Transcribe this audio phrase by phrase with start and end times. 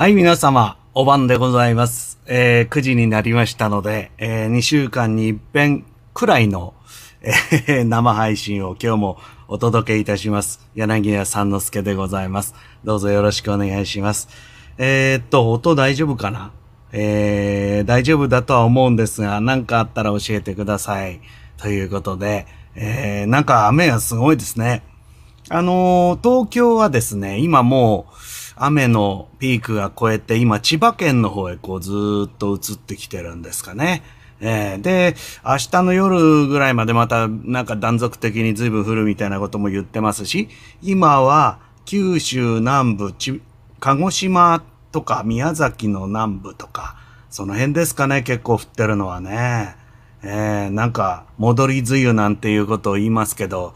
[0.00, 2.18] はい、皆様、お晩でございます。
[2.24, 5.84] えー、9時になりましたので、えー、2週間に一遍
[6.14, 6.72] くらいの、
[7.20, 10.66] えー、生配信を今日もお届けいたします。
[10.74, 12.54] 柳家三之助でございます。
[12.82, 14.30] どうぞよろしくお願いします。
[14.78, 16.52] えー、っと、音大丈夫かな？
[16.92, 21.20] えー、大丈夫だとは思うんですが、何かあったら教えてください。
[21.58, 24.82] ということで、えー、なんか雨がすごいですね。
[25.50, 28.14] あのー東京はですね、今もう
[28.62, 34.02] 雨のピークが越えて、今千葉県の方へこうずーっと移ってきてるんですかね。
[34.40, 40.48] えーで、明日の夜ぐらいまでまたなんか断続的に随分降るみたいなことも言ってますし、
[40.82, 43.40] 今は九州南部、ち
[43.80, 46.96] 鹿児島とか宮崎の南部とか、
[47.30, 49.76] その辺ですかね、結構降ってるのはね。
[50.22, 53.72] えー、なんか、戻り梅雨なんていうことを言いますけど、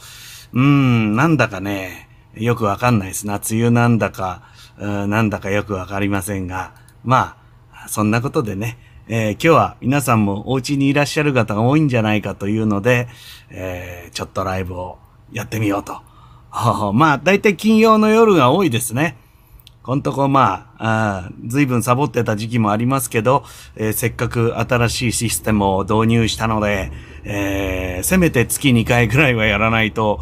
[0.52, 3.36] うーん、なんだかね、よくわかんないですな。
[3.36, 4.42] 梅雨なんだか、
[4.78, 6.74] なんだかよくわかりませんが、
[7.04, 7.36] ま
[7.72, 13.08] あ、そんなことでね、えー今日は皆さんもお家にいらっしゃる方が多いんじゃないかというので、
[13.50, 14.98] えーちょっとライブを
[15.32, 16.00] やってみようと。
[16.94, 19.18] まあ、だいたい金曜の夜が多いですね。
[19.82, 23.44] こんとこまあ、あ随分サボってた時期もありますけど、
[23.76, 26.90] えーせっかく新しいシステムを導入したので、
[27.24, 30.20] えーせめて月2回ぐらいはやらないと、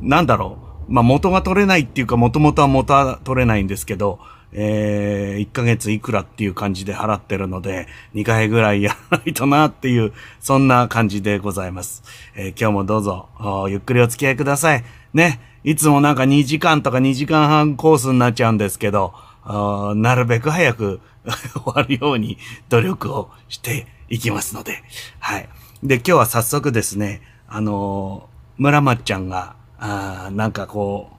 [0.00, 0.61] なんだろう。
[0.88, 4.20] まあ元が取れないっていうか、元々は元は取れないんですけど、
[4.52, 12.02] えー、1ヶ月いくらっていう感じで払ってるので、2回ぐらいやらないとなっていう、そんな感じでございます。
[12.34, 13.28] えー今日もどうぞ、
[13.68, 14.84] ゆっくりお付き合いください。
[15.14, 15.40] ね。
[15.64, 21.00] いつもなんか2時間とか2時間半コースになっちゃうんですけど、なるべく早く
[21.54, 22.38] 終わるように
[22.68, 24.82] 努力をしていきますので。
[25.18, 25.48] はい。
[25.82, 31.10] で、今日は早速ですね、あのー村松ちゃんが、あなんかこ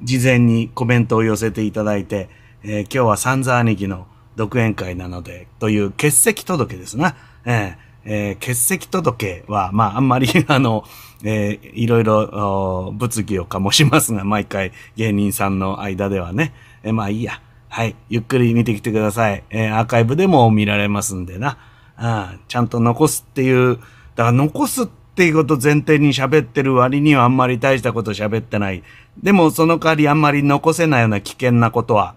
[0.00, 2.30] う、事前にコメントを寄せていただいて、
[2.62, 4.06] えー今日は三座兄貴の
[4.36, 7.14] 独演会なので、という欠席届ですな。
[7.44, 10.84] えーえー欠席届は、まあ、あんまり、 あの、
[11.24, 16.54] えーいろいろ、物議を醸しますが、毎回芸人さんの間ではね。
[16.82, 17.42] えーまあいいや。
[17.68, 17.94] はい。
[18.08, 19.44] ゆっくり見てきてください。
[19.50, 21.58] えーアーカイブでも見られますんでな。
[21.98, 24.88] あちゃんと残すっていう、だから残すっ
[25.20, 28.82] っていうこと前提に喋ってる割にはあんまり大したこと喋ってない。
[29.22, 32.14] でもその代わりあんまり残せないような危険なことは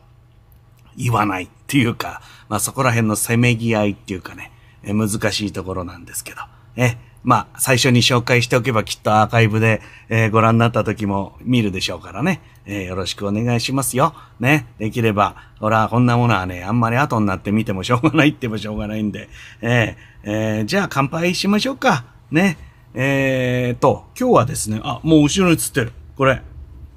[0.96, 4.54] 言わないっていうか、まあそこら辺のせめぎ合いっていうかね、
[4.84, 6.44] え難しいところなんですけど。
[6.78, 14.16] え、まあ最初に紹介しておけばきっとアーカイブで、えーご覧になった時も見るでしょうからね、えーよろしくお願いしますよ。
[14.40, 19.28] ね、できれば、ほら、こんなものはね、あんまり後になって見てもしょうがないって言ってもしょうがないんで、
[19.62, 22.06] えーえーじゃあ乾杯しましょうか。
[22.32, 22.72] ね。
[22.96, 25.94] えーと、今日はですね、あ、もう後ろに映ってる。
[26.16, 26.44] これ。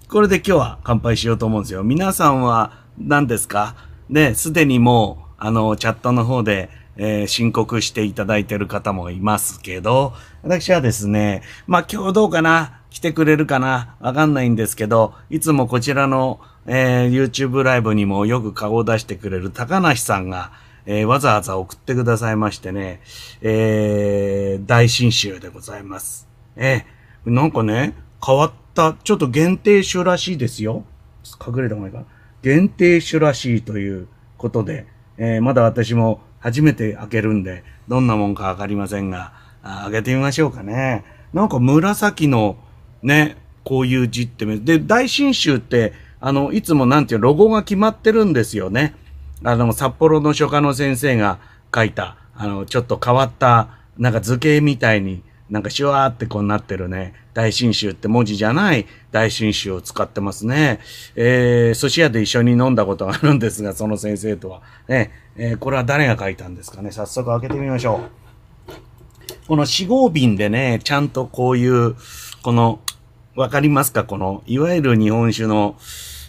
[0.09, 1.83] これで今日は乾杯しようと思うんですよ。
[1.85, 3.77] 皆さんは何ですか？
[4.11, 6.69] ね、すでにもう、あの、チャットの方で、
[6.99, 10.13] えー申告していただいてる方もいますけど、
[10.43, 12.83] 私はですね、まあ今日どうかな？
[12.91, 13.97] 来てくれるかな？
[14.01, 20.53] わかんないんですけど、いつもこちらの、えー YouTube ライブにもよく顔を出してくれる高梨さんが、
[20.87, 23.01] えーわざわざ送ってくださいましてね、
[23.43, 26.29] えー大新集でございます。
[26.57, 30.85] えーなんかね、変わった、ちょっと限定種らしいですよ。
[31.45, 32.07] 隠れた方がいいかな。
[32.41, 34.07] 限定種らしいという
[34.39, 34.87] ことで、
[35.19, 39.33] えーまだ私も初めて開けるんで、どんなもんかわかりませんが、
[39.63, 41.05] あ開けてみましょうかね。
[41.33, 42.57] なんか紫の
[43.03, 48.95] ね、こういう字ってめ、で、大新集って、あの、いつもなんていうロゴが決まってるんですよね。
[49.45, 51.39] あの、札幌の書家の先生が
[51.75, 60.81] 書いた、あの、ちょっと変わった、なんか図形みたいに、なんかシュワーってこうなってるね、大新集って文字じゃない大新集を使ってますね。
[61.15, 64.63] えー、寿司屋で一緒に飲んだことがあるんですが、その先生とは。
[64.89, 66.91] ね、えーこれは誰が書いたんですかね？
[66.91, 68.01] 早速開けてみましょ
[68.69, 68.73] う。
[69.47, 71.95] この四合瓶でね、ちゃんとこういう、
[72.43, 72.81] この、
[73.37, 74.03] わかりますか？
[74.03, 75.77] この、いわゆる日本酒の、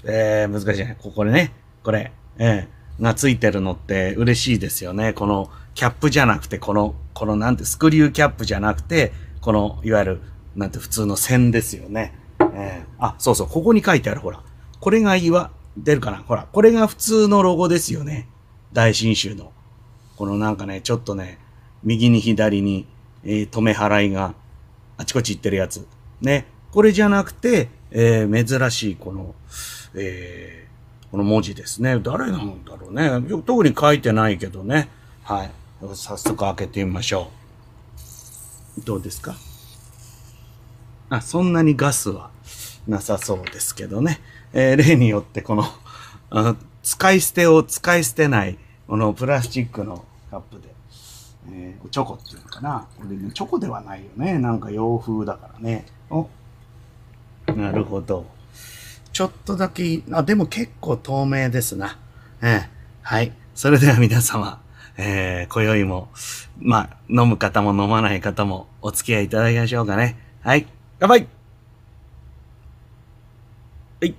[0.03, 0.97] えー、難しいね。
[1.01, 1.53] ここでね、
[1.84, 5.13] これ、えー、がついてるのって嬉しいですよね。
[5.13, 10.21] この、キャップじゃなくて、この、このなんて、スクリューキャップじゃなくて、この、いわゆる、
[10.56, 12.16] なんて普通の線ですよね。
[12.39, 14.42] えー、あ、そうそう、ここに書いてある、ほら。
[14.80, 18.27] これがいわ、出るかなほら、これが普通のロゴですよね。
[18.74, 19.51] 大新州の。
[20.16, 21.38] このなんかね、ちょっとね、
[21.83, 22.88] 右に左に、
[23.24, 24.33] えー止め払いが
[24.98, 25.88] あちこち行ってるやつ。
[26.21, 26.48] ね。
[26.71, 29.36] これじゃなくて、えー珍しいこの、
[29.94, 30.67] え
[31.12, 32.00] この文字ですね。
[32.00, 33.09] 誰なんだろうね。
[33.45, 34.89] 特に書いてないけどね。
[35.24, 35.51] はい。
[35.94, 37.31] 早速開けてみましょ
[38.77, 38.81] う。
[38.81, 39.36] どうですか？
[41.09, 42.30] あ、そんなにガスは
[42.88, 44.19] なさそうですけどね。
[44.54, 45.63] えー例によってこの、
[46.83, 48.57] 使い捨てを使い捨てない、
[48.88, 50.68] このプラスチックのカップで、
[51.51, 52.88] えー、チョコっていうのかな。
[52.98, 54.38] これね、チョコではないよね。
[54.39, 55.86] なんか洋風だからね。
[56.09, 56.27] お、
[57.56, 58.25] なるほど。
[59.18, 61.98] ちょっとだけ、あ、でも結構透明ですな。
[62.40, 62.68] えー、
[63.02, 63.31] はい。
[63.56, 64.62] それでは皆様、
[64.96, 66.10] えー、今宵も、
[66.60, 70.19] まあ、飲む方も飲まない方もお付き合いいただきましょうかね。
[70.42, 70.68] はい。
[71.00, 71.28] 乾杯
[74.02, 74.16] はい。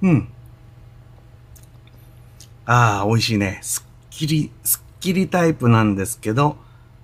[0.00, 0.28] うん。
[2.64, 3.58] ああ、美味しいね。
[3.60, 6.56] すっきり、すっきりタイプなんですけど、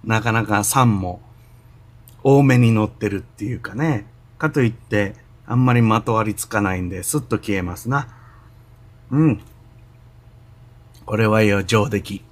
[0.03, 1.21] なかなか酸も
[2.25, 4.07] 多めに乗ってるっていうかね。
[4.39, 5.15] かといって、
[5.47, 8.09] あんまりまとわりつかないんで、スッと消えますな。
[9.11, 9.41] うん。
[11.05, 12.25] これはよ、上出来。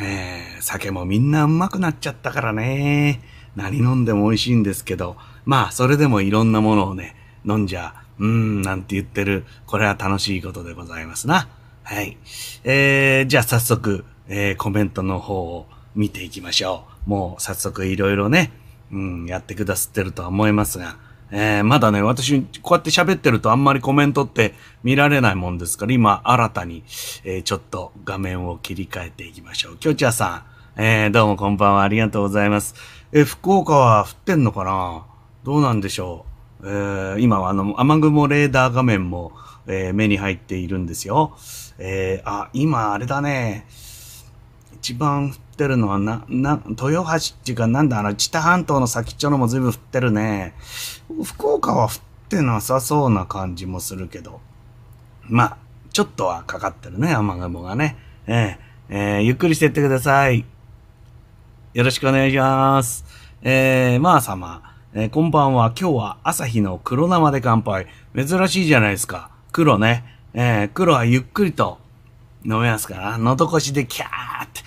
[0.00, 3.22] えー、酒もみんなうまくなっちゃったからね。
[3.56, 7.16] 何飲んでも美味しいんですけど、まあ、それでもいろんなものをね、
[7.46, 11.48] 飲んじゃ、うーん、なんて言ってる、これは楽しいことでございますな。
[11.82, 12.18] はい。
[12.64, 17.10] えー、じゃあ早速、えー、コメントの方を見ていきましょう。
[17.10, 18.52] もう早速いろいろね、
[18.92, 20.96] うん、やってくださってるとは思いますが、
[21.32, 24.54] えー、まだね、私、こうやって喋ってるとあんまりコメントって
[24.84, 26.84] 見られないもんですから、今、新たに、
[27.24, 29.76] えー、ちょっと画面を切り替えていきましょう。
[29.76, 30.44] きょちゃさ
[30.76, 32.76] ん、えー、どうもこんばんは、ありがとうございます。
[33.12, 35.04] え、福岡は降ってんのかな？
[35.42, 36.26] どうなんでしょ
[36.60, 36.68] う？
[36.68, 39.32] えー、今はあの、雨雲レーダー画面も、
[39.66, 41.36] えー、目に入っているんですよ。
[41.78, 43.66] えー、あ、今、あれだね。
[44.74, 50.54] 一番降ってるのはな、な、豊橋っていうかなんだ、あの、知多半島の先っちょのも随分降ってるね。
[51.24, 51.90] 福岡は降っ
[52.28, 54.40] てなさそうな感じもするけど。
[55.22, 55.56] まあ、
[55.92, 57.96] ちょっとはかかってるね、雨雲がね。
[58.26, 58.58] えー、
[58.90, 60.44] えー、ゆっくりしてってください。
[61.72, 63.06] よろしくお願いします。
[63.40, 64.62] えー、まあ様、
[64.92, 65.72] えー、こんばんは。
[65.78, 67.86] 今日は朝日の黒生で乾杯。
[68.14, 69.30] 珍しいじゃないですか。
[69.52, 70.04] 黒ね。
[70.34, 71.78] えー、黒はゆっくりと
[72.44, 74.60] 飲めますから、喉越しでキャーって、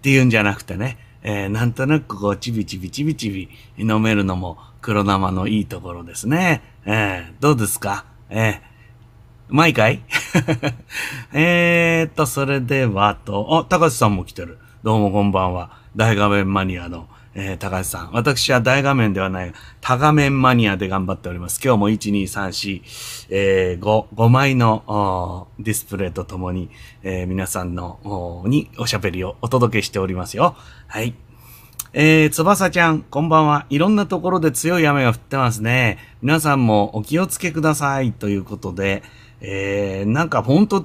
[0.00, 6.62] っていうんじゃなくてね、えー、なんとなくこう、ちびちびちびちび飲めるのも黒生のいいところですね。
[6.86, 8.06] えー、どうですか？
[8.30, 8.54] えー、
[9.50, 10.00] うまいかい
[11.34, 14.58] えーと、それではと、あ、高橋さんも来てる。
[14.82, 15.78] どうもこんばんは。
[15.94, 18.10] 大画面マニアの、えー、高橋さん。
[18.12, 21.60] 私は大画面ではない、多画面マニアで頑張っております。
[21.62, 26.70] 今日も1、2、3、4、えー、5、5枚のディスプレイとともに、
[27.02, 30.56] えー、皆さんの、におしゃべりをお届けしておりますよ。
[30.88, 31.14] はい。
[31.92, 33.66] えー、翼ちゃん、こんばんは。
[33.70, 35.98] いろんなところで強い雨が降ってますね。
[36.22, 38.12] 皆さんもお気をつけください。
[38.12, 39.02] ということで、
[39.40, 40.84] えー、なんかほんと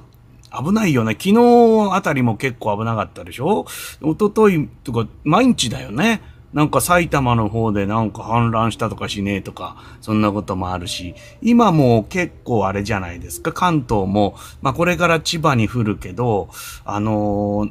[0.52, 1.12] 危ないよね。
[1.12, 3.66] 昨日あたりも結構危なかったでしょ？
[4.00, 6.22] 一昨日とか毎日だよね。
[6.52, 16.48] なんか埼玉の方でなんか氾濫したとかしねえとか、そんなこともあるし、今も結構あれじゃないですか、関東も、まあこれから千葉に降るけど、
[16.84, 17.70] あのー、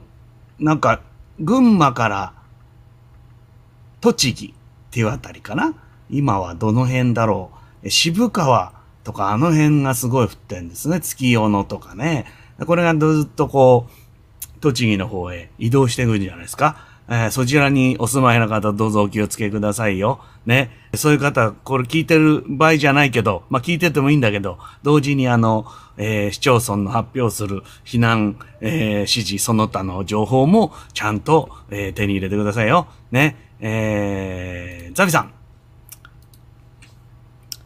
[0.59, 1.01] なんか、
[1.39, 2.33] 群馬から
[4.01, 4.53] 栃木っ
[4.91, 5.73] ていうあたりかな
[6.09, 7.51] 今はどの辺だろ
[7.83, 8.73] う渋川
[9.03, 10.99] とかあの辺がすごい降ってんですね。
[10.99, 12.25] 月夜野とかね。
[12.65, 16.84] これがずっとこう、栃木の方へ移動していくんじゃないですか。
[17.07, 20.21] えー、そちらにお住まいの方どうぞお気をつけくださいよ。
[20.45, 20.71] ね。
[20.95, 25.65] そういう方、これ聞いてる場合じゃないけど、まあ、聞いててもいいんだけど、同時にあの、
[25.97, 32.87] えー、市町村の発表する避難、えー、指示、その他の情報もちゃんと、えー、手に入れてくださいよ。
[33.11, 33.35] ね。
[33.59, 35.33] えー、ザビさん。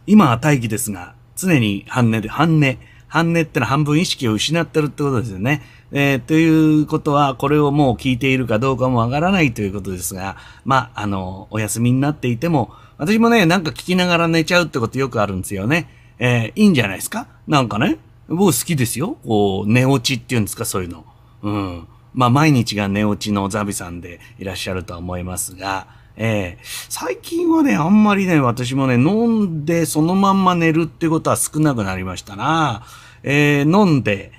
[0.05, 2.77] 今は大気ですが、常に半値で、半値。
[3.07, 5.63] 半値ってのは半分意識を失ってるってことですよね。
[5.91, 15.89] えー、ということは、これをもう聞いているかどうかもわからないということですが、まあ、あの、お休みになっていても、私もね、なんか聞きながら寝ちゃうってことよくあるんですよね。
[16.19, 17.27] えー、いいんじゃないですか？
[17.47, 19.17] なんかね、僕好きですよ。
[19.25, 21.05] こう、寝落ちっていうんですか、そういうの。
[21.41, 21.87] うん。
[22.13, 32.83] まあ、毎日が寝落ちのザビさんでいらっしゃるとは思いますが、えー、最近はね、あんまりね、私もね、飲んでそのまんま寝るってことは少なくなりましたな。
[33.23, 34.33] えー、飲んで、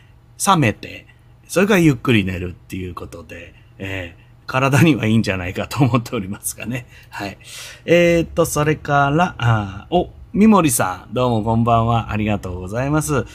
[0.47, 1.07] 冷めて、
[1.51, 6.87] それからゆっくり寝るっていうことで、えー、体にはいいんじゃないかと思っておりますがね。
[7.09, 7.39] はい。
[7.87, 12.13] えー、っと、それから、あお、みもりさん、どうもこんばんは。
[12.13, 13.27] ありがとうございます。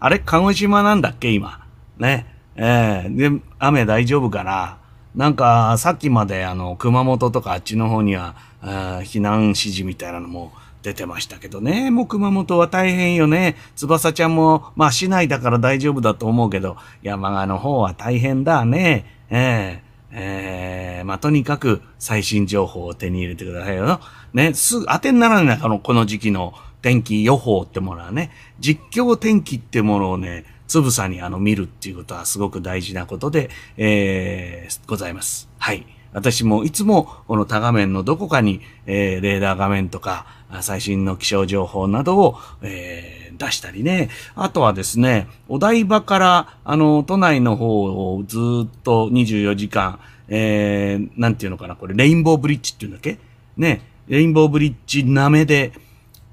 [0.00, 0.18] あれ？
[0.18, 1.30] 鹿児島なんだっけ？
[1.30, 1.64] 今。
[1.96, 2.26] ね。
[2.56, 4.78] えー、で、雨大丈夫かな？
[5.14, 11.90] なんか、さっきまであの、熊本とかあっちの方には、避難指示みたいなのも出てましたけどね。
[11.90, 13.56] もう熊本は大変よね。
[13.76, 19.04] 翼ちゃんも、まあ市内だから大丈夫だと思うけど、山側の方は大変だね。
[19.30, 19.82] え
[20.12, 24.00] ええー、まあ、とにかく最新情報を手に入れてくださいよ。
[24.32, 35.48] ね、すぐ当てにならないあの、この時期の天気予報ってものはね、実況天気ってものをね、つぶさにあの見るっていうことはすごく大事なことで、えー、ございます。
[35.58, 35.86] はい。
[36.12, 40.26] 私もいつもこの多画面のどこかに、えー、レーダー画面とか
[40.60, 44.10] 最新の気象情報などを、えー、出したりね。
[44.34, 53.18] あとはですね、お台場からあの都内の方をずっと24時間、えー、なんていうのかな、これレインボーブリッジっていうんだっけ？
[53.56, 55.72] ね、レインボーブリッジなめで、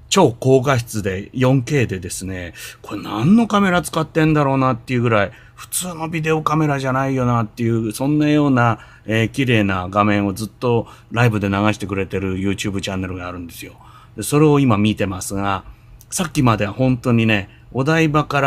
[0.08, 13.74] 超高画質で 4K でですね、これ何のカメラ使ってんだろうなっていうぐらい、普通のビデオカメラじゃないよなっていう、そんなような、えー、綺麗な画面をずっとライブで流してくれてる YouTube チャンネルがあるんですよ。
[14.22, 15.64] それを今見てますが、
[16.10, 18.40] さっきまでは本当にね、お台場か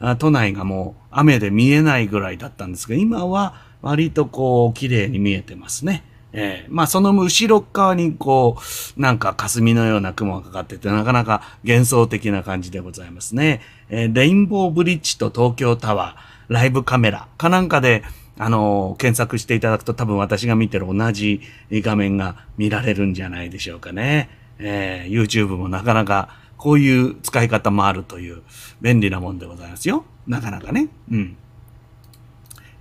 [0.00, 6.04] ら都内がもう雨で見えないぐらいだったんですが、今は割とこう綺麗に見えてますね。
[6.32, 8.58] えー、まあその後ろ側にこ
[8.96, 13.62] う、なんか霞のような雲がかかってて、なかなか幻想的な感じでございますね。
[13.88, 18.02] えー、レインボーブリッジと東京タワー、ライブカメラかなんかで、
[18.38, 21.40] あのー、検索していただくと多分私が見てる同じ
[21.72, 24.28] 画面が見られるんじゃないでしょうかね。
[24.58, 28.42] えー、YouTube もなかなかこういう使い方もあるという
[28.80, 30.04] 便利なもんでございますよ。
[30.26, 30.88] なかなかね。
[31.10, 31.36] うん。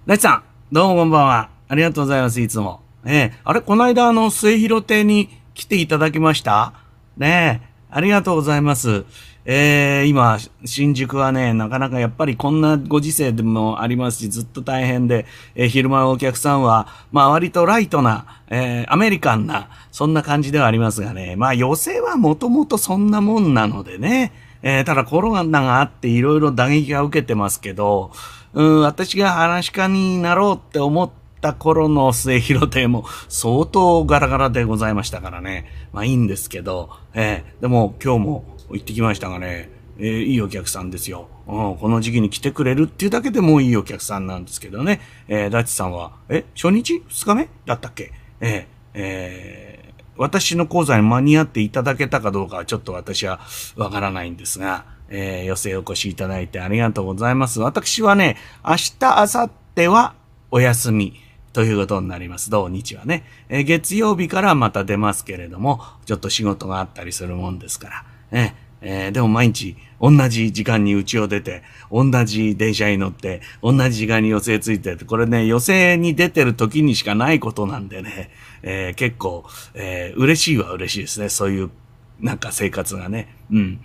[0.06, 1.50] 大地さん、どうもこんばんは。
[1.68, 2.82] ありがとうございます、いつも。
[3.06, 6.74] ええ、あれ、この間あの、末広亭に来ていただきました？
[7.18, 9.06] ねえ、ありがとうございます。
[9.48, 24.32] えー、今、新宿はね、なかなかやっぱりこんなご時世でもありますし、ずっと大変で、えー、昼間のお客さんは、まあ割とライトな、えー、アメリカンな、そんな感じではありますがね、まあ予選はもともとそんなもんなのでね、
[24.64, 28.12] えー、ただコロナがあっていろいろ打撃が受けてますけど、
[28.54, 31.10] うん、私が話し家になろうって思っ、
[31.42, 35.68] た頃の末広亭も相当ガラガラでございましたからね。
[35.94, 41.30] まあいいんですけど、えー、でも今日も行ってきましたがね、えー、いいお客さんですよ。
[41.48, 45.00] うん、この時期に来てくれるっていうだけでもいいお客さんなんですけどね。
[45.28, 47.04] えー、ダチさんは、え、初日？
[47.08, 47.50] 二日目？
[47.66, 48.12] だったっけ？
[48.42, 53.40] えー、えー、私の講座に間に合っていただけたかどうかはちょっと私は
[53.76, 57.60] わからないんですが、えー、寄せお越しいただいてありがとうございます。
[57.62, 60.16] 私はね、明日、明後日は
[60.52, 61.22] お休み。
[61.54, 62.50] ということになります。
[62.50, 63.24] 土日はね。
[63.48, 68.06] え、月曜日からまた出ますけれども、ちょっと仕事があったりするもんですから。
[68.36, 78.30] ねえー、でも毎日同じ時間に家を出て、同じ電車に乗って、同じ時間に寄席ついてて、これね、寄席に出てる時にしかないことなんでね、
[78.62, 81.30] えー、結構、えー、嬉しいは嬉しいですね。
[81.30, 81.72] そういう、
[82.20, 83.34] なんか生活がね。
[83.52, 83.80] うん。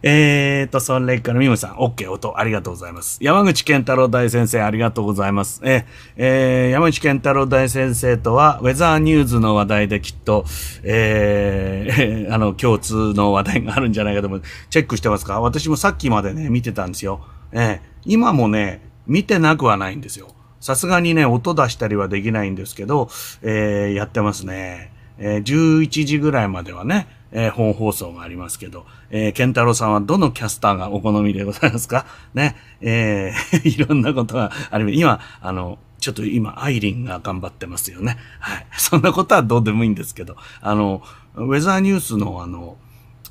[0.00, 3.18] えーと、それからみもさん、OK、音、ありがとうございます。
[3.20, 5.60] 山口健太郎大先生、ありがとうございます。
[5.64, 5.86] え
[6.16, 10.44] えー、山口健太郎大先生とは、ウェザーニューズの話題できっと、
[10.84, 14.42] えー、 あの、共通の話題があるんじゃないかと思う。
[14.70, 15.40] チェックしてますか？
[15.40, 17.20] 私もさっきまでね、見てたんですよ。
[17.50, 20.28] えー、今もね、見てなくはないんですよ。
[20.60, 23.08] さすがにね、音出したりはできないんですけど、
[23.42, 24.92] えー、やってますね。
[25.18, 32.06] えー、11時ぐらいまではね、えー、本放送がありますけど、えー、ケンタロウさんはどのキャスターがお好みでございますか？
[32.34, 38.16] ね、えー、 いろんなことがあり今、あの、ちょっと今、アイリンが頑張ってますよね。
[38.40, 38.66] はい。
[38.78, 41.02] そんなことはどうでもいいんですけど、あの、
[41.34, 42.76] ウェザーニュースのあの、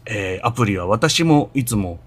[0.05, 1.99] えー、アプリは私もいつも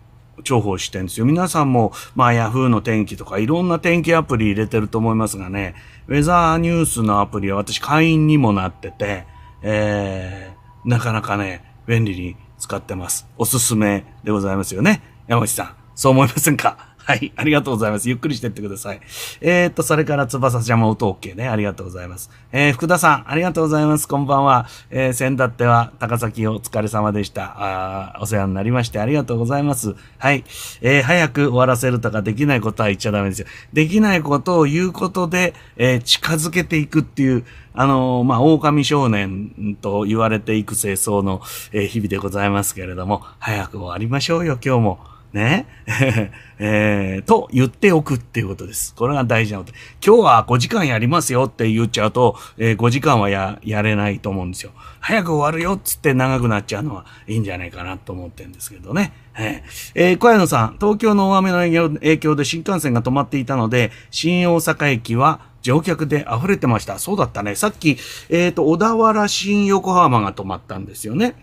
[0.42, 1.26] 重宝してるんですよ。
[1.26, 5.74] 皆さんも、まあ、ヤフーの天気とかいろんな天気アプリ入れてると思いますがね、
[6.08, 9.26] ウェザーニュースのアプリは私会員にもなってて、
[9.62, 13.26] えー、なかなかね、便利に使ってます。
[13.36, 15.02] おすすめでございますよね。
[15.26, 16.89] 山内さん、そう思いませんか？
[17.04, 17.32] はい。
[17.34, 18.08] ありがとうございます。
[18.08, 19.00] ゆっくりしてってください。
[19.40, 21.48] えー、っと、それから翼ちゃんも音 OK ね。
[21.48, 22.30] ありがとうございます。
[22.52, 24.06] えー、福田さん、ありがとうございます。
[24.06, 24.66] こんばんは。
[24.90, 27.54] えー、先だっては、高崎お疲れ様でした。
[27.56, 29.94] あお世話になりましてありがとうございます。
[30.18, 30.44] はい。
[30.82, 33.46] えー、早く終わらせるとかできないことは言っちゃダメですよ。
[33.72, 41.40] できないことを言うことで、えー、近づけていくっていう、あのー、まあ、狼少年と言われていく清掃の、
[41.72, 45.09] えー、日々でございますけれども、早く終わりましょうよ、今日も。
[45.32, 45.66] ね。
[46.58, 48.94] えー、と言っておくっていうことです。
[48.94, 49.72] これが大事なこと。
[50.04, 54.72] 今日は5時間やりますよって言っちゃうと、えー、5時間はや、やれないと思うんですよ。
[55.00, 59.12] 早く終わるよっつって長くなっちゃうのはいいんじゃないかなと思ってるんですけどね。
[59.38, 61.58] えー、え、小屋野さん、東京の大雨の
[62.00, 66.98] 影響で新幹線が止まっていたので、新大阪駅は乗客で溢れてました。
[66.98, 67.54] そうだったね。
[67.54, 67.96] さっき、
[68.28, 71.34] えっ、ー、と、小田原新横浜が止まったんですよね。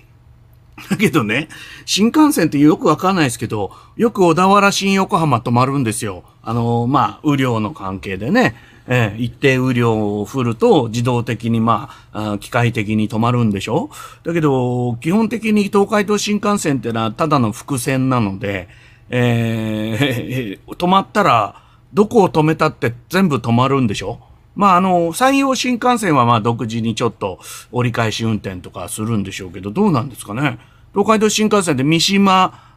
[0.89, 1.49] だけどね、
[1.85, 6.23] 新幹線ってよくわかんないですけど、よく小田原新横浜止まるんですよ。
[6.43, 8.55] あの、まあ、雨量の関係でね。
[8.89, 13.89] えー、一定雨量を降ると自動的に、まあ、機械的に止まるんでしょ？
[14.23, 18.69] だけど、基本的に東海道新幹線ってのはただの伏線なので、
[19.09, 21.61] えー、 止まったら、
[21.93, 24.19] どこを止めたって全部止まるんでしょ？
[24.57, 27.39] まあ、あの、山陽新幹線はまあ独自にちょっと
[27.71, 30.57] 折り返し運転とかするんでしょうけど、どうなんですかね？
[30.93, 32.75] 東海道新幹線で三島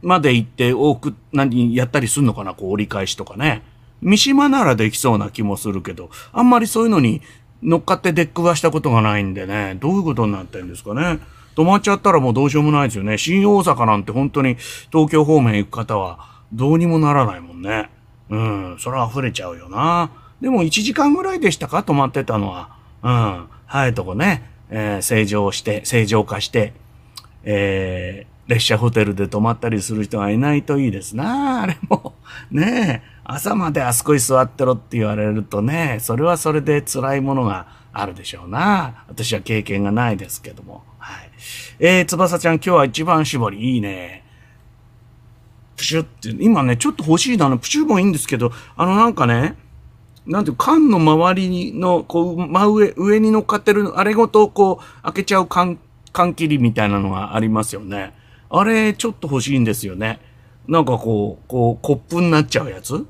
[0.00, 2.54] まで行って多く、何、やったりするのかな？
[2.54, 3.62] こう折り返しとかね。
[4.00, 7.20] 三島ならできそうな気もするけど、あんまりそういうのに
[7.62, 11.20] 乗っかって出くわしたことがないんでね、どういうことになってるんですかね？
[11.54, 13.18] 止まっちゃったらもうどうしようもないですよね。
[13.18, 14.56] 新大阪なんて本当に
[14.90, 17.90] 東京方面行く方はどうにもならないもんね。
[18.30, 20.10] うん、それは溢れちゃうよな。
[20.40, 21.78] でも1時間ぐらいでしたか？
[21.78, 22.76] 止まってたのは。
[23.02, 26.72] うん、早いとこね、えー、正常して、正常化して、
[27.44, 31.62] えー、列車ホテルで泊まったりする人がいないといいですな。
[31.62, 32.14] あれも、
[32.50, 39.04] ねえ、朝まであそこに座ってろって言われるとね、それはそれで辛いものがあるでしょうな。
[39.08, 40.84] 私は経験がないですけども。
[40.98, 41.30] はい。
[41.78, 44.24] えー、翼ちゃん今日は一番絞りいいね。
[45.76, 49.56] プシュって、今ね、ちょっと欲しいなの、プシュもいいんですけど、あのなんかね、
[50.26, 55.78] なんていう缶の周りの、こう、真上、上に乗っかってる、あれごとこう、開けちゃう缶、
[56.12, 58.12] 缶切りみたいなのがありますよね。
[58.50, 60.20] あれ、ちょっと欲しいんですよね。
[60.66, 63.06] なんかこう、こう、コップになっちゃうやつ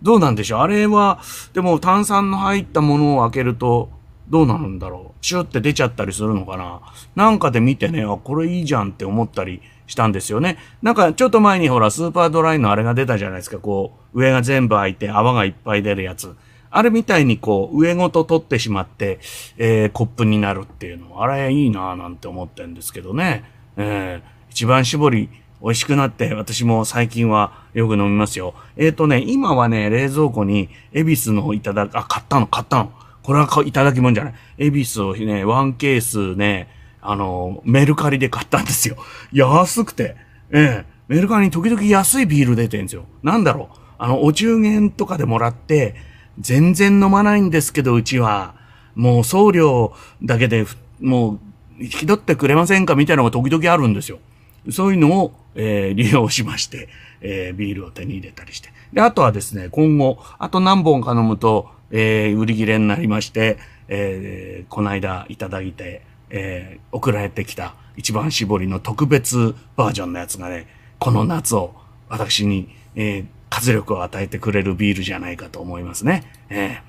[0.00, 0.60] どうなんでしょう？
[0.60, 1.20] あれは、
[1.52, 3.90] でも炭酸の入ったものを開けると、
[4.30, 6.80] どうなるんだろうシュって出ちゃったりするのかな
[7.14, 10.58] なんかで見てね、あ、これいいじゃんって思ったりしたんですよね。
[10.82, 13.58] なんかちょっと前にほら、スーパードライのあれが出たじゃないですか。
[13.58, 16.36] こう、上が全部開いて泡がいっぱい出るやつ。
[16.70, 19.18] あれみたいにこう、上ごと取ってしまって、
[19.56, 21.22] えー、コップになるっていうの。
[21.22, 23.44] あれいいなぁなんて思ってんですけどね。
[23.76, 25.30] えー、一番搾り、
[25.62, 28.54] 美味しくなって、私も最近はよく飲みますよ。
[28.76, 32.92] えっ、ー、とね、今はね、冷蔵庫に、エビスのいただ、あ、買ったの、買ったの。
[33.28, 34.34] これはいただきもんじゃない。
[34.56, 36.66] エビスをね、ワンケースね、
[37.02, 38.96] あの、メルカリで買ったんですよ。
[39.32, 40.16] 安くて。
[40.50, 40.84] ええ。
[41.08, 43.04] メルカリに時々安いビール出てんですよ。
[43.22, 43.76] なんだろう。
[43.98, 45.94] あの、お中元とかでもらって、
[46.40, 48.54] 全然飲まないんですけど、うちは。
[48.94, 50.64] もう送料だけで、
[50.98, 51.38] もう、
[51.78, 54.20] 引き取ってくれませんかみたいなのが時々あるんですよ。
[54.70, 56.88] そういうのを、えー、利用しまして、
[57.20, 58.70] えー、ビールを手に入れたりして。
[58.94, 71.74] で、あとはですね、今後、あと何本か飲むと、えー、売り切れになりまして、えー、この間いただいて、えー、送られてきた一番搾りの特別バージョンのやつがね、この夏を
[72.08, 76.30] 私に、えー、活力を与えてくれるビールじゃないかと思いますね。
[76.48, 76.80] え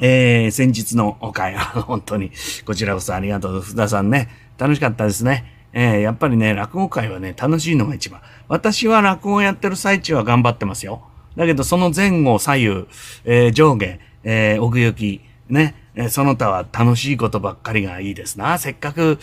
[0.00, 2.32] ー、えー、先日のお会、 本当に、
[2.64, 3.60] こちらこそありがとう。
[3.60, 5.52] 福田さんね、楽しかったですね。
[5.72, 8.20] えー、やっぱりね、落語会はね、楽しいのが一番。
[8.48, 11.02] 私は落語やってる最中は頑張ってますよ。
[11.38, 12.86] だけど、その前後、左右、
[13.24, 18.58] えー、上下、えー、奥行き、ね、えその他は楽しいことばっかりがいいですな。
[18.58, 19.18] せっかく、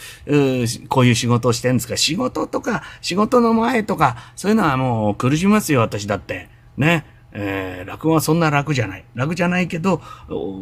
[0.89, 6.49] こういう仕事をしてるんですが、仕事とか、仕事の前とか、そういうのはもう苦しますよ、私だって。
[6.77, 7.05] ね。
[7.37, 9.03] えー、落語はそんな楽じゃない。
[9.13, 10.01] 楽じゃないけど、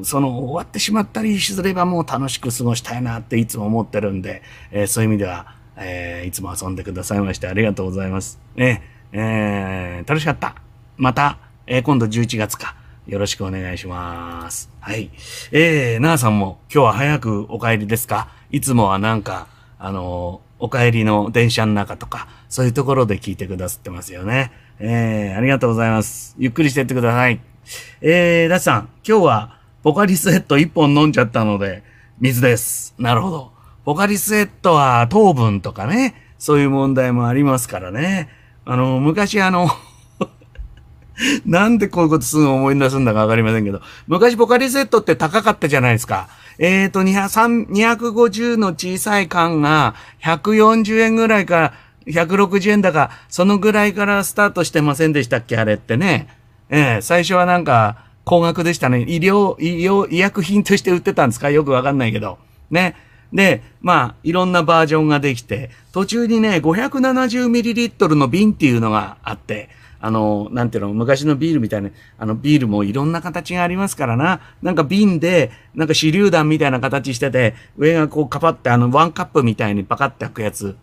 [0.03, 8.39] その終わってしまったりすればもう楽しく過ごしたいなっていつも思ってるんで、えー、そういう意味では、えー、いつも遊んでくださいましてありがとうございます。
[8.55, 10.72] ね、えー、楽しかった。
[10.97, 12.75] また、えー、今度11月か。
[13.05, 14.69] よろしくお願いします。
[14.79, 15.09] はい。
[15.51, 18.29] えー、なあさんも今日は早くお帰りですか？
[18.49, 24.51] いつもはなんか、あのお帰りの電車の中とか、そういうところで聞いてくださってますよね。
[24.79, 26.35] えー、ありがとうございます。
[26.37, 27.41] ゆっくりしてってください。
[28.01, 31.83] えー、ダチさん、今日はポカリスエット1本飲んじゃったので、
[32.19, 32.95] 水です。
[32.97, 33.51] なるほど。
[33.83, 38.29] ポカリスエットは糖分とかね、そういう問題もありますからね。
[38.63, 39.67] あの、昔あの
[41.45, 46.27] なんでこういうことすぐ思い出すんだかわかりませんけど、昔ポカリスエットって高かったじゃないですか。
[46.59, 51.73] えっ、ー、と、250の小さい缶が140円ぐらいか
[52.07, 56.27] 160円だか、そのぐらいからスタートしてませんでしたっけあれってね。
[56.69, 59.03] ええー、最初はなんか高額でしたね。
[59.03, 61.49] 医療、医療、医薬品として売ってたんですか？
[61.49, 62.37] よくわかんないけど。
[62.71, 62.95] ね。
[63.31, 69.69] で、まあ、いろんなバージョンができて、途中にね、570ml の瓶っていうのがあって、
[70.05, 74.41] あの、なんていうの、昔のビールみたいな、あの、ビールもいろんな形がありますからな。
[74.61, 80.75] なんか瓶で、なんか手榴弾みたいな形してて、上がこうカパって、あの、ワンカップみたいにパカって開くやつ、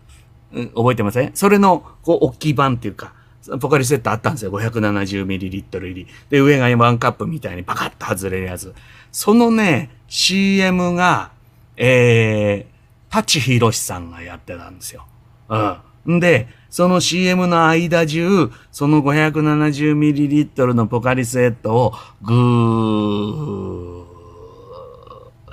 [0.53, 1.31] うん、覚えてません？
[1.35, 3.13] それの、こう、大きい版っていうか、
[3.59, 4.51] ポカリセットあったんですよ。
[4.51, 6.07] 570ml 入り。
[6.31, 8.73] で、上がワンカップみたいにパカッと外れるやつ。
[9.11, 11.29] そのね、CM が、
[11.77, 15.05] えー、タチヒロシさんがやってたんですよ。
[15.49, 16.15] うん。
[16.17, 24.05] んで、その CM の間中、その 570ml のポカリスエットをぐー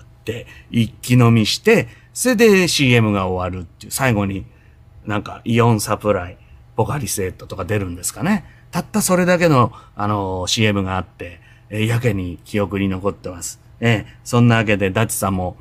[0.00, 4.46] って一気飲みして、それで CM が終わるっていう、最後に
[5.06, 6.38] なんかイオンサプライ、
[6.76, 8.44] ポカリスエットとか出るんですかね。
[8.70, 13.60] たったそれだけの、あの、CM があって、えー、やけに記憶に残ってます。
[13.80, 15.56] えー、そんなわけで、ダチさんも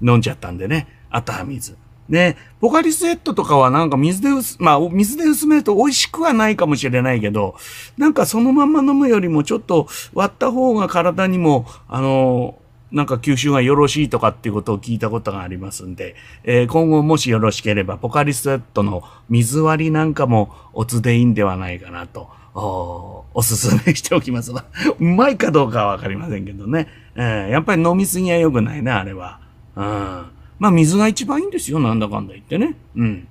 [0.00, 1.76] 飲んじゃったんでね、あったは水。
[2.10, 7.54] で、ポカリスエットとかはなんか水で薄、まあ水で薄めると美味しくはないかもしれないけど、
[7.96, 12.56] なんかそのまま飲むよりもちょっと割った方が体にも、あの、
[12.90, 24.50] なんか吸収がよろしいとかっていうことを聞いたことがありますんで、えー、今後もしよろしければ、ポカリスエットの水割りなんかもおつでいいんではないかなと、おおすすめしておきます
[24.98, 26.88] うまいかどうかはわかりませんけどね。
[27.14, 29.38] えー、やっぱり飲みすぎは良くないね、あれは。
[29.76, 31.80] うんまあ、水が一番いいんですよ。
[31.80, 32.76] なんだかんだ言ってね。
[32.94, 33.26] うん。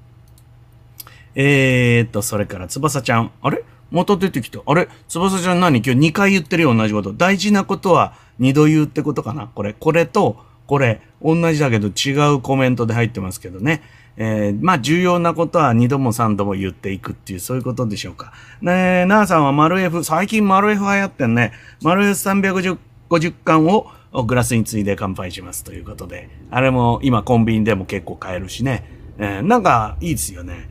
[1.35, 3.31] えー、っと、それから、翼ちゃん。
[3.41, 3.63] あれ？
[3.91, 4.59] また出てきた。
[4.65, 4.89] あれ？
[5.07, 5.77] 翼ちゃん何？
[5.77, 7.13] 今日2回言ってるよ、同じこと。
[7.13, 9.73] 大事なことは2度言うってことかなこれ。
[9.73, 13.83] これと、これ、同じだけど違うコメントで入ってますけどね。
[14.17, 18.33] えー、まあ、重要なことは2度も3度も言っていくっていう、そういうことでしょうか。
[18.61, 21.53] ねえ、なあさんは丸 F、最近丸 F 流行ってんね。
[21.83, 22.77] 丸 F350
[23.09, 28.83] 50巻をグラスについで乾杯しますということで、あれも今コンビニでも結構買えるしね、
[29.17, 30.69] えー、なんかいいですよね。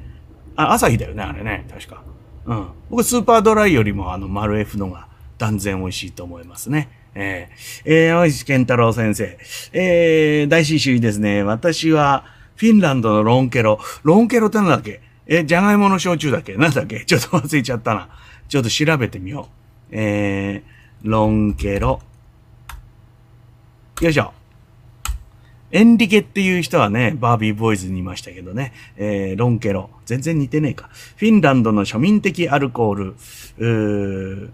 [0.57, 2.03] あ、朝日だよね、あれね、確か。
[2.47, 2.69] うん。
[2.91, 6.89] 僕スーパードライよりもあの、丸 F のが断然美味しいと思いますね。
[7.15, 9.39] えー、えー、山口健太郎先生。
[9.73, 11.43] えー、大師主ですね。
[11.43, 12.25] 私は、
[12.57, 13.79] フィンランドのロンケロ。
[14.03, 15.01] ロンケロってなんだっけ？
[15.27, 16.57] え、じゃがいもの焼酎だっけ？
[16.57, 17.05] なんだっけ？
[17.05, 18.09] ちょっと忘れちゃったな。
[18.49, 19.49] ちょっと調べてみよ
[19.93, 19.93] う。
[19.93, 22.01] えー、ロンケロ。
[24.01, 24.33] よいしょ。
[25.73, 29.91] エンリケっていう人はね、バービーボーイズにいましたけどね、えー、ロンケロ。
[30.07, 30.89] 全然似てねえか。
[31.17, 33.05] フィンランドの庶民的アルコール。
[33.09, 34.51] うー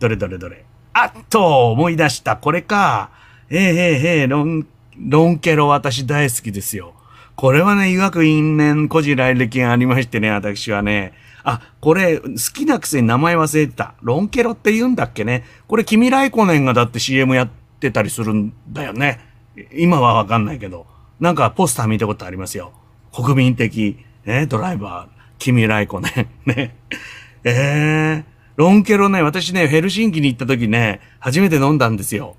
[0.00, 0.64] どれどれどれ。
[0.94, 2.38] あっと思い出した。
[2.38, 3.10] これか。
[3.50, 4.66] えー、えー、えー、ロン、
[4.98, 6.94] ロンケロ私大好きですよ。
[7.34, 11.12] これはね、医学因縁古事来歴がありましてね、私はね。
[11.44, 13.92] あ、これ、好きなくせに名前忘れてた。
[14.00, 15.44] ロンケロって言うんだっけね。
[15.68, 19.20] これ、君ライコネンがだって CM やって、ってたりするんだよね。
[19.72, 20.86] 今はわかんないけど。
[21.20, 22.72] なんかポスター見たことありますよ。
[23.12, 26.30] 国民的、ね、ドライバー、君ライコね。
[26.44, 26.76] ね。
[27.44, 28.24] ええー、
[28.56, 32.36] ロンケロね、私ね、ヘルシンキに行った時ね、初めて飲んだんですよ。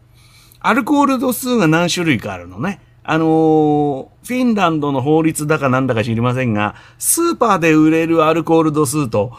[0.60, 2.82] アルコール度数が何種類かあるのね。
[3.10, 9.32] あのー、フィンランドの法律だかなんだか知りませんが、スーパーで売れるアルコール度数と、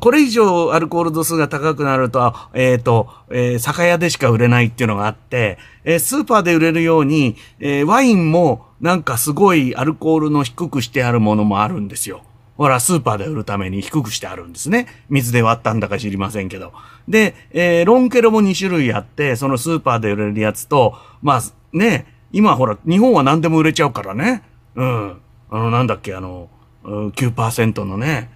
[0.00, 12.24] これ以上アルコール度数が高くなると、えっ、ー、と、えー、酒屋でしか売れないっていうのがあって、え、スーパーで売れるように、え、ワインもなんかすごいアルコールの低くしてあるものもあるんですよ。
[12.56, 14.86] ほら、スーパーで売るために低くしてあるんですね。
[15.08, 16.72] 水で割ったんだか知りませんけど。
[17.08, 24.42] で、えー、ロンケロも2種類あって、そのスーパーで売れるやつと、まあ、ね、今ほら、日本は何でも売れちゃうからね。
[24.74, 25.20] うん。
[25.50, 26.48] あの、なんだっけ、あの、
[26.84, 28.30] 9%のね、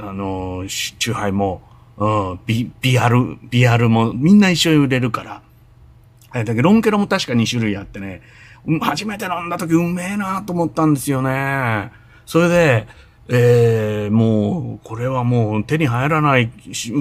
[0.00, 1.62] あの、チューハイも、
[1.98, 5.42] うん、ビ、ビアル、ビアルもみんな一緒に売れるから。
[6.30, 8.22] はいだけど、ロンケロも確か2種類あってね、
[8.80, 11.92] 初めて飲んだ時うめえなと思ったんですよね。
[12.24, 12.86] それで、
[13.28, 16.50] えー、もう、これはもう手に入らない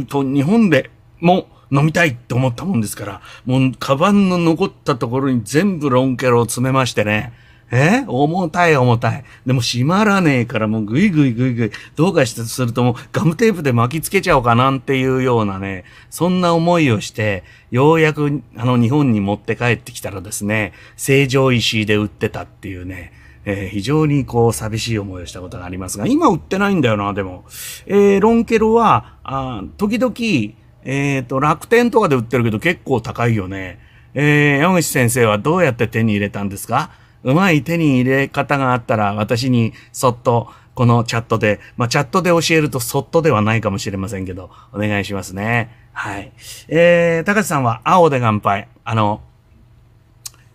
[0.09, 0.89] と、日本で
[1.21, 7.33] も飲みたいって思ったもんですから、もう、カバンの残ったところに全部ロンケロを詰めましてね。
[7.73, 8.03] え？
[8.07, 9.23] 重たい重たい。
[9.45, 23.13] でも閉まらねえからもうぐいぐいぐいぐい、どうかしてするともうガムテープで巻きつけちゃおうかなんていうようなね、そんな思いをして、ようやくあの日本に持って帰ってきたらですね、成城石井で売ってたっていうね、
[23.45, 27.45] えー、非常にこう寂しい思いをしたことがありますが、今売ってないんだよな、でも。
[27.85, 30.13] えー、ロンケロは、あ時々、
[30.83, 33.79] えっ、ー、と、楽天とかで売ってるけど結構高いよね。
[34.13, 36.91] えー、山口先生はどうやって手に入れたんですか？
[37.23, 45.69] うまい手に入れ方があったら私にそっとこのチャットで、まあ、チャットで教えるとそっとではないかもしれませんけど、お願いしますね。
[45.93, 46.31] はい。
[46.67, 48.67] えー、高橋さんは青で乾杯。
[48.83, 49.21] あの、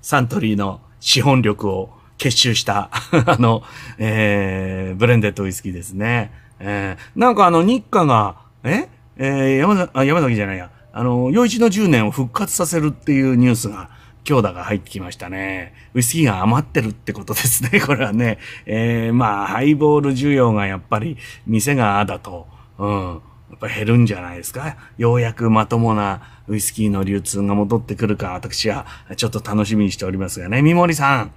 [0.02, 2.90] サントリーの資本力を結集した
[3.26, 3.62] あの、
[3.98, 6.32] えー、ブレンデッドウイスキーですね。
[6.58, 8.88] えー、なんかあの、日課が、え？
[9.16, 13.90] えー、山あ山崎じゃないや、あの、陽一の10年を復活させるっていうニュースが、
[14.26, 15.72] 強打が入ってきましたね。
[15.94, 18.38] ウイスキーが余ってるってことですね、 これはね。
[18.66, 24.76] えー、まあ、ハイボール需要がやっぱり、店がだと、うん、やっぱ減るんじゃないですか。
[24.98, 28.84] ようやくまともなウイスキーの流通が戻ってくるか、私は
[29.16, 30.60] ちょっと楽しみにしておりますがね。
[30.60, 31.30] 三森さん、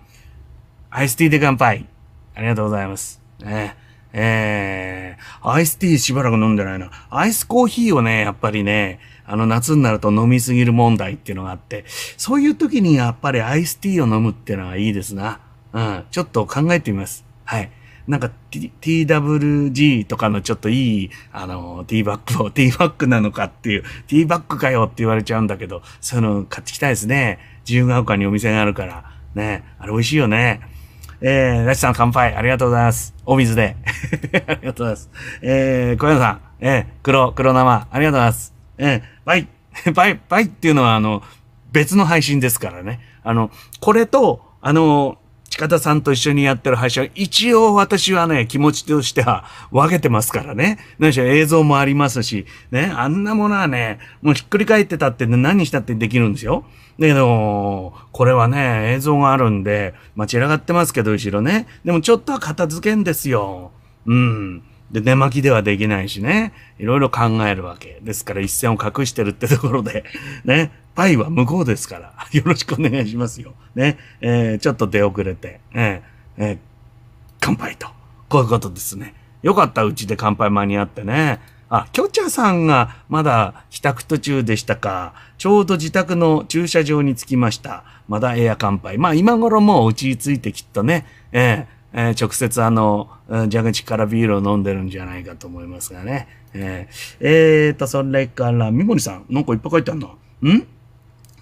[0.89, 1.86] アイスティーで乾杯。
[2.34, 3.22] ありがとうございます。
[3.44, 3.76] ね
[4.13, 6.89] えー、アイスティーしばらく飲んでないな。
[7.10, 11.86] アイスコーヒーをね、やっぱりね、あの夏になると飲みすぎる問題っていうのがあって、
[12.17, 15.39] そういう時にやっぱりアイスティーを飲むっていうのはいいですな。
[15.72, 17.24] うん、ちょっと考えてみます。
[17.45, 17.69] はい。
[18.10, 27.38] なんか、TWG とかのちょっといい、あの、ティーバッグを、 ティーバッグなのかっていう、ティーバッグかよって言われちゃうんだけど、そういうの買ってきたいですね。
[27.67, 29.04] 自由が丘にお店があるから。
[29.36, 29.63] ね。
[29.78, 30.62] あれ美味しいよね。
[31.21, 32.34] えー、ラチさん乾杯。
[32.34, 33.13] ありがとうございます。
[33.25, 33.75] お水で。
[34.47, 35.10] ありがとうございます。
[35.41, 36.41] えー、小山さん。
[36.62, 37.88] えー、黒、黒生。
[37.91, 38.53] ありがとうございます。
[38.77, 39.47] えー、バイ。
[39.93, 41.21] バイ、バイっていうのは、あの、
[41.73, 43.01] 別の配信ですからね。
[43.23, 43.51] あの、
[43.82, 45.17] これと、あの、
[45.49, 50.79] 近田さんと一緒にやってる配信は、一応私はね、気持ちとしては分けてますからね。
[50.99, 56.63] 何しろ映像もありますし、ね、あんなものはね、もうひっくり返ってたって、何したってできるんですよ。
[57.00, 61.66] だけど、これはね、映像があるんで、まあ、散らがってますけど、後ろね。
[61.86, 63.72] でもちょっとは片付けんですよ。
[64.06, 64.64] うん。
[64.92, 66.54] で、寝巻きではできないしね。
[66.78, 68.00] いろいろ考えるわけ。
[68.02, 70.04] ですから一線を隠してるってところで、
[70.44, 70.72] ね。
[70.94, 73.54] パイは向こうですから、 よろしくお願いしますよ。
[73.76, 73.98] ね。
[74.20, 76.58] えー、ちょっと出遅れて、えー、えー、
[77.40, 77.88] 乾杯と。
[78.28, 79.14] こういうことですね。
[79.42, 81.40] よかった、うちで乾杯間に合ってね。
[81.69, 85.13] あ、キョチャさんがまだ帰宅途中でしたか。
[85.38, 87.84] ちょうど自宅の駐車場に着きました。
[88.08, 88.97] まだエア乾杯。
[88.97, 96.27] まあ今頃もううちに着いてきっとね、えー、えー、直接あの、蛇口からビールを飲んでるんじゃないかと思いますがね。
[96.53, 100.08] えー、えーと、それから、三森さん、なんかいっぱい書いてあるの
[100.41, 100.67] ん？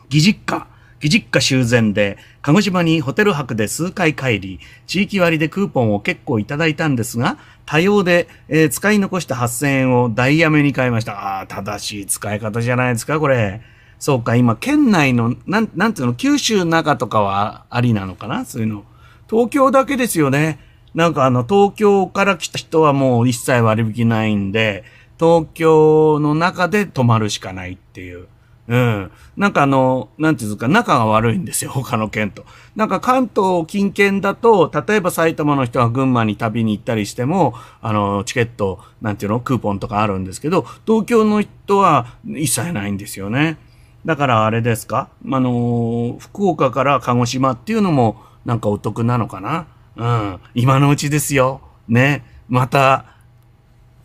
[0.09, 0.67] 義実家、
[1.01, 11.39] 義実家修繕で、鹿児島にホテル泊で数回帰り、地域割でクーポンを結構いただいたんですが、多様で、えー、使い残した8000円をダイヤメに買いました。
[11.39, 13.59] ああ、正しい使い方じゃないですか、これ。
[13.99, 18.85] そうか、今、県内の、なん、なんていうの、九州の中とかはありなのかなそういうの。
[19.29, 20.57] 東京だけですよね。
[20.95, 24.85] なんかあの、東京から来た人はもう一切割引ないんで、
[25.19, 28.29] 東京の中で泊まるしかないっていう。
[28.67, 29.11] うん。
[29.37, 32.45] なんかあの、なんていうか、仲が悪いんですよ、他の県と。
[32.75, 43.57] なんか関東近県だと、例えば埼玉の人は群馬に旅に行ったりしても、あの、チケット、なんていうの、クーポンとかあるんですけど、東京の人は一切ないんですよね。
[44.05, 45.09] だからあれですか？
[45.31, 49.67] あの、福岡から鹿児島っていうのも、なんかお得なのかな？
[49.95, 50.39] うん。
[50.55, 51.61] 今のうちですよ。
[51.87, 52.23] ね。
[52.49, 53.05] また、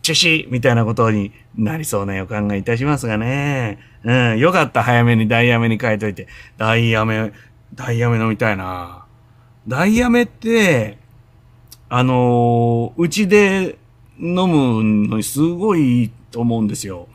[0.01, 3.79] 中止みたいなことになりそうな予感がいたしますがね。
[4.03, 6.27] うん、よかった、早めにダイヤメに変えといて。
[6.57, 7.31] ダイヤメ、
[7.73, 9.05] ダイヤメ飲みたいな。
[9.67, 10.97] ダイヤメって、
[11.87, 13.77] あのー、うちで
[14.19, 17.07] 飲むのにすごいいいと思うんですよ。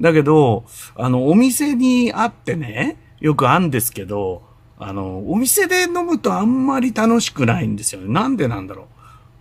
[0.00, 4.42] だけど、あの、お店にあってね、よくあるんですけど、
[4.78, 8.12] あの、お店で飲むとあんまり楽しくないんですよね。
[8.12, 8.86] なんでなんだろう。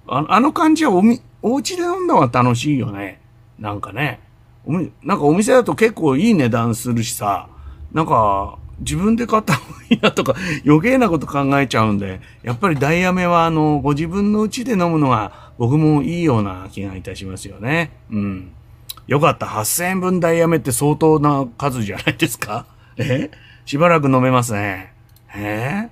[0.08, 3.20] ああの感じはおみ、お家で飲んだ方が楽しいよね。
[3.60, 4.22] なんかね。
[4.68, 7.48] なんかお店だと結構いい値段するしさ、
[7.94, 17.92] なんか自分で買った方がいいなとか 余計なこと考えちゃうんで、やっぱりダイヤメはあの、ご自分の家で飲むのが僕もいいような気がいたしますよね。
[18.12, 18.52] うん。
[19.08, 19.46] よかった。
[19.46, 22.66] 8000円分ダイヤメって相当な数じゃないですか？
[22.98, 23.30] え？
[23.66, 24.94] しばらく飲めますね。
[25.36, 25.90] え？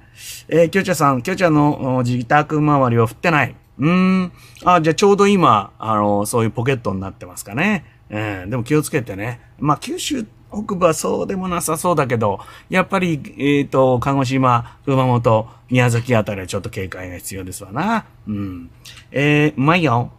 [0.49, 3.55] えー、きょちゃさん、きょちゃの自宅周りを振ってない。
[3.79, 3.89] うー
[4.23, 4.31] ん。
[4.65, 7.85] あ、じゃあちょうど今、あの、そういうポケットになってますかね。
[8.09, 9.41] えー、でも気をつけてね。
[9.59, 12.39] まあ、九州北部はそうでもなさそうだけど、
[12.69, 18.05] やっぱり、えっ、ー、と、鹿児島、熊本、宮崎あたりはちょっと警戒が必要ですわな。
[18.27, 18.69] うん。
[19.11, 20.11] えー、うまいよ。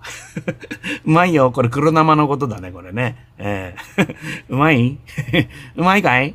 [1.07, 1.53] うまいよ。
[1.53, 3.27] これ黒生のことだね、これね。
[3.39, 4.17] えー、
[4.51, 4.99] うまい？
[5.77, 6.35] うまいかい？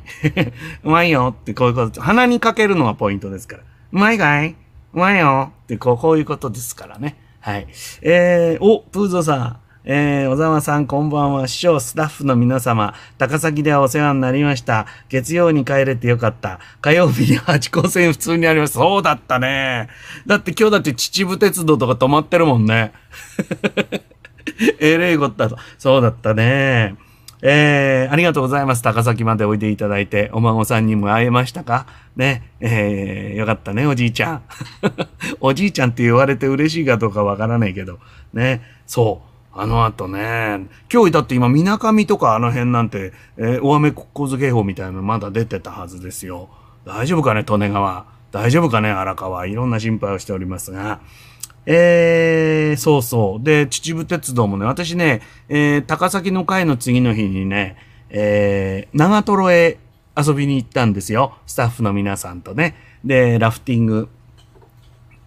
[0.82, 2.00] うまいよってこういうこと。
[2.00, 3.62] 鼻にかけるのがポイントですから。
[3.92, 4.56] うまいかい？
[4.94, 7.16] うまいよってこう、こういうことですからね。
[7.40, 7.66] はい。
[8.00, 9.60] えー、お、プーゾさん。
[9.82, 11.48] えー、小沢さん、こんばんは。
[11.48, 14.86] 師匠、スタッフの皆様、高崎ではお世話になりました。
[15.08, 16.60] 月曜に帰れてよかった。
[16.82, 18.74] 火曜日に八高線普通にあります。
[18.74, 19.88] そうだったね。
[20.26, 22.92] だって今日だって秩父鉄道とか止まってるもんね。
[24.80, 25.56] えれいこったと。
[25.78, 26.96] そうだったね。
[27.40, 28.82] えー、ありがとうございます。
[28.82, 31.86] 高崎までおいでいただいて、お孫さんにも会えましたか？
[32.16, 32.50] ね。
[32.60, 34.42] えー、よかったね、おじいちゃん。
[35.40, 37.98] おじいちゃんって言われて嬉しいかどうかわからないけど。
[38.34, 38.60] ね。
[38.86, 39.29] そう。
[39.52, 46.48] あの後ね、今日だって今、みなかみとかあの辺なんて、えー、大雨洪水警報みたいなのまだ出てたはずですよ。
[46.84, 48.06] 大丈夫かね、利根川。
[48.30, 49.46] 大丈夫かね、荒川。
[49.46, 51.00] いろんな心配をしておりますが。
[51.66, 53.44] えー、そうそう。
[53.44, 57.76] で、秩父鉄道もね、私ね、えー、高崎の会の次の日にね、
[58.08, 59.78] えー、長瀞へ
[60.16, 61.34] 遊びに行ったんですよ。
[61.46, 62.76] スタッフの皆さんとね。
[63.04, 64.08] で、ラフティング、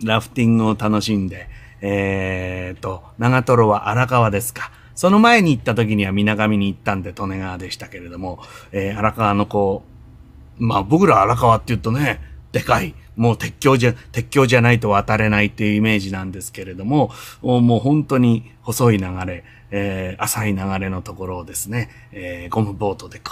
[0.03, 1.47] ラフティングを楽しんで、
[1.86, 4.72] えーと、長瀞は荒川ですか。
[4.96, 8.39] その前に行った時には水上に行ったんで利根川でしたけれども、
[8.72, 9.84] えー、荒川のこ
[10.60, 12.22] う、まあ僕ら荒川って言うとね、
[12.54, 23.32] でかい、もう鉄橋じゃ、鉄橋じゃないと渡れないっていうイメージなんですけれども、もう本当に細い流れ、えー、浅い流れのところをですね、えー、ゴムボートでこ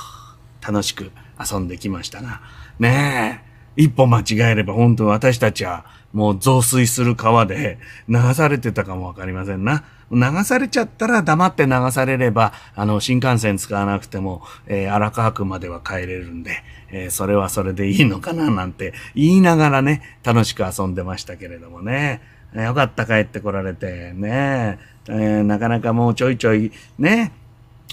[0.62, 2.42] う、楽しく遊んできましたが、
[2.80, 3.44] ね
[3.78, 9.84] え、一歩間違えれば本当私たちはもう増水する川で流されてたかもわかりませんな。
[10.12, 16.52] 流されちゃったら黙って流されれば、あの、新幹線使わなくても、えー、荒川区までは帰れるんで、
[16.92, 22.22] えー、それはそれでいいのかななんて言いながらね、楽しく遊んでましたけれどもね。
[22.54, 27.32] よかった帰ってこられて、ね、えー、なかなかもうちょいちょい、ね、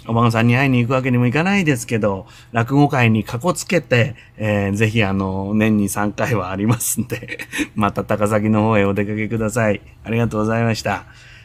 [0.06, 7.40] お孫さんに会いに行くわけにもいかないですけど、落語会にかこつけて、えー、ぜひあの、年に3回はありますんで、
[7.74, 9.80] また高崎の方へお出かけください。
[10.04, 11.04] ありがとうございました。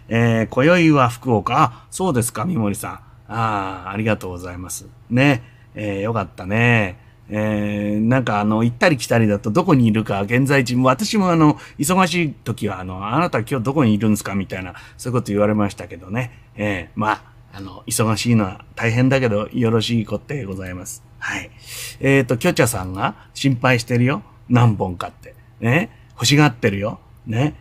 [0.09, 1.61] えー、今宵は福岡。
[1.61, 2.91] あ、そうですか、三森さん。
[2.91, 4.87] ああ、ありがとうございます。
[5.09, 5.43] ね。
[5.75, 7.01] えー、よかったね。
[7.29, 16.31] えー、なんかあの、行ったり来たりだとどこにいるか現在地も、私もあの、忙しい時はあの、あなた今日どこにいるんですかみたいな、そういうこと言われましたけどね。
[16.55, 21.03] えー、まあ、あの、忙しいのは大変だけど、よろしいことでございます。
[21.19, 21.51] はい。
[21.99, 24.23] えっ、ー、と、キョチャさんが心配してるよ。
[24.49, 25.35] 何本かって。
[25.59, 25.91] ね。
[26.15, 26.99] 欲しがってるよ。
[27.27, 27.55] ね。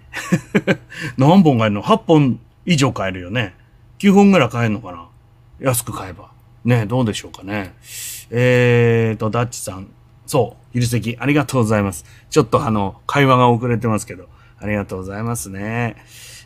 [1.19, 3.55] 何本買えるの ?8 本以上買えるよね。
[3.99, 5.09] 9本ぐらい買えるのかな？
[5.61, 6.31] 安く買えば。
[6.65, 7.75] ね、どうでしょうかね。
[8.31, 9.89] えーと、ダッチさん。
[10.27, 11.19] そう、昼席。
[11.21, 12.07] ありがとうございます。
[12.31, 14.27] ちょっとあの、会話が遅れてますけど。
[14.59, 15.97] ありがとうございますね。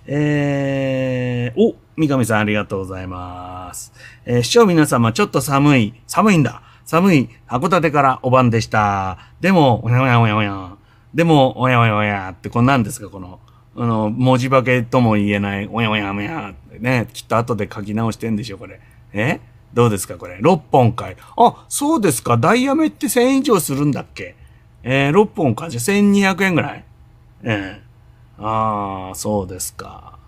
[0.09, 3.93] えー、お、三上さんありがとうございます。
[4.25, 5.95] えー、視聴皆様、ちょっと寒い。
[6.07, 6.63] 寒いんだ。
[6.85, 7.29] 寒い。
[7.49, 9.19] 函館からお晩でした。
[9.41, 10.77] でも、おやおやおやおや。
[11.13, 13.41] でも、おやおやおやって、こんなんですか、この、
[13.77, 18.81] あの、文字化けとも言えない、おやおやおやってね、きっと後で書き直してんでしょ、これ。
[19.13, 19.41] え？
[19.75, 20.37] どうですか、これ。
[20.37, 21.17] 6本かい。
[21.37, 22.37] あ、そうですか。
[22.37, 24.37] ダイヤメって1000円以上するんだっけ？
[24.83, 25.69] えー、6本か。
[25.69, 26.85] じゃ1200円ぐらい？
[27.43, 27.86] ええー、
[28.39, 30.19] ああ、そうですか。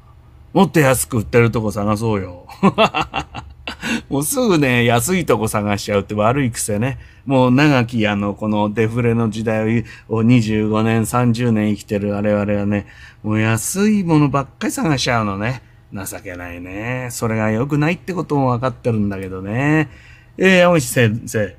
[0.53, 2.47] もっと安く売ってるとこ探そうよ。
[4.09, 6.99] もうすぐね、安いとこ探しちゃうって悪い癖ね。
[7.27, 12.87] もう長きあの、このデフレの時代を25年、30年生きてる我々はね、
[13.23, 15.62] もう安いものばっかり探しちゃうのね。
[15.92, 17.09] 情けないね。
[17.11, 19.90] それが良くないってことも分かってるんだけどね。
[20.38, 21.57] えー、山口先生。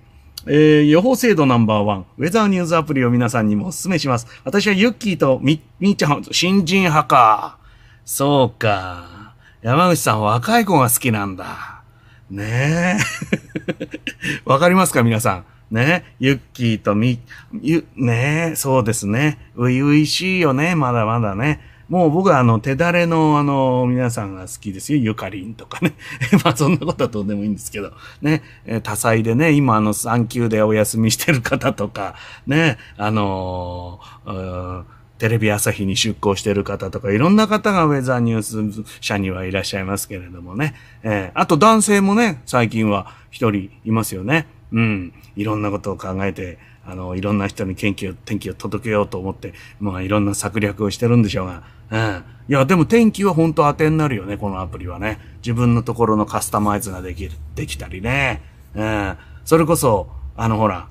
[0.51, 4.25] えー、予報精度ナンバーワン、ウェザーニューズアプリを皆さんにもお勧めします。
[4.43, 7.59] 私はユッキーとみ、みーちゃん、新人派か。
[8.03, 9.35] そうか。
[9.61, 11.83] 山口さん若い子が好きなんだ。
[12.31, 14.39] ねえ。
[14.45, 15.45] わかりますか皆さん。
[15.69, 17.19] ねユッキーとみ、
[17.61, 19.37] ゆ、ねえ、そうですね。
[19.55, 20.73] ういういしいよね。
[20.73, 21.61] まだまだね。
[21.89, 24.99] もう僕はあの、手だれのあの、皆さんが好きですよ。
[24.99, 25.93] ゆかりんとかね。
[26.45, 27.91] まあそんなことはどうでもいいんですけど。
[28.21, 28.43] ね。
[28.65, 32.13] え多彩でね、今あの、産休でお休みしてる方とか、
[32.45, 32.77] ね。
[32.95, 34.83] あのー、
[35.17, 40.75] テレビ朝日に出向してる方とか、いろんな方がウェザーニュース社にはいらっしゃいますけれどもね。
[41.01, 44.47] えー、あと男性もね、最近は一人いますよね。
[44.71, 45.13] うん。
[45.35, 51.63] いろんなことを考えて、あの、いろんな人に元気を、天気を届けようと思って、まあいろんな策略をしてるんでしょうが。
[51.91, 52.23] うん。
[52.49, 55.19] いや、でも天気は本当当てになるよね、このアプリはね。
[55.37, 58.41] 自分のところのカスタマイズができる、できたりね。
[58.75, 59.17] うん。
[59.45, 60.87] それこそ、あのほら、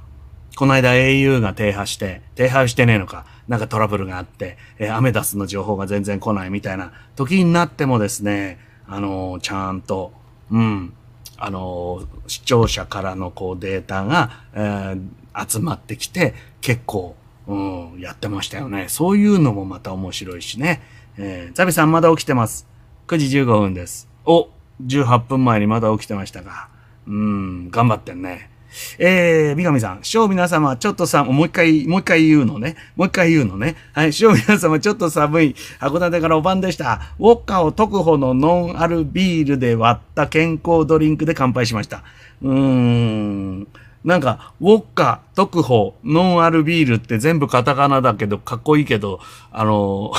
[0.57, 3.25] この間 au が停波して、停波してねえのか。
[3.49, 10.13] なんかトラブルがあって、えー、アメダスの情報が全然来ないみたいな時になってもですね、あのー、ちゃんと、
[10.51, 10.93] うん、
[11.37, 15.01] あの、視聴者からのこうデータが、えー、
[15.47, 18.87] 集まってきて、結構、うん、やってましたよね。
[18.89, 20.83] そういうのもまた面白いしね。
[21.17, 22.67] えー、ザビさんまだ起きてます。
[23.07, 24.09] 9時15分です。
[24.25, 24.49] お、
[24.85, 26.69] 18分前にまだ起きてましたが。
[27.07, 28.51] うん、頑張ってんね。
[28.99, 32.77] えー、三上さん、師匠皆様、ちょっとさ、もう一回、もう一回言うのね。
[32.97, 33.77] もう一回言うのね。
[33.93, 35.55] はい、師皆様、ちょっと寒い。
[35.81, 37.01] 函館からお晩でした。
[37.19, 42.03] ウォッカを特保のノンアルビールで割った健康ドリンクで乾杯しました。
[42.43, 43.69] うーん。
[44.05, 49.21] なんか、ウォッカ、特保、ノンアルビールって全部カタカナだけど、かっこいいけど、
[49.51, 50.13] あの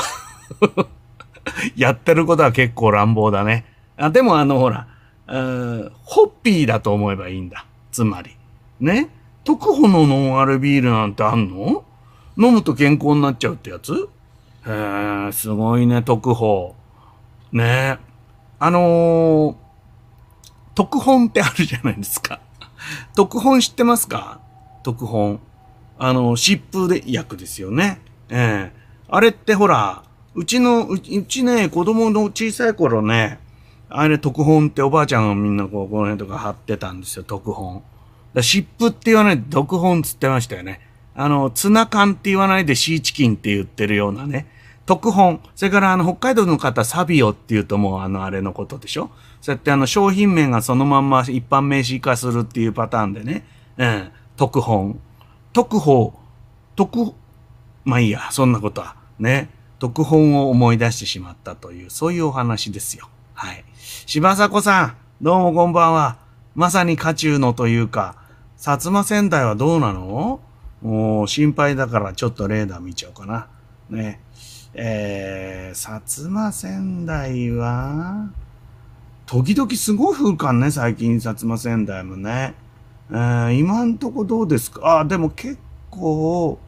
[1.76, 3.66] やってることは結構乱暴だね。
[3.98, 4.88] あでもあの、ほら、
[5.28, 7.66] ホッピーだと思えばいいんだ。
[7.92, 8.36] つまり。
[8.80, 9.10] ね？
[9.44, 11.84] 特保のノンアルビールなんてあんの？
[12.38, 14.10] 飲むと健康になっちゃうってやつ？
[14.68, 16.76] へえ、すごいね、特保。
[17.52, 17.98] ね？
[18.60, 19.56] あのー、
[20.76, 22.40] 特本ってあるじゃないですか。
[23.16, 24.40] 特本知ってますか？
[24.84, 25.40] 特本。
[25.98, 28.02] あの、疾風で薬ですよね。
[28.30, 28.80] ええ
[29.12, 30.04] あれってほら、
[30.36, 33.40] うちの、うちね、子供の小さい頃ね、
[33.90, 37.82] あれ特本っておばあちゃんがみんなこう、この辺とか貼ってたんですよ、特本。
[38.36, 40.80] だ湿布って言わないで特本つってましたよね。
[41.16, 44.46] あの、ツナ缶って言わないでシーチキンって言ってるようなね。
[44.90, 45.40] 特本。
[45.56, 49.12] それからあの、北海道の方、サビオって言うともうあの、あれのことでしょ？
[49.40, 53.46] そうやってあの、商品名がそのまんま一般名詞化するっていうパターンでね。
[53.78, 54.12] うん。
[54.36, 55.00] 特本。
[55.54, 56.20] 特報。
[56.76, 57.14] 特、
[57.86, 58.96] まあいいや、そんなことは。
[59.20, 59.52] ね。
[59.78, 63.10] 特本を思い出してしまったという、そういうお話ですよ。
[63.36, 63.64] はい。
[64.08, 66.18] 柴迫さん、どうもこんばんは。
[66.56, 68.16] まさに家中のというか、
[68.58, 70.40] 薩摩仙台はどうなの？
[70.82, 73.48] もう心配だからちょっとレーダー見ちゃおうかな。
[73.92, 74.20] ね。
[74.74, 78.30] えー、薩摩仙台は、
[79.26, 82.54] 時々すごい降るかんね、最近薩摩仙台もね。
[83.12, 85.00] えー、今んとこどうですか？
[85.00, 85.58] あ、でも結
[85.90, 86.60] 構、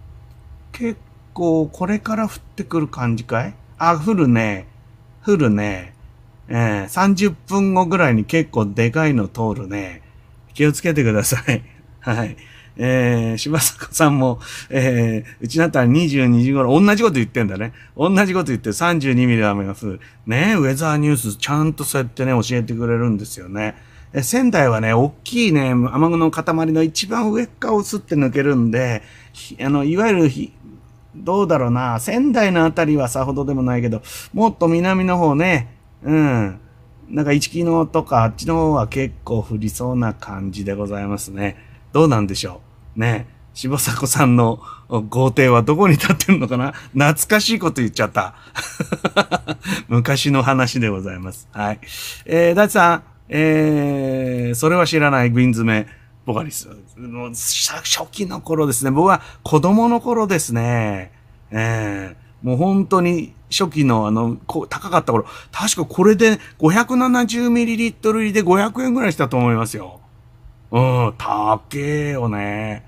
[0.72, 1.00] 結
[1.34, 3.56] 構これから降ってくる感じかい？
[3.78, 4.68] あ、降るね。
[5.26, 5.94] 降るね。
[6.48, 10.02] えー、30分後ぐらいに結構でかいの通るね。
[10.54, 11.64] 気をつけてください。
[12.02, 12.36] はい。
[12.78, 17.74] えー、柴坂さんも、えー、うちだったら22時頃、同じこと言ってんだね。
[17.98, 20.00] 同じこと言って32ミリ雨が降る。
[20.26, 23.76] ねウェザーニュースちゃんとそうやってね、教えてくれるんですよね。
[24.14, 29.04] え仙台はね、大きいね、雨雲の塊の一番上側をすって抜けるんで、
[29.62, 30.54] あの、いわゆるひ
[31.16, 34.02] どうだろうな、仙台のあたりはさほどでもないけど、
[34.34, 36.60] もっと南の方ね、うん。
[37.10, 41.71] なんか一木のとかあっちの方は結構降りそうな感じでございますね。
[41.94, 42.62] どうなんでしょ
[42.96, 43.00] う。
[43.00, 43.28] ね。
[43.54, 44.62] 柴迫さんの
[45.10, 48.36] 豪邸はどこに建ってるのかな懐かしいこと言っちゃった。
[49.88, 51.48] 昔の話でございます。
[51.52, 51.80] はい。
[52.26, 55.88] えー、ダチさん、えー、それは知らない瓶詰め、
[56.26, 56.70] ボカリス。
[56.98, 58.92] もう初期の頃ですね。
[58.92, 61.12] 僕は子供の頃ですね。
[61.52, 70.01] えー、もう本当に初期のあの、高かった頃、確かこれで 570ml 入りで500円ぐらいしたと思いますよ。
[70.72, 72.86] うん、高えよね。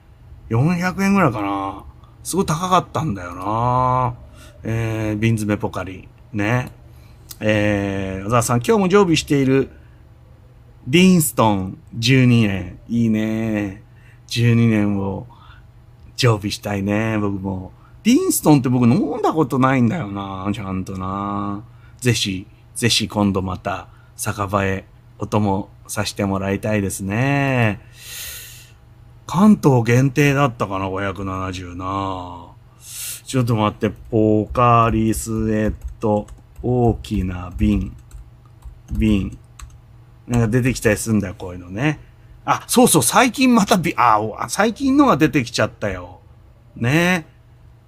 [0.50, 1.84] 400円ぐらいかな。
[2.24, 4.16] すごい高かったんだよな。
[4.64, 6.08] えー、瓶詰めポカリ。
[6.32, 6.72] ね。
[7.42, 9.70] えー、小沢さん、今日も常備している、
[10.88, 12.80] リンストン12年。
[12.88, 13.84] いいね。
[14.28, 15.28] 12年を
[16.16, 17.74] 常備したいね、僕も。
[18.04, 21.64] リンストンって僕飲んだことないんだよな、ちゃんとな。
[22.00, 24.86] ぜひ、ぜひ今度また酒場へ
[25.20, 27.80] お供させてもらいたいですね。
[29.28, 32.48] 関東限定だったかな、570な。
[33.24, 36.26] ちょっと待って、ポカリスエット、
[36.64, 37.96] 大きな瓶、
[38.92, 39.38] 瓶。
[40.28, 42.00] なんか出てきたりすんだよ、こういうのね。
[42.44, 44.20] あ、そうそう、最近またび、あ、
[44.50, 46.22] 最近のが出てきちゃったよ。
[46.76, 47.28] ね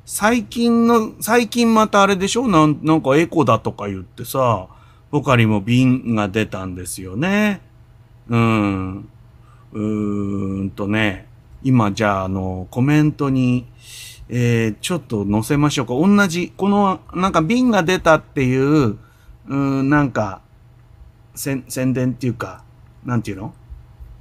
[0.05, 2.47] 最近の、最近またあれでしょ？
[2.47, 4.67] なん、なんかエコだとか言ってさ、
[5.09, 7.64] ポカリも瓶が出たんですよね。
[8.29, 9.09] うん。
[9.73, 11.27] うーんとね、
[11.63, 13.67] 今じゃああの、コメントに、
[14.29, 15.93] えー、ちょっと載せましょうか。
[15.93, 18.97] 同じ、この、なんか瓶が出たっていう、
[19.47, 20.41] うん、なんか、
[21.35, 22.63] 宣伝っていうか、
[23.03, 23.53] なんていうの？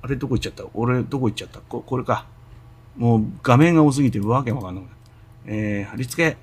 [0.03, 0.65] あれどこ行っちゃった？
[0.75, 1.61] 俺どこ行っちゃった？
[1.61, 2.27] ここれか。
[2.97, 4.85] もう画面が多すぎてわけわかんない。
[5.47, 6.37] えー、貼り付け。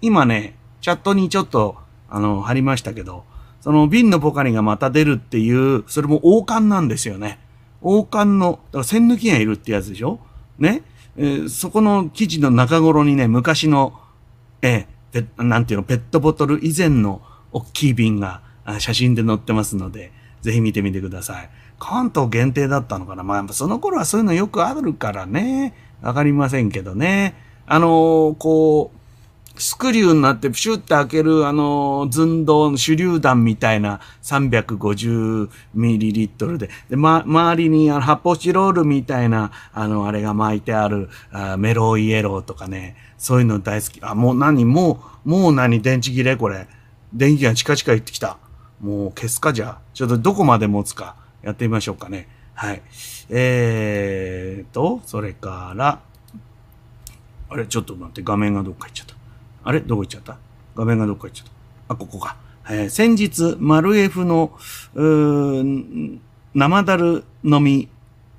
[0.00, 1.76] 今ね、チャットにちょっと、
[2.08, 3.24] あの、貼りましたけど、
[3.66, 7.40] その瓶のポカリがまた出るっていう、それも王冠なんですよね。
[7.82, 10.20] 王冠の、だから線抜きがいるってやつでしょ？
[10.56, 10.84] ね、
[11.16, 13.98] えー、そこの記事の中頃にね、昔の、
[14.62, 18.40] えー、なんていうの、ペットボトル以前の大きい瓶が
[18.78, 20.12] 写真で載ってますので、
[20.42, 21.50] ぜひ見てみてください。
[21.80, 23.24] 関東限定だったのかな？
[23.24, 25.74] まあ、その頃はそういうのよくあるからね。
[26.02, 27.34] わかりませんけどね。
[27.66, 28.95] あのー、こう、
[29.58, 44.00] スクリューになってプシュって開けるあの寸胴の手榴弾みたいな 350ml で、で、ま、周りにあの発泡スチロールみたいなあのあれが巻いてあるあメロイエローとかね、そういうの大好き。
[44.02, 44.64] あ、もう何？
[44.64, 45.80] もう、もう何？
[45.80, 46.36] 電池切れ？
[46.36, 46.66] これ。
[47.14, 48.36] 電気がチカチカ言ってきた。
[48.80, 49.78] もう消すかじゃあ。
[49.94, 52.28] ちょっとどこまで持つかやってみましょうかね。
[52.54, 52.82] はい。
[53.30, 56.00] えーと、それから、
[57.48, 59.15] あれ、ちょっと待って、画面がどっか行っちゃった。
[59.66, 59.80] あれ？
[59.80, 60.38] どこ行っちゃった？
[60.76, 61.48] 画面がどっか行っちゃっ
[61.88, 61.94] た。
[61.94, 62.36] あ、ここか。
[62.70, 64.56] えー、先日、マルエフの、
[64.94, 66.18] うー
[66.54, 67.88] 生だる飲み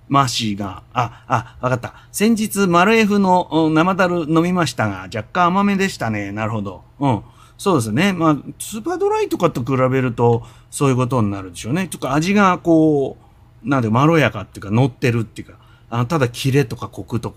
[0.10, 1.94] ましが、あ、あ、わかった。
[2.12, 6.32] 先日、マルエフの生だる飲みましたが、若干甘めでしたね。
[6.32, 6.84] なるほど。
[7.00, 7.22] うん。
[7.58, 8.14] そうですね。
[8.14, 11.88] まあ、スーパードライとかと比べると、そういうことになるでしょうね。
[11.90, 13.18] ちょっと味がこ
[13.64, 15.57] う、なんでまろやかっていうか、乗ってるっていうか、
[15.90, 17.36] あただキレとかコクと、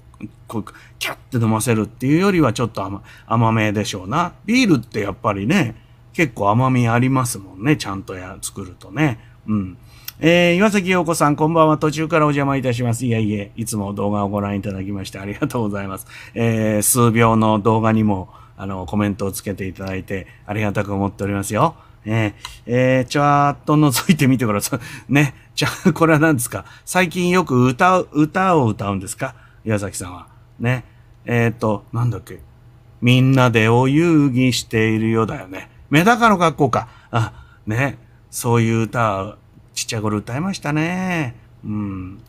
[0.49, 0.65] こう
[0.99, 4.33] キャッて飲ませるっていうよりはちょっと甘甘めでしょうな。
[4.45, 5.77] ビールってやっぱりね、
[6.13, 7.77] 結構甘みありますもんね。
[7.77, 9.19] ちゃんとや、作るとね。
[9.47, 9.77] うん。
[10.19, 11.79] えー、岩崎陽子さん、こんばんは。
[11.79, 13.07] 途中からお邪魔いたします。
[13.07, 16.07] いえいえ、いつも動画をご覧いただきましてありがとうございます。
[16.35, 18.29] えー、数秒の動画にも、
[18.59, 21.75] あの、コメントをつけていただいて、ありがたく思っておりますよ。
[22.05, 22.33] えー、
[22.67, 25.13] えー、ちゃーっと覗いてみてください。
[25.13, 25.35] ね。
[25.61, 26.65] じゃあ、 これは何ですか？
[26.87, 29.35] 最近よく歌う、歌を歌うんですか？
[29.63, 30.27] 岩崎さんは。
[30.59, 30.87] ね。
[31.27, 32.41] えっ、ー、と、なんだっけ？
[33.03, 35.71] みんなでお遊戯しているようだよね。
[35.91, 36.89] メダカの学校か。
[37.11, 37.99] あ、ね。
[38.31, 39.37] そういう歌
[39.75, 41.37] ちっちゃい頃歌いましたね。
[41.63, 42.23] うん。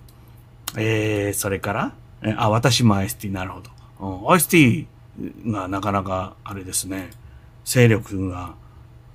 [0.75, 1.93] えー、それから？
[2.23, 4.25] えあ、私もアイスティー、なるほど。
[4.25, 7.11] うん、アイスティーがなかなか、あれですね、
[7.63, 8.55] 勢力が。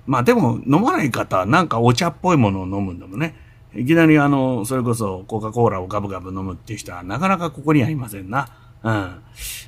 [0.07, 3.45] まあでも、飲まない方はなんかお茶っぽいものを飲むんだもんね。
[3.75, 8.47] いきなりあの、それこそコカ・コーラをガブガブ飲むっていう人はなかなかここにはいませんな。
[8.83, 9.21] うん。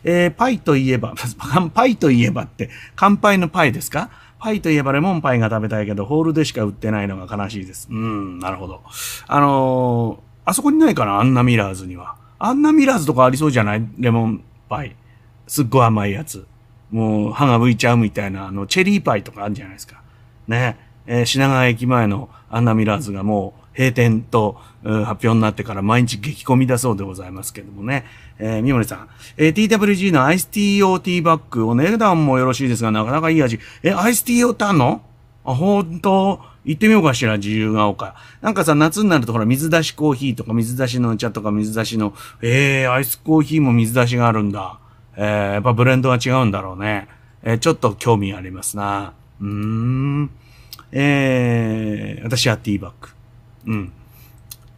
[0.03, 1.13] えー、パイといえば、
[1.73, 4.09] パイといえばって、乾杯のパイですか？
[4.39, 7.89] パイといえばレモンパイが食べたいけど、ホールでしか売ってないのが悲しいです。
[7.91, 8.81] うん、なるほど。
[9.27, 11.19] あのー、あそこにないかな？
[11.19, 12.15] アンナミラーズには。
[12.39, 13.85] アンナミラーズとかありそうじゃない？
[13.97, 14.95] レモンパイ。
[15.45, 16.45] すっごい甘いやつ。
[16.91, 20.01] もう歯が浮いちゃうみたいな、あの、チェリーパイとかあるんじゃないですか。
[20.47, 20.77] ね。
[21.05, 28.05] えー、品川駅前のアンナミラーズがもう閉店と、発表になってから毎日激込みだそうでございますけどもね。
[28.37, 29.09] えー、みもりさん。
[29.35, 33.59] えー、TWG のアイスティー o ティーバッグ、お値段もよろしいですが、なかなかいい味。
[33.83, 35.01] え、アイスティー用ってあんの？
[35.43, 36.41] あ、ほんと？
[36.65, 38.15] 行ってみようかしら、自由が丘。
[38.41, 44.79] なんかさ、夏になるとほら、水出しコーヒーとか水出しのお茶とか水出しの、えー、アイスコーヒーも水出しがあるんだ。
[45.17, 47.07] えー、やっぱブレンドが違うんだろうね。
[47.43, 49.13] えー、ちょっと興味ありますな。
[49.41, 50.29] うーん。
[50.91, 53.09] えー、私はティーバッグ。
[53.65, 53.91] うん。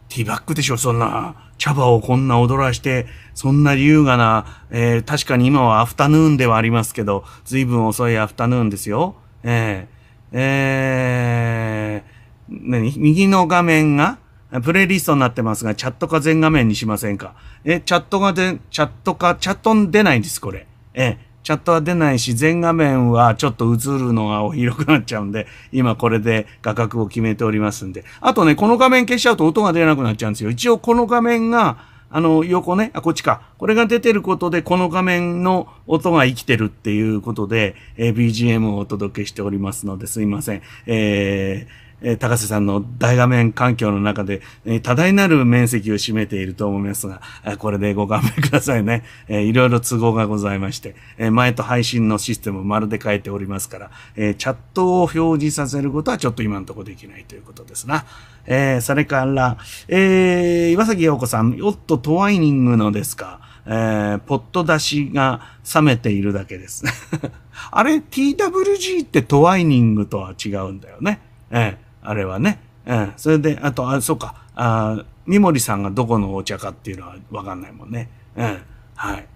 [0.08, 1.34] ティーバッグでしょ、そんな。
[1.58, 9.14] 茶葉をこんな踊らして、そんな優雅な、えー、確かに今はアフタヌーンではありますけど、随分遅いアフタヌーンですよ。
[9.42, 12.98] えー、えー、何？
[12.98, 14.18] 右の画面が、
[14.62, 17.34] プレイリストになってますが、チャットか全画面にしませんか？
[17.64, 20.66] え、チャットがで、チャットか、チャット出ないんです、これ。
[20.94, 28.04] えーチャットは出ないし、全画面はちょっと映るのが広くなっちゃうんで、今これで画角を決めておりますんで。
[28.20, 30.50] あとね、この画面消しちゃうと音が出なくなっちゃうんですよ。
[30.50, 33.40] 一応この画面が、あの、横ね、あ、こっちか。
[33.56, 40.62] これが出てることで、この画面の音が生きてるっていうことで、えー、BGM をお届けしておりますので、すいません。
[40.86, 49.04] えーえー、高瀬さんの大画面環境の中で、えー、多大なる面積を占めていると思いますが、え、これでご勘弁くださいね。
[49.28, 58.04] えー、いろいろ都合がございまして、えー、前と配信のシステムをまるで変えておりますから、えー、チャットを表示させることはちょっと今のところできないということですな。
[58.46, 59.56] えー、それから、
[59.88, 65.40] えー、岩崎陽子さん、おっとトワイニングのですか、えー、ポット出しが
[65.74, 66.84] 冷めているだけです。
[67.70, 71.20] あれ、TWG ってトワイニングとは違うんだよね。
[71.50, 72.60] えーあれはね。
[72.86, 73.12] うん。
[73.16, 74.42] それで、あと、あ、そうか。
[74.54, 78.10] あ三森さんがどこのお茶かっていうのはわかんないもんね。
[78.36, 78.62] うん。
[78.96, 79.26] はい。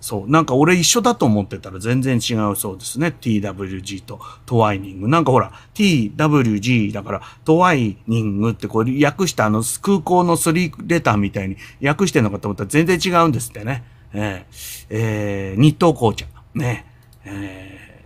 [0.00, 0.30] そう。
[0.30, 3.14] なんか俺一緒だと思ってたら全然違うそうですね。
[3.20, 5.08] TWG とトワイニング。
[5.08, 13.84] なんかほら、TWG だからトワイニングってこれ訳したあの空港のスリーレターみたいに訳してんのかと思ったら全然違うんですってね。
[14.12, 16.26] えー、えー、日東紅茶。
[16.54, 16.86] ね。
[17.24, 18.04] え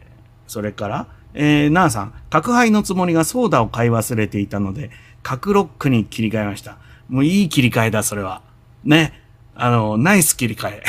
[0.48, 4.90] ー、それから、えー、なあさん、宅配のつもりがソーダを買い忘れていたので、
[5.22, 6.78] 角ロックに切り替えました。
[7.08, 8.42] もういい切り替えだ、それは。
[8.84, 9.20] ね。
[9.54, 10.82] あの、ナイス切り替え。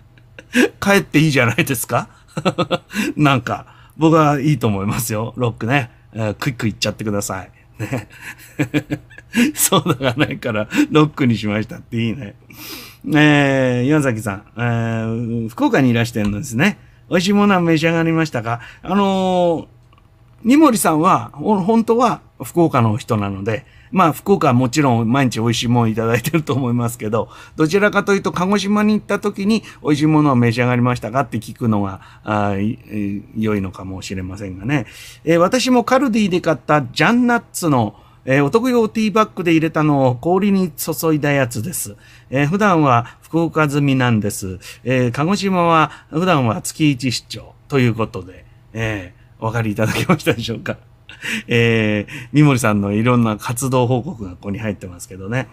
[0.80, 2.08] 帰っていいじゃないですか
[3.16, 3.66] なんか、
[3.96, 5.90] 僕はいいと思いますよ、ロックね。
[6.12, 7.50] えー、クイックいっちゃってください。
[7.78, 8.08] ね。
[9.54, 12.34] ソーダがないから、ロックにしましたっていいね。
[13.14, 16.78] えー、岩崎さん、えー、福岡にいらしてるんですね。
[17.08, 18.60] 美味しいものは召し上がりましたか？
[18.82, 19.66] あのー、
[20.42, 31.20] 二森さんは、本当は福岡の人なので、まあ、福岡はもちろん毎日美味しいものいただいてると思いますけど、どちらかというと、鹿児島に行った時に美味しいものを召し上がりましたか？
[31.20, 32.54] って聞くのが、あ
[33.36, 34.86] 良いのかもしれませんがね。
[35.24, 37.94] えー、私もカルディで買ったジャンナッツの
[38.26, 41.96] えー、お得用ティーバッグで入れたのを氷に注いだやつです。
[42.28, 44.58] えー、普段は福岡済みなんです。
[44.82, 50.76] えー、鹿児島は普段は月一出張ということで、えー、お分かりいただけましたでしょうか。
[51.46, 55.46] えー、三森さんのいろんな活動報告がここに入ってますけどね。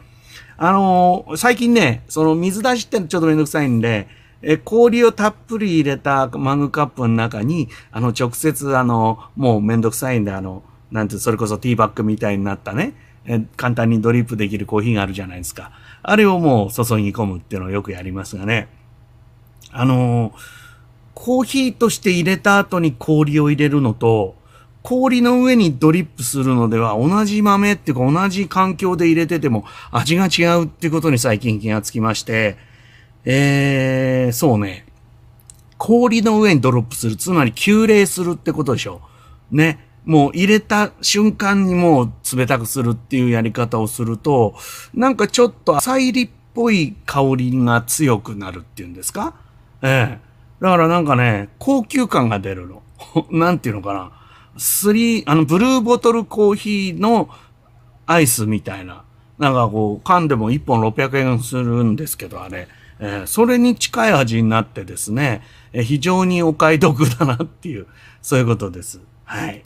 [0.58, 4.08] あのー、最近ね、その水出しってちょっとめんどくさいんで、
[4.42, 10.64] え、氷をたっぷり入れたマグカップの中に、あの、直接、あの、もうめんどくさいんで、あの、
[10.94, 12.94] なんて、それこそティーバッグみたいになったね、
[13.26, 15.72] え簡単にドリップできるコーヒーがあるじゃないですか。
[16.04, 18.70] あれをもう注ぎ込むっていうのをよくやりますがね。
[19.72, 20.34] あのー、
[21.16, 24.36] コーヒーとして入れた後に氷を入れるのと、
[24.84, 32.58] 氷の上にドリップするのでは同じ豆っていうか同じ環境で入れてても味が違うってことに最近気がつきまして、
[33.26, 34.86] えー、そうね。
[35.78, 37.16] 氷の上にドロップする。
[37.16, 39.02] つまり急冷するってことでしょ。
[39.52, 39.80] ね。
[40.06, 44.56] もう入れた瞬間にもう冷たくするっていうやり方をすると、
[44.94, 49.34] なんかちょっと浅入りっぽい香りが強くなるっていうんですか？
[49.82, 50.34] ええ。
[50.62, 52.82] だからなんかね、高級感が出るの。
[53.32, 54.12] なんていうのかな。
[54.58, 57.30] スリー、あの、ブルーボトルコーヒーの
[58.06, 59.04] アイスみたいな。
[59.40, 62.68] なんかこう、缶でも1本600円するんですけど、あれ。
[63.00, 65.42] えー、それに近い味になってですね、
[65.74, 67.88] えー、非常にお買い得だなっていう、
[68.22, 69.02] そういうことです。
[69.26, 69.64] はい。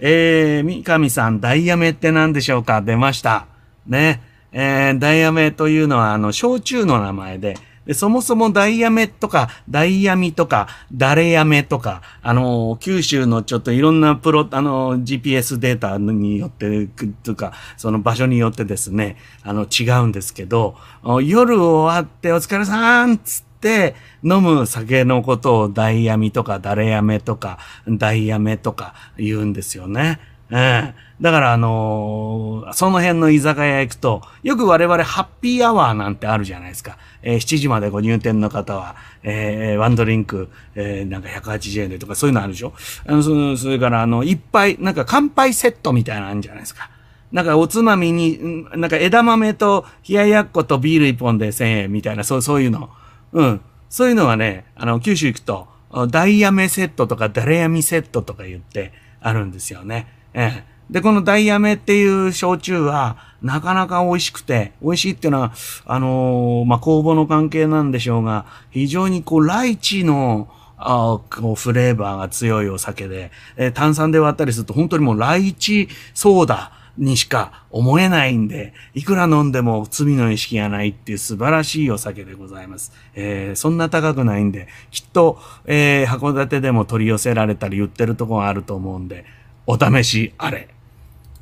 [0.00, 2.82] えー、三上さん、ダイヤメって何でしょうか？
[2.82, 3.46] 出ました。
[3.86, 4.22] ね。
[4.52, 7.56] えー、ダイヤメというのは、あの、焼酎の名前で、
[7.88, 16.86] で、そもそもダイヤメとか、ダイヤミとか、ダレヤメとか、あの、九州のちょっといろんなプロ、あの、GPS データによって、
[17.24, 20.76] とか、その場所によってですね、あの、違うんですけど、
[21.22, 30.20] 夜終わってお疲れさんつって、飲む酒のことをダイヤミとかダレヤメとかダイヤメとか言うんですよね。
[30.50, 36.96] ええだからあのー、その辺の居酒屋行くと、よく我々ハッピーアワーなんてあるじゃないですか。
[37.22, 38.94] えー、7時までご入店の方は、
[39.24, 42.72] えー、ワンドリンク、えー、なんか180円でとかそういうのあるでしょ
[43.04, 46.88] あのそそれからあの、いっぱい、なんか乾杯セットみたいなのあるんじゃないですか。
[47.32, 52.90] なんかおつまみに、なんか枝豆と冷ややっことビール一本で1000円みたいな、そう、そういうの。
[53.32, 53.60] うん。
[53.88, 55.68] そういうのはね、あの、九州行くと、
[56.10, 60.06] ダイヤメセットとかダレヤミセットとか言ってあるんですよね。
[60.34, 65.52] ええで、このダイヤメっていう焼酎は、なかなか美味しくて、美味しいっていうのは、
[65.84, 70.48] あのー、まあ、酵母の関係なんでしょうが、非常にこう、ライチの、
[70.80, 82.92] あこうフレーバーが強いお酒で、えー、炭酸で割ったりすると本当にもうライチソーダにしか思えないんで、いくら飲んでも罪の意識がないっていう素晴らしいお酒でございます。
[83.14, 89.24] えー、そんな高くないんで、きっと、えー、函館でも取り寄せられたり売ってるとこがあると思うんで、
[89.66, 90.68] お試しあれ。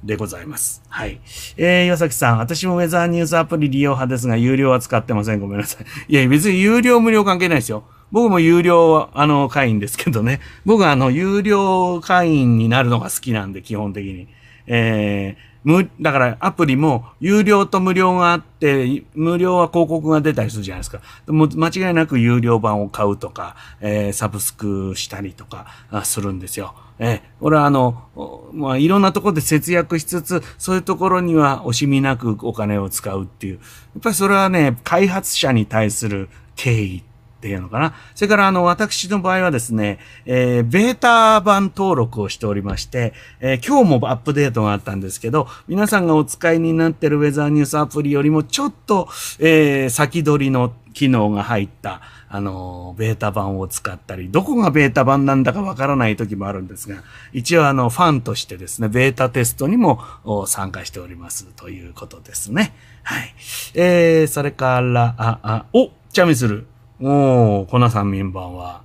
[0.04, 0.82] でございます。
[0.88, 1.20] はい。
[1.57, 5.40] えー、岩崎さん、私もウェザーニュースアプリ利用派ですが、有料は使ってません。
[5.40, 5.86] ごめんなさい。
[6.12, 7.84] いや、別に有料無料関係ないですよ。
[8.12, 10.40] 僕も有料、あの、会員ですけどね。
[10.64, 14.28] 僕はあの、有料会員になるのが好きなんで、基本的に。
[14.68, 21.00] えー、無、だからアプリも有料と無料があって、無料は広告が出たりするじゃないですか。
[21.26, 25.66] も間違いなく有料版を買うとか、えー、サブスクしたりとか
[26.04, 26.74] するんですよ。
[26.98, 33.54] えー、俺はあの、まあ、いろんなところで節約しつつ、そういうところには惜しみなくお金を使うっていう。
[33.54, 33.60] や
[33.98, 37.02] っぱりそれはね、開発者に対する敬意
[37.47, 37.94] っていうのかな。
[38.16, 60.01] それからあの、私の場合はですね、えー、ベータ版登録をしておりまして、えー、今日もアップデートがあったんですけど、皆さんがお使いになってるウェザーニュースアプリよりもちょっと、えー、先取りの機能が入った、あの、ベータ版を使ったり、どこがベータ版なんだかわからない時もあるんですが、一応あの、ファンとしてですね、ベータテストにも
[60.49, 62.74] 参加しておりますということですね。
[63.05, 63.34] はい。
[63.74, 66.66] えー、それから、あ、あ、おチャミする。
[67.01, 68.82] おー、粉さん民番は、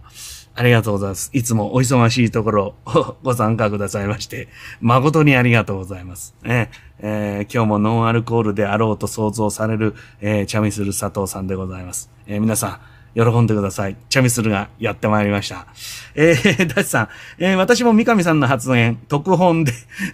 [0.54, 1.30] ありがとうございます。
[1.34, 2.76] いつもお忙しいところ
[3.24, 4.50] ご参加くださいまして、
[4.82, 6.36] 誠にありがとうございます。
[6.44, 12.12] ねえー、今日もノンアルコールであろうと想像される、えー、チャミスル佐藤さんでございます。
[12.28, 12.80] えー、皆さん、
[13.16, 13.96] 喜んでください。
[14.10, 15.68] チャミスルがやってまいりました。
[16.16, 17.08] えー、 ダチさん、
[17.40, 19.72] えー、私も三上さんの発言、特本で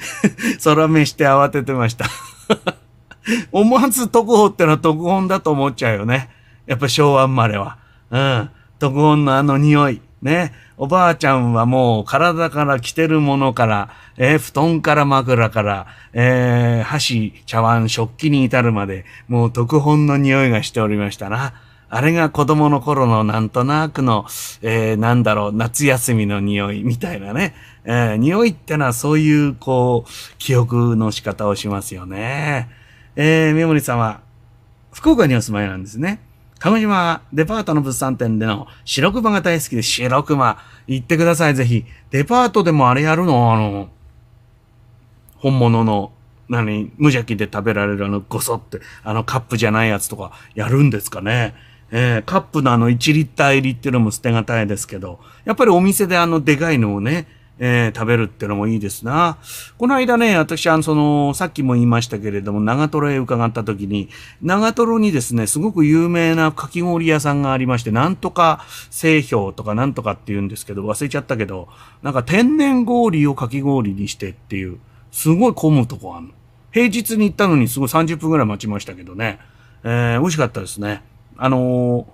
[0.63, 2.05] 空目して慌ててました
[3.51, 6.29] 思わず特報ってのは特本だと思っちゃうよね。
[6.67, 7.86] やっぱ昭和生まれは。
[8.11, 8.49] うん。
[8.79, 10.01] 特音のあの匂い。
[10.21, 10.53] ね。
[10.77, 21.53] おばあちゃんはもう体から着てるものから、えー、布団から枕から、えー、箸、茶碗、食器に至るまで、もう特本の匂いがしておりましたな。
[21.89, 24.25] あれが子供の頃のなんとなくの、
[24.61, 27.55] えー、なんだろう、夏休みの匂いみたいなね。
[27.85, 32.69] えー、匂いってのはそういう、こう、記憶の仕方をしますよね。
[33.15, 34.21] えー、メモリ様、
[34.91, 36.19] 福岡にお住まいなんですね。
[36.59, 41.85] 鹿児島デパートの物産展での白熊が大好きで白熊行ってください、ぜひ。
[42.09, 43.53] デパートでもあれやるの？
[43.53, 43.89] あの、
[45.37, 46.11] 本物の、
[46.49, 51.53] 何、無邪気で食べられるあの、ごそって、あのカップじゃないやつとかやるんですかね。
[51.91, 57.27] えー、カップのあの1リッター入りっていうのも捨てがたいですけど、やっぱりお店であのでかいのをね、
[57.59, 59.37] えー、食べるってのもいいですな。
[59.77, 64.09] この間ね、私はその、さっきも言いましたけれども、長瀞へ伺った時に、
[64.41, 71.67] 長瀞にですね、すごく有名なかき氷屋さんがありまして、なんとか製氷とかなんとかって言うんですけど、忘れちゃったけど、
[72.03, 74.77] なんか天然氷をかき氷にしてっていう、
[75.11, 76.33] すごい混むとこあるの。
[76.71, 79.39] 平日に行ったのにすごい30分くらい待ちましたけどね。
[79.83, 81.01] えー、美味しかったですね。
[81.37, 82.05] あのー、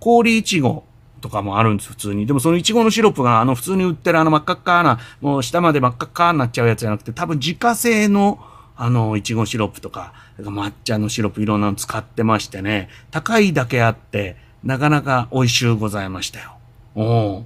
[0.00, 0.84] 氷いちご
[1.26, 2.24] とかもあるんです、普通に。
[2.26, 8.38] でもそのイチゴのシロップが、あの普通に売ってるあの真っ赤っかな、もう下まで真っ赤っかになっちゃうやつじゃなくて、多分自家製の、
[8.76, 16.52] あの、イチゴシロップとか、抹茶のシロップいろんなの使ってましてね、高いだけあって、なかなか美味しゅうございましたよ。
[16.94, 17.44] お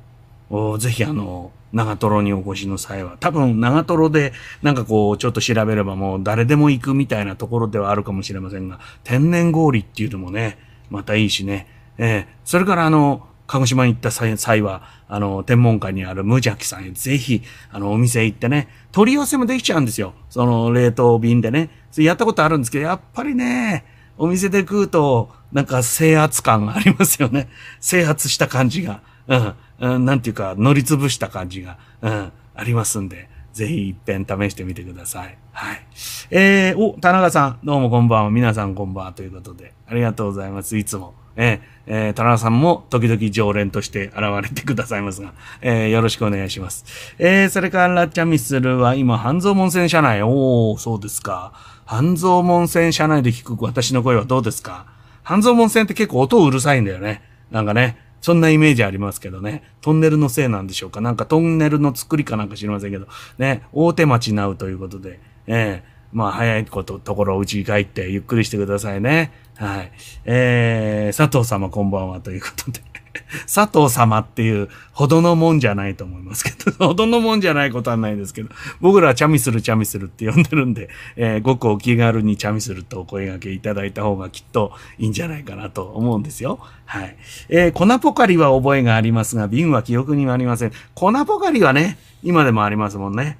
[0.50, 10.58] おぜひあの、長瀞にお越しの際は、多分長瀞でなんかこうちょっと調べればもう誰でも行くみたいなところではあるかもしれませんが、天然氷っていうのもね、
[10.90, 11.68] またいいしね。
[11.98, 17.42] えー、それからあの、鹿児島に行った際は、あの、天文館にある無邪気さんへぜひ、
[17.72, 20.14] あの、お店行ってね、取り寄せもできちゃうんですよ。
[20.28, 21.68] その、冷凍便でね。
[21.96, 23.84] やったことあるんですけど、やっぱりね、
[24.18, 27.48] お店で食うと、なんか制圧感がありますよね。
[27.80, 29.02] 制圧した感じが。
[29.26, 29.54] うん。
[29.80, 35.36] うん、なんていうか、乗り潰した感じが、うん、ありますんで、ぜひ一遍試してみてください。
[35.50, 35.86] はい。
[36.30, 38.30] えー、お、田中さん、どうもこんばんは。
[38.30, 39.12] 皆さんこんばんは。
[39.12, 40.76] ということで、ありがとうございます。
[40.76, 41.14] いつも。
[41.42, 45.32] えー、えー、田中さんも時々常連として現れてくださいますが、
[45.62, 46.84] えー、よろしくお願いします。
[47.18, 51.52] えー、それからラッチャミスルは今、半蔵門線車内、おー、そうですか。
[51.86, 54.86] 半蔵門線車内で聞く私の声はどうですか？
[55.22, 57.22] 半蔵門線って結構音うるさいんだよね。
[57.50, 59.62] なんかね、そんなイメージありますけどね。
[59.80, 61.00] トンネルのせいなんでしょうか？
[61.00, 69.32] なんかトンネルの作りかなんか知りませんけど、ね、大手町なうということで、えー、まあ早いこと、ところうちに帰ってゆっくりしてくださいね。
[69.60, 69.92] はい。
[70.24, 72.80] えー、佐藤様こんばんはということで。
[73.46, 78.48] 佐藤様っていうほどのもんじゃないと思いますけど、 ほどのもんじゃないことはないですけど、
[78.80, 86.58] 僕らはチャミするチャミするって呼んでるんで、えー、ごくお気軽にチャミするとお声掛けいただいた方がきっといいんじゃないかなと思うんですよ。
[86.86, 87.16] はい。
[87.50, 90.72] えー、粉ポカリは覚えがありますが、瓶は記憶にはありません。
[90.94, 93.36] 粉ポカリはね、今でもありますもんね。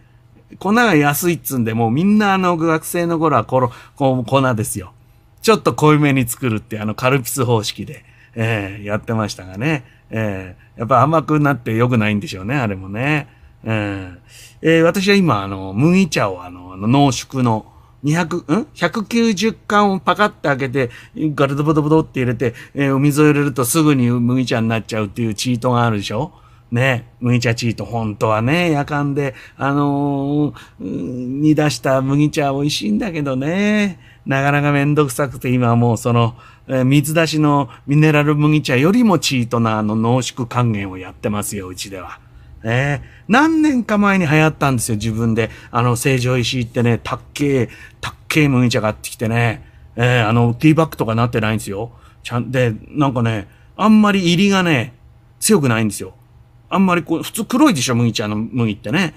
[0.59, 3.61] 粉が安いっつんで、もうみんなあの学生の頃はこ
[4.01, 4.93] の粉ですよ。
[5.43, 9.85] ちょっと濃いめに作るってあのカルピス方式で、えー、やってましたがね。
[10.11, 13.29] えー、やっぱ甘くなって良くないんでしょうね、あれもね。
[13.65, 14.19] えー、
[14.63, 17.67] えー、私は今、あの、麦茶をあの、濃縮の
[18.05, 26.33] 200、ん ?190 缶をパカッて開けて、ガルドボドボドって入れて、えー、お水を入れるとすぐに麦茶になっちゃうっていうチートがあるでしょ
[26.73, 33.99] ね、麦茶チート、本当はね、夜間で、あのー、煮出した麦茶美味しいんだけどね。
[34.31, 36.37] なかなかめんどくさくて今はもうその、
[36.69, 42.21] え、水出しのミネラル麦茶よりもチートなあの濃縮還元をやってますよ、うちでは。
[42.63, 45.51] えー、何年か前に流行ったんですよ、自分で。
[45.73, 47.69] あの、成城石井ってね、たっけえ、
[48.01, 49.67] たっけえ麦茶買ってきてね。
[49.97, 51.91] えー、あの、ティーバッグとかなってないんですよ。
[52.23, 54.95] ちゃん、で、なんかね、あんまり入りがね、
[55.41, 56.15] 強くないんですよ。
[56.69, 59.13] あんまりこう、普通黒いでしょ、麦茶の麦ってね。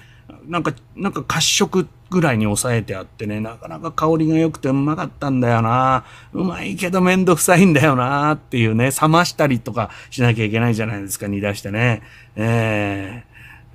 [0.46, 6.04] なんか、なんか褐色ぐらいに抑えてあってね、なかなか香りが良くてうまかったんだよな。
[6.32, 12.02] うまいけどめんどくさいんだよなっていうね、冷ましたりとかしなきゃいけないじゃないですか、煮出してね。
[12.36, 13.24] え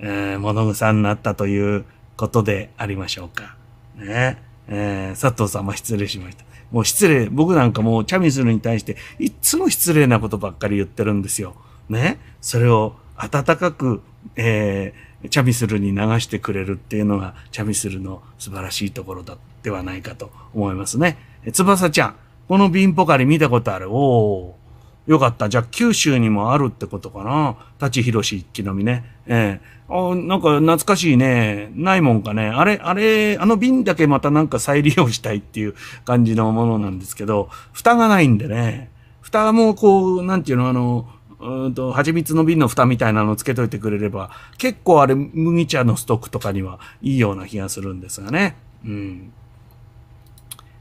[0.00, 1.84] ー、えー、物草になったという
[2.16, 3.56] ことでありましょうか。
[3.96, 4.38] ね。
[4.68, 6.44] えー、佐藤様失礼しました。
[6.70, 11.54] もう失礼、僕なんかもうチャミスルに対していつも失礼なことばっかり言ってるんですよ。
[11.88, 12.18] ね。
[12.40, 14.02] それを温かく、
[14.36, 21.18] えー、チャミスルに流してくれるっていうのが、チャミスルの素晴らしいところだではないかと思いますね。
[21.44, 22.14] え、翼ちゃん、
[22.48, 23.88] この瓶ポカリ見たことある？
[23.90, 24.60] おー。
[25.06, 25.48] よかった。
[25.48, 27.56] じゃあ、九州にもあるってことかな？
[27.80, 29.04] 立ち広し一気飲みね。
[29.26, 31.72] ええー、あなんか懐かしいね。
[31.74, 32.46] ないもんかね。
[32.46, 38.90] あれ、あれ、あの瓶だけまたなんか再利用したいっていう感じのものなんですけど、蓋がないんでね。
[39.20, 41.08] 蓋もこう、なんていうの、あの、
[41.40, 48.56] うんと、蜂蜜の瓶の蓋みたいなのをつけといてくれれば、結構あれ、麦茶のストックとかにはいいような気がするんですがね。
[48.84, 49.32] うん。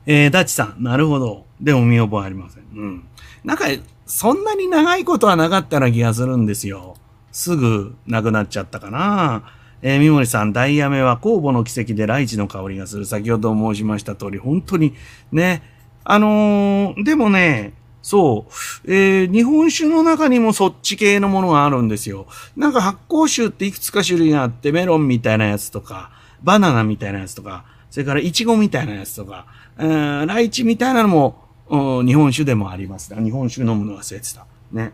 [0.05, 1.45] えー、ダチさん、なるほど。
[1.61, 2.63] でも見覚えありません。
[2.75, 3.03] うん。
[3.43, 3.65] なんか、
[4.05, 6.95] そんなに長いことはなかったような気がするんですよ。
[7.31, 9.43] すぐなくなっちゃったかな。
[9.81, 13.05] えー、三森さん、ダイヤメは酵母の奇跡でライチの香りがする。
[13.05, 14.93] 先ほど申しました通り、本当に
[15.31, 15.63] ね。
[16.03, 18.47] あのー、でもね、そ
[18.85, 18.91] う。
[18.91, 22.27] えー、日本酒の中にもそっち系のものがあるんですよ。
[22.55, 29.45] なんか発酵酒っていくつか種類があって、メロンみたいなやつとか、バナナみたいなやつとか、それからイチゴみたいなやつとか、
[29.77, 33.13] えー、ライチみたいなのも、日本酒でもあります。
[33.13, 34.47] 日本酒飲むの忘れてた。
[34.71, 34.93] ね。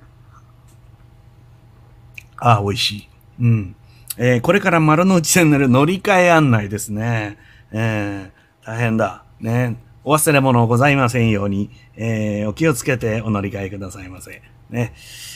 [2.38, 3.10] ああ、美味しい。
[3.39, 3.76] うん。
[4.18, 7.38] えー、これから丸の内線乗る乗り換え案内ですね。
[7.72, 9.24] えー、大変だ。
[9.39, 9.78] ね。
[10.08, 14.39] お忘れ物ございませんように、えー、お気をつけてお乗り換えくださいませ。
[14.70, 14.93] ね。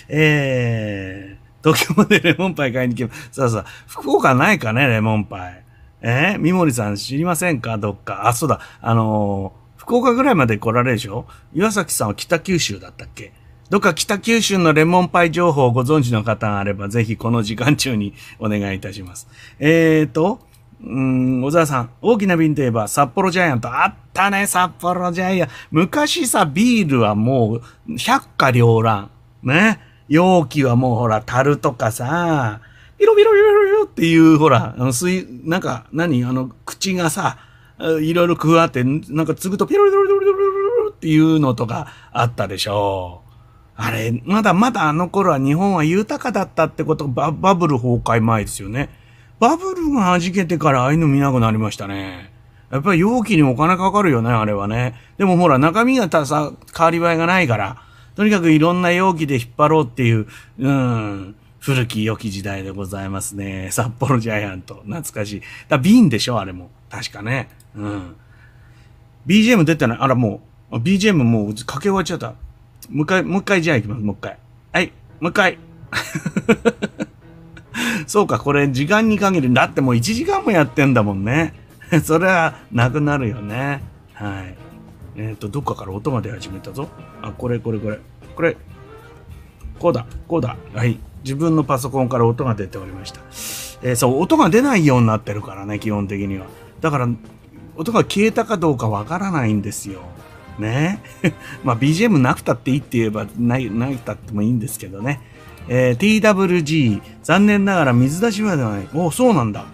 [0.07, 3.29] えー、東京までレモンパイ買いに来ます。
[3.31, 3.65] そうそう。
[3.87, 5.63] 福岡ないかね、レモンパイ。
[6.01, 7.79] えー、三森さん知りませんか？
[7.79, 8.27] どっか。
[8.27, 8.59] あ、そうだ。
[8.79, 11.25] あのー、福岡ぐらいまで来られるでしょ？
[11.51, 13.33] 岩崎さんは北九州だったっけ？
[13.71, 19.27] どっか北九州のレモンパイ情報をご存知の方があれば、ぜひこの時間中にお願いいたします。
[19.57, 20.47] えーと、
[20.81, 23.67] うん、小沢さん、大きな瓶といえば、札幌ジャイアント。
[23.67, 25.53] あったね、札幌ジャイアント。
[25.71, 29.09] 昔さ、ビールはもう、百花繚乱。
[29.43, 29.81] ね。
[30.07, 32.61] 容器はもうほら、樽とかさ、
[32.97, 36.23] ピロピロピロピロっていう、ほら、あの、水、なんか、何？
[36.23, 37.37] あの、口がさ、
[38.01, 43.29] いろいろ加わって、なんか継ぐとピロピロピロピロピロっていうのとかあったでしょう。
[43.77, 48.89] あれ、まだまだあの頃は日本は豊かだったってことババブル崩壊前ですよね。
[49.39, 52.31] バブルが弾けてからああいうの見なくなりましたね。
[52.71, 54.95] やっぱり容器にお金かかるよね、あれはね。
[55.17, 57.81] でもほら、中身がたさ、変わり映えがないから、
[58.15, 60.27] とにかくいろんな容器で引っ張ろうっていう、
[60.59, 63.69] うん、古き良き時代でございますね。
[63.71, 64.83] 札幌ジャイアント。
[64.85, 65.41] 懐かしい。
[65.67, 66.69] だ瓶でしょ、あれも。
[66.89, 67.49] 確かね。
[67.75, 68.15] うん。
[69.25, 69.97] BGM 出てない。
[69.99, 72.33] あら、もう、BGM もうかけ終わっちゃった。
[72.89, 74.37] もう一回、もう一回じゃあ行きます、もう一回。
[74.73, 75.57] はい、もう一回。
[78.07, 79.53] そうか、これ時間に限る。
[79.53, 81.53] だってもう1時間もやってんだもんね。
[82.03, 83.81] それはなくなるよね。
[84.13, 84.55] はい。
[85.15, 86.87] えっ、ー、と、どっかから音が出始めたぞ。
[87.21, 87.99] あ、これこれこれ。
[88.35, 88.57] これ。
[89.79, 90.55] こうだ、こうだ。
[90.73, 90.97] はい。
[91.23, 93.19] 自分のパソコンから音が出ておりました。
[93.81, 96.45] えー、そう、音が出ないようになってるからね、基本的には。
[96.81, 97.09] だから、
[97.75, 100.01] 音が消えたかどうかわからないんですよ。
[100.59, 101.01] ね。
[101.63, 105.21] まあ BGM なくたっていいって言えばない、なくたってもいいんですけどね。
[105.71, 108.89] えー、TWG、残念ながら水出しはではない。
[108.93, 109.65] おそうなんだ。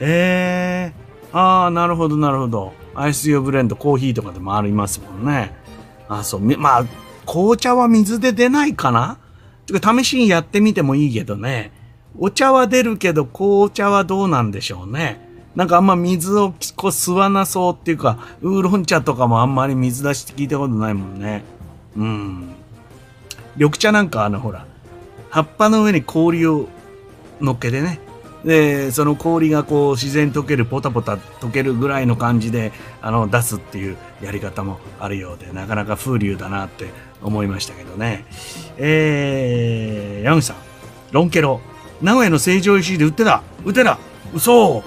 [0.00, 1.38] へえー。
[1.38, 2.72] ああ、なるほど、なるほど。
[2.94, 5.54] アイス用ブレンド、コーヒーとかでもありますもんね。
[6.08, 6.40] あそう。
[6.40, 6.84] まあ、
[7.26, 9.18] 紅茶は水で出ないかな？
[9.66, 11.72] てか、試しにやってみてもいいけどね。
[12.18, 15.20] お茶は出るけど、紅茶はどうなんでしょうね。
[15.54, 21.44] なんかあんま水をこう吸わなそうっていうか、ウーロン茶とかもあんまり水出しって聞いたことないもんね。
[21.96, 22.54] うん。
[23.56, 24.66] 緑茶なんかあのほら、
[25.34, 26.68] 葉っぱの上に氷を
[27.40, 27.98] 乗っけてね。
[28.44, 32.70] で、その氷がこう自然溶ける、ポタポタ溶けるぐらいの感じで、
[33.02, 36.86] あの、出すっていうやり方もあるようで、なかなか風流だなって
[37.20, 38.24] 思いましたけどね。
[38.76, 40.56] えー、山口さん、
[41.10, 41.60] ロンケロ。
[42.00, 43.98] 名古屋の成城石井で売ってた売ってた
[44.32, 44.84] 嘘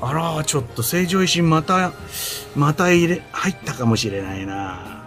[0.00, 1.92] あら、ちょっと成城石また、
[2.56, 5.04] また入れ、入ったかもしれないな。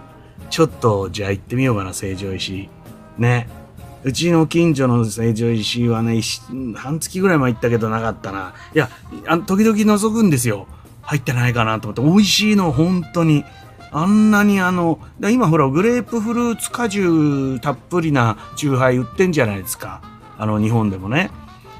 [0.52, 2.70] ちょっと、じゃあ行ってみようかな、成城石。
[3.18, 3.63] ね。
[4.04, 6.22] うちの近所の成城石はね、
[6.76, 8.54] 半月ぐらい前行ったけどなかったな。
[8.74, 8.90] いや、
[9.28, 10.68] あ時々覗くんですよ。
[11.02, 12.02] 入ってないかなと思って。
[12.02, 13.46] 美味しいの、本当に。
[13.92, 20.02] あんなにあの、今ほら、グレープフルーツ果汁たっぷりなチューハイ売ってんじゃないですか。
[20.38, 21.30] あの、日本でもね。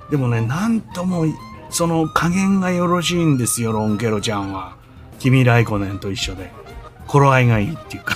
[0.10, 1.26] でもね、なんとも
[1.72, 4.76] その加減がよろしいんですよ、ロンケロちゃんは。
[5.20, 6.52] 君ライコネンと一緒で。
[7.08, 8.16] 頃合いがいいっていうか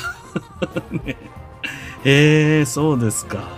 [0.91, 1.17] ね。
[2.05, 3.56] え、そうですか。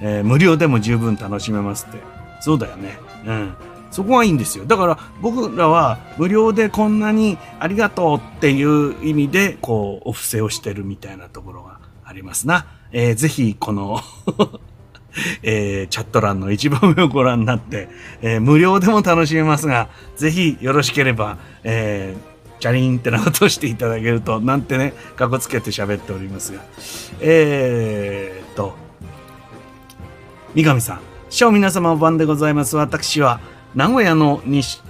[0.00, 1.98] えー、無料でも十分楽しめますって。
[2.40, 2.98] そうだよね。
[3.26, 3.54] うん。
[3.90, 4.64] そこがいいんですよ。
[4.64, 12.66] だから僕らは無料でこんなにありがとうっていう意味で、こう、お布施をしてるみたいなところがありますな。
[12.92, 14.00] えー、ぜひ、この
[15.42, 17.88] えー、チャット欄の一番目をご覧になって、
[18.22, 26.60] えー、無料でも楽しめますが、ぜひよろしければ、えー、チャリンってなことしていただけると、なんてね、かこつけて喋っておりますが。
[27.20, 28.76] えー、と、
[30.54, 32.76] 三上さん、師匠皆様お晩でございます。
[32.76, 33.40] 私は、
[33.76, 34.82] 名古屋の西、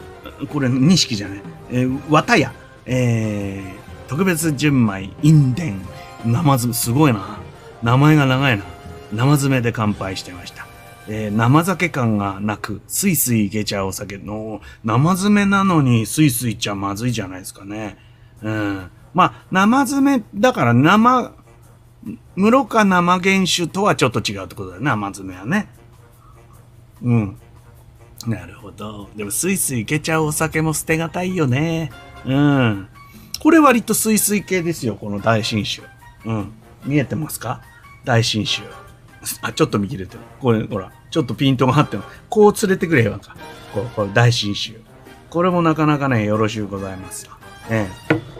[0.48, 2.52] これ、錦じゃない、えー、綿屋、
[2.86, 5.82] えー、特別純米、印伝、
[6.24, 7.38] 生ず、すごいな。
[7.82, 8.64] 名前が長いな。
[9.12, 10.66] 生詰めで乾杯してました。
[11.08, 17.98] えー、生酒感がなく、スイスイいけちゃうお酒の、生詰めなのにスイスイっちゃまずいじゃないですかね。
[18.42, 18.90] うん。
[19.12, 21.32] まあ、生詰め、だから生、
[22.36, 25.68] 室か生原酒とはちょっと違うってことだよね、生詰めはね。
[27.02, 27.36] うん。
[28.26, 29.08] なるほど。
[29.16, 31.90] でもスイスイいけちゃうお酒も捨てがたいよね。
[32.24, 32.88] うん。
[33.42, 35.82] これ割とスイスイ系ですよ、この大新酒。
[36.26, 36.52] うん。
[36.84, 37.62] 見えてますか？
[38.04, 38.62] 大新酒。
[39.42, 40.20] あ、ちょっと見切れてる。
[40.40, 42.02] これ、ほら、ちょっとピントが張ってる。
[42.30, 43.36] こう連れてくれよ、か。
[43.74, 44.78] こう、これ大新種。
[45.28, 47.32] これもなかなかね、よろしゅうございますよ。
[47.70, 48.39] ええ。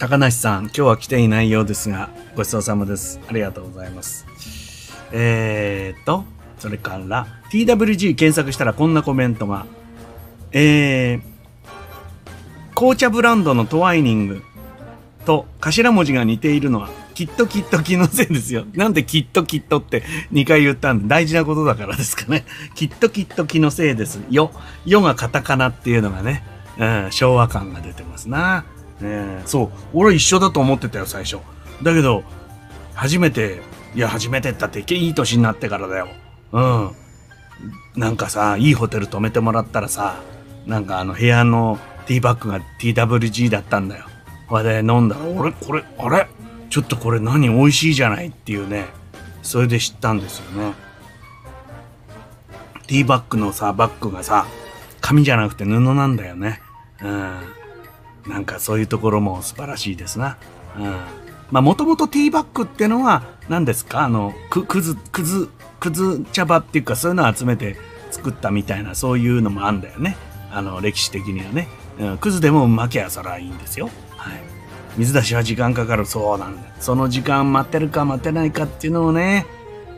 [0.00, 3.20] 高梨さん、今日は来ていないようですが、ごちそうさまです。
[3.28, 4.24] ありがとうございます。
[5.12, 6.24] えー、っと、
[6.58, 9.66] それから TWG 検索したらこんなコメントが。
[10.52, 11.20] えー、
[12.74, 14.42] 紅茶ブランドのトワイニング
[15.26, 18.64] と頭文字が似ているのはきっときっと気のせいですよ。
[18.72, 22.46] なんできっときっとって2回言ったんで大事なことだからですかね。
[22.74, 24.50] きっときっと気のせいですよ。
[24.86, 26.42] よがカタカナっていうのがね、
[26.78, 28.64] うん、昭和感が出てますな。
[29.02, 29.70] え、そう。
[29.92, 31.38] 俺一緒だと思ってたよ、最初。
[31.82, 32.22] だけど、
[32.94, 33.62] 初めて、
[33.94, 36.08] いや、初めてったっていい年になってからだよ。
[36.52, 36.90] うん。
[37.96, 40.16] なんかさ、いいホテル泊めてもらったらさ、
[40.66, 44.04] なんかあの部屋のティーバッグが TWG だったんだよ。
[44.48, 46.26] これで飲んだら、俺、これ、あれ？
[46.68, 48.86] ちょっとこれ何美味しいじゃないっていうね、
[49.42, 50.74] それで知ったんですよね。
[52.86, 54.46] ティーバッグのさ、バッグがさ、
[55.00, 56.60] 紙じゃなくて布なんだよね。
[57.02, 57.38] うん。
[58.26, 60.36] なんかそういうところも素晴らしいですな。
[60.76, 60.84] うん。
[61.50, 64.00] まあもともとティーバッグってのは何ですか？
[64.00, 65.48] あの、く、くず、くず、
[65.80, 67.76] くず茶葉っていうかそういうのを集めて
[68.10, 70.16] 作ったみたいなそういうのもあんだよね。
[70.52, 71.68] あの、歴史的にはね。
[71.98, 73.90] うん、くずでも巻きゃそらいいんですよ。
[74.16, 74.42] はい。
[74.96, 76.06] 水出しは時間かかる。
[76.06, 76.62] そうなんだ。
[76.80, 79.46] その時間待ってるか待てないかっていうのをね、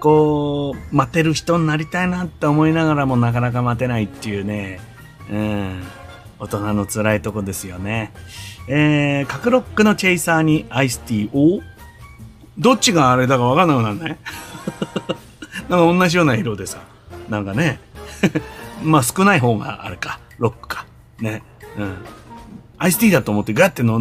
[0.01, 4.81] こう、待てる人になりたいなって思いながらもなかなか待てないっていうね、
[5.31, 5.83] うん、
[6.43, 8.13] 大人の辛いとこですよね。
[8.67, 11.63] えー、カクロックのチェイサーにアイスティー、お
[12.59, 14.19] どっちがあれだかわかんなくなるね。
[15.71, 16.79] なんか同じような色でさ、
[17.29, 17.79] なんかね、
[18.83, 20.85] まあ少ない方があれか、ロックか。
[21.21, 21.45] ね。
[21.79, 21.95] うん。
[22.79, 23.99] アイスティーだと思ってガッて飲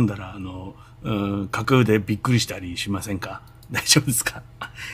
[0.00, 1.12] んだら、あの、う
[1.42, 3.42] ん、架空でびっくりしたりしませんか？
[3.70, 4.40] 大丈夫ですか？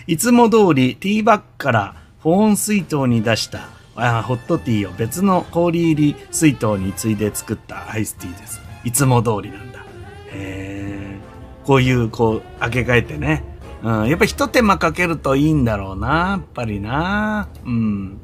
[0.09, 3.69] いつも通りティーバッグから保温水筒に出した
[3.99, 8.61] あホットティーを別の氷入り水筒についで作ったアイスティーです。
[8.85, 9.85] いつも通りなんだ。
[10.33, 11.17] へ
[11.65, 13.45] こういう、こう、開け替えてね。
[13.83, 17.49] うん、やっぱ一手間かけるといいんだろうな、やっぱりな。
[17.65, 18.21] うん。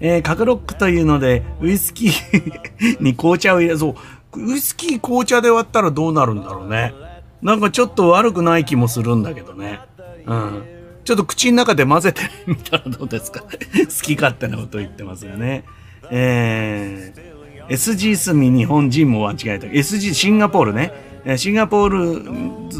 [0.00, 3.94] えー、カクロックというので、ウイスキーに紅茶を入れ、そ
[4.34, 6.92] う、ウイスキー紅茶で割ったらどうなるんだろうね。
[7.40, 9.80] なんかちょっと悪くない気もするんだけどね。
[10.26, 10.81] うん。
[11.04, 13.40] ちょっと口の中で混ぜてみたらどうですか？
[13.44, 13.48] 好
[14.02, 15.64] き勝手なこと言ってますよね。
[16.10, 19.66] えー、SG 住み日本人も間違えた。
[19.66, 20.92] SG シンガポールね。
[21.36, 21.88] シンガポー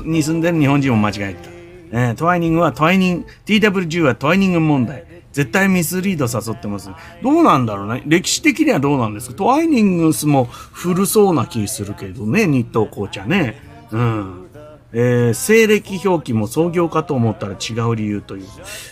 [0.03, 1.51] ルに住んでる日本人も間違えた。
[1.95, 5.05] えー、トワイニングはトワイニング、TWG はトワイニング問題。
[5.33, 6.91] 絶対ミスリード誘ってます。
[7.23, 8.03] どうなんだろうね。
[8.07, 9.35] 歴史的にはどうなんですか？
[9.35, 13.61] トワイニングスも古そうな気するけどね、日東紅茶ね。
[13.93, 14.47] うん。
[14.95, 18.47] えー、西暦表記も創業かと思ったら違う理由という。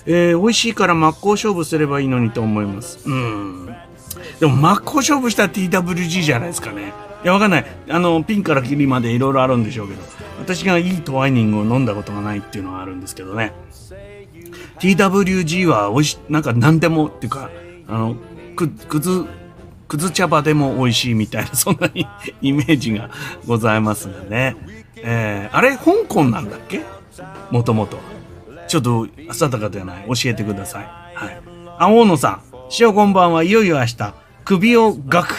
[0.06, 2.98] えー、美味しいから真っ向勝負すればいいのにと思います。
[3.06, 3.66] うん。
[4.38, 6.92] でも真っ向勝負した TWG じゃないですかね。
[7.22, 7.66] いや、わかんない。
[7.90, 10.00] あの、ピンからキリまでいろいろあるんでしょうけど、
[10.38, 13.52] 私がいいトワイニングを飲んだことがないっていうのはあるんですけどね。
[14.78, 17.50] TWG は美味し、なんか何でもっていうか、
[17.88, 18.16] あの、
[18.56, 19.26] く、くず、
[19.86, 22.06] くず茶葉でも美味しいみたいな、そんなに
[22.40, 23.10] イメージが
[23.46, 24.56] ございますがね。
[25.02, 26.82] えー、あれ、香港なんだっけ？
[27.50, 27.98] もともと。
[28.68, 30.04] ちょっと、定かではない。
[30.06, 30.84] 教えてください。
[31.14, 31.40] はい。
[31.78, 32.42] あ、大野さん。
[32.78, 35.34] 塩こんばんはいよいよ明日、首をガク、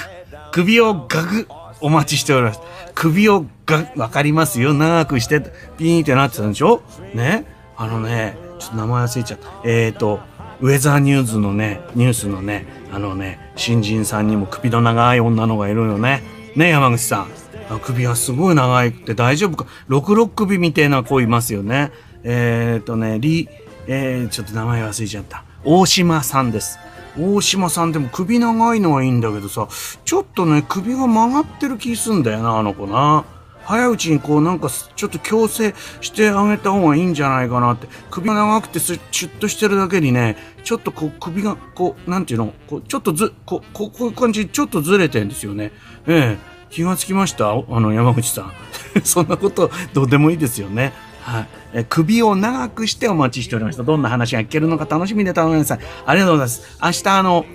[0.51, 1.47] 首をガク、
[1.80, 2.59] お待ちしております。
[2.93, 4.74] 首をガク、わかりますよ。
[4.74, 5.39] 長くして、
[5.78, 6.82] ピーンってなってたんでしょ？
[7.14, 7.45] ね？
[7.78, 9.47] あのね、ちょっと名前忘れちゃった。
[9.64, 10.20] えっ、ー、と、
[10.59, 16.22] ウェザーニューズのね、ニュースのね、あのね、新人さんにも首の長い女の子がいるよね。
[16.55, 17.32] ね、山口さん。
[17.80, 19.70] 首はすごい長いって大丈夫か。
[19.88, 21.92] 六六首みたいな子いますよね。
[22.24, 23.50] えっ、ー、とね、リ、
[23.88, 25.44] えー、ちょっと名前忘れちゃった。
[25.64, 26.80] 大島さんです。
[27.20, 29.68] 大島さんでも首長いのはいいんだけどさ、
[30.06, 33.26] ちょっとね、首が曲がってる気すんだよな、あの子な。
[33.64, 37.88] 早いうちにこうなんかちょっと矯正してあげた方がいいんじゃないかなって。
[38.10, 45.72] 首が長くてシュッとしてるだけにね、ちょっとこう首がこう、なんていうの、こうちょっとず、こう、こういう感じちょっとずれてんですよね。
[46.08, 47.52] ええ気がつきました？
[47.52, 48.52] あの山口さん。
[49.04, 50.94] そんなことどうでもいいですよね。
[51.22, 51.48] はい。
[51.74, 53.84] え首を長くしてお待ちしておりました。
[53.84, 55.80] どんな話が聞けるのか楽しみで頼みなさい。
[56.06, 56.78] ありがとうございます。
[56.82, 57.46] 明日あの、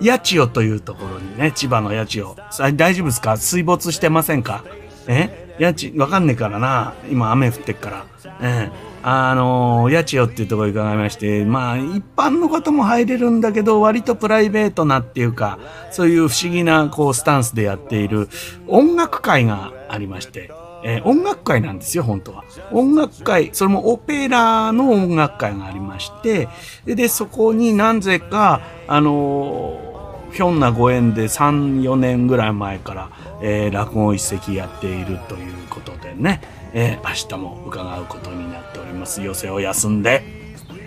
[0.00, 2.18] 八千代というところにね、千葉の八千
[2.58, 2.72] 代。
[2.72, 3.36] 大丈夫ですか？
[3.36, 4.62] 水没してませんか？
[5.08, 5.56] え？
[5.58, 6.94] 家賃、わかんねえからな。
[7.10, 8.04] 今雨降ってっから。
[8.40, 15.58] ええあの、八千代っていうところ伺いまして、まあ、一般の方も入れるんだけど、割とプライベートなっていうか、
[15.90, 18.28] そういう不思議な、こう、スタンスでやっている
[18.66, 20.50] 音楽会がありまして、
[20.84, 22.44] えー、音楽会なんですよ、本当は。
[22.72, 26.48] 音楽会、それもオペラの音楽会がありまして、
[26.84, 29.88] で、そこになぜか、あのー
[30.32, 33.10] ひょんなご縁で3、4年ぐらい前から、
[33.42, 36.42] えー、落語一席やっているということでね、
[36.72, 39.22] えー、明日も伺うことになっております。
[39.22, 40.22] 寄せを休んで。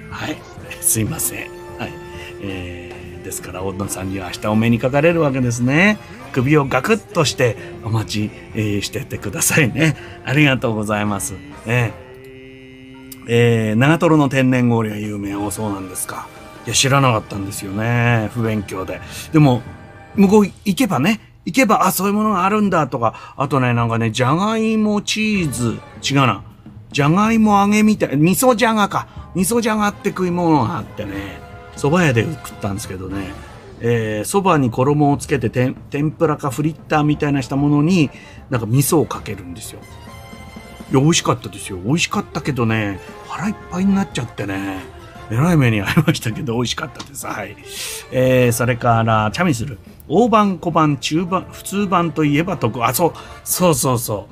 [0.10, 0.38] はい。
[0.82, 1.50] すいません。
[1.78, 1.92] はい。
[2.42, 5.98] えー、ですから、女さんには明日お目にかかれるわけですね。
[6.34, 9.96] 首をガクッとしてお待ち、えー、しててくださいね。
[10.26, 11.36] ありがとうございます。
[11.66, 15.36] えー、えー、長瀞の天然氷が有名。
[15.36, 16.28] お、そうなんですか。
[16.66, 18.30] いや、知らなかったんですよね。
[18.34, 19.02] 不勉強で。
[19.34, 19.62] でも、
[20.16, 26.44] 向こう行けばね、行けば、あ、そういうものがあるんだとか、あとね、なんかね、じゃがいもチーズ、違うな。
[26.92, 29.08] じゃがいも揚げみたい、味噌じゃがか。
[29.34, 31.40] 味噌じゃがって食い物があってね、
[31.76, 33.34] 蕎麦屋で食ったんですけどね、
[33.80, 38.12] えー、蕎麦に衣をつけて天ぷらかフリッターみたいなしたものに、
[38.50, 39.80] なんか味噌をかけるんですよ。
[40.92, 41.78] いや、美味しかったですよ。
[41.78, 44.80] 美味しかったけどね、腹いっぱいになっちゃってね、
[45.32, 47.26] えらい目に遭いましたけど、美味しかったです。
[47.26, 47.56] はい。
[48.12, 49.80] えー、それから、チャミスル。
[50.14, 52.86] 大判、小判、中判、普通判といえば得。
[52.86, 53.14] あ、そう、
[53.46, 54.28] そうそうそ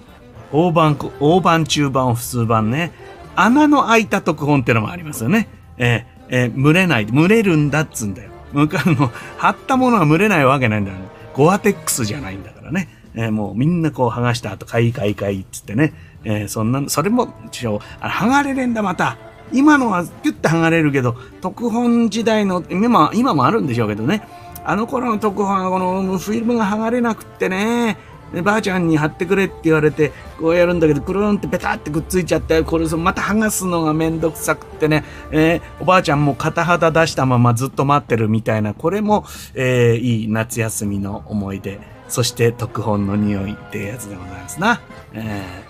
[0.51, 0.57] う。
[0.57, 2.91] 大判、大判、中判、普通判ね。
[3.37, 5.47] 穴の開いた特本ってのもありますよね。
[5.77, 7.07] えー、えー、蒸れない。
[7.07, 8.29] 蒸れるんだっつんだよ。
[8.51, 11.05] 向かうの、貼ったものは蒸れないわけないんだよ、ね。
[11.33, 12.89] ゴアテックスじゃないんだからね。
[13.15, 15.93] えー、もうみんなこう剥がした後、かいかいかいっつってね。
[16.25, 19.15] えー、そんな、それも、ちょ、あ剥がれれんだ、また。
[19.53, 24.27] 今のはピュッて剥がれるけど、特本時代の、今、今もあるんでしょうけどね。
[24.69, 27.97] あの頃の特本はこのフィルムが剥がれなくってね、
[28.43, 41.79] ばあちゃんに貼ってくれって言われて、こうやるんだけど、くるんってペタってくっついちゃって、これまた剥がすのがめんどくさくってね、えー、おばあちゃんも片肌出したままずっと待ってるみたいな、これも、えー、いい夏休みの思い出。
[42.07, 44.81] そして特本の匂いってやつでございますな。
[45.13, 45.68] えー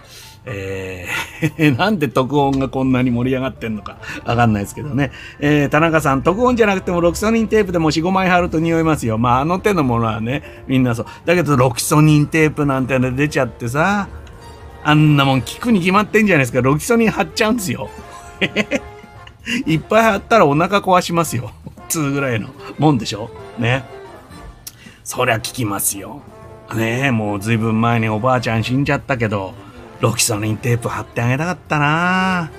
[0.51, 5.11] えー、 なんで特音がこんなに盛り上がってんのかわかんないですけどね。
[5.39, 9.17] えー、田中さん、特音じゃなくてもロキソニンテープでも4、5枚貼ると匂いますよ。
[9.17, 11.05] まあ、あの手のものはね、みんなそう。
[11.25, 14.07] だけど、ロキソニンテープなんての出ちゃってさ、
[14.83, 16.61] あんなもん効くに決まってんじゃないですか。
[16.61, 17.89] ロキソニン貼っちゃうんですよ。
[19.65, 21.51] いっぱい貼ったらお腹壊しますよ。
[21.87, 23.29] つぐらいのもんでしょ？
[23.57, 23.83] ね。
[25.03, 26.21] そりゃ効きますよ。
[26.75, 29.53] ねえ、もうずいぶん前におばあちゃん死んじゃったけど、
[29.99, 32.51] ロキソニンテープ貼ってあげたかったな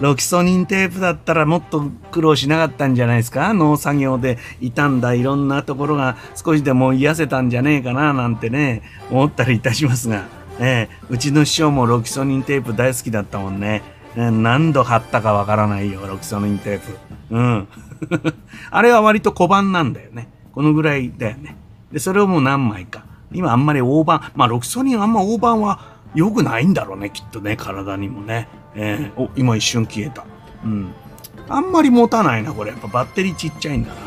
[0.00, 1.82] ロキソニンテープだったらもっと
[2.12, 3.52] 苦労しなかったんじゃないですか？
[3.52, 8.12] 農作業で傷んだいろんなところが少しでも癒せたんじゃねえかな？
[8.12, 10.26] なんてね、思ったりいたしますが、
[10.60, 13.82] えー、うちの師匠もロキソニンテープ大好きだったもんね。
[14.14, 16.98] 何度貼ったかわからないよ、ロキソニンテープ。
[17.30, 17.68] うん。
[18.70, 20.28] あれは割と小判なんだよね。
[20.52, 21.56] このぐらいだよね。
[21.92, 23.04] で、それをもう何枚か。
[23.32, 28.48] 今あんまり大判、まあロキソニンあんま大判は良くないんだろうね、きっとね、体にもね。
[28.74, 30.24] えー、お、今一瞬消えた。
[30.64, 30.92] うん。
[31.48, 32.72] あんまり持たないな、これ。
[32.72, 34.00] やっぱバッテリーちっちゃいんだな。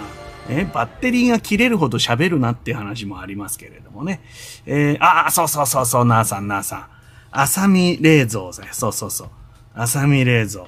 [0.49, 4.19] えバッテリーが切れるほど喋るなっていう話もありますけれどもね。
[4.65, 6.85] えー、ああ、そうそうそうそう、なあさん、なあさん。
[7.31, 8.63] 浅見冷蔵ぜ。
[8.73, 9.29] そうそうそう。
[9.73, 10.65] 浅見冷蔵。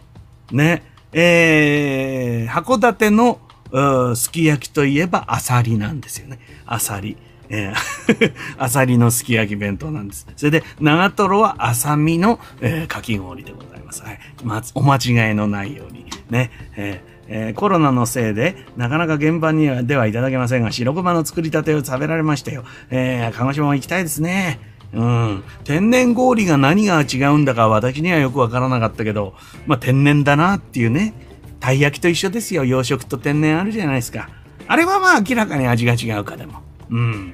[0.53, 0.83] ね。
[1.11, 3.41] えー、函館の、
[4.15, 6.39] すき焼きといえばアサリなんですよね。
[6.65, 7.17] アサリ。
[7.53, 10.25] えー、 アサリのすき焼き弁当なんです。
[10.35, 14.01] それで、長瀞は浅見の、えー、かき氷でございます。
[14.01, 14.19] はい。
[14.43, 16.05] まお間違いのないように。
[16.29, 16.49] ね。
[16.75, 22.63] えーえー、コロナのせいで、なかなか現場にはではいただけませんが、白熊の作りたてを食べられましたよ。
[22.89, 24.59] えー、鹿児島行きたいですね。
[24.93, 25.43] うん。
[25.63, 29.35] 天然氷が何が違うんだか私にはよくわからなかったけど、
[29.67, 31.13] まあ、天然だなっていうね。
[31.59, 32.65] たい焼きと一緒ですよ。
[32.65, 34.29] 養殖と天然あるじゃないですか。
[34.67, 36.61] あれはまあ明らかに味が違うかでも。
[36.89, 37.33] うん。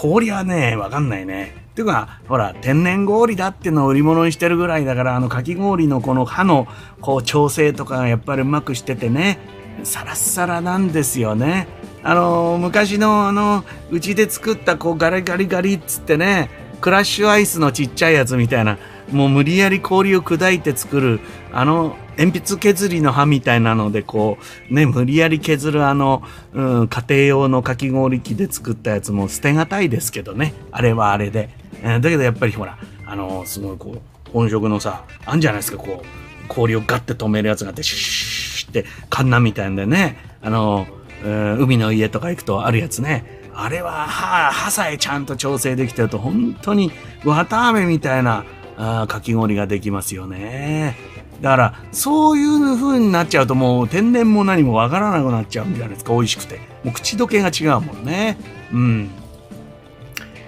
[0.00, 1.54] 氷はね、わかんないね。
[1.74, 6.66] ていうか、ほら、天然氷だってのを売り物にしてるぐらいだから、あの、かき氷のこの歯の、
[7.02, 9.38] こう、調整とかがやっぱりうまくしててね、
[9.84, 11.68] サラッサラなんですよね。
[12.02, 16.48] あの、昔のあの、うちで作った、こう、ガリガリガリっつってね、
[16.80, 18.78] クラッシュアイスのちっちゃいやつみたいな、
[19.12, 21.20] もう無理やり氷を砕いて作る、
[21.52, 24.36] あの、鉛筆削りの刃みたいなので、こ
[24.70, 26.22] う、ね、無理やり削るあの、
[26.52, 30.52] うん、家庭用のかき氷機で作ったやつも捨てがたいですけどね。
[30.70, 31.48] あれはあれで。
[31.82, 40.86] えー、だけどやっぱりほら、あの、すごいこう、本職のさ、あんじゃないですか、こう、氷をガッて止めるやつがあって、シュッシュって、カンナみたいんでね、あの、
[41.24, 43.40] うん、海の家とか行くとあるやつね。
[43.54, 46.92] あれは歯、歯さえちゃんと調整できてると、本当に
[47.24, 48.44] 綿飴みたいな
[48.76, 50.96] あかき氷ができますよね。
[51.40, 56.60] だから、そういう風になっちゃうともう天然も何もわからなくなっちゃうんじゃないですか、美味しくて。
[56.84, 58.36] もう口どけが違うもんね。
[58.72, 59.10] うん。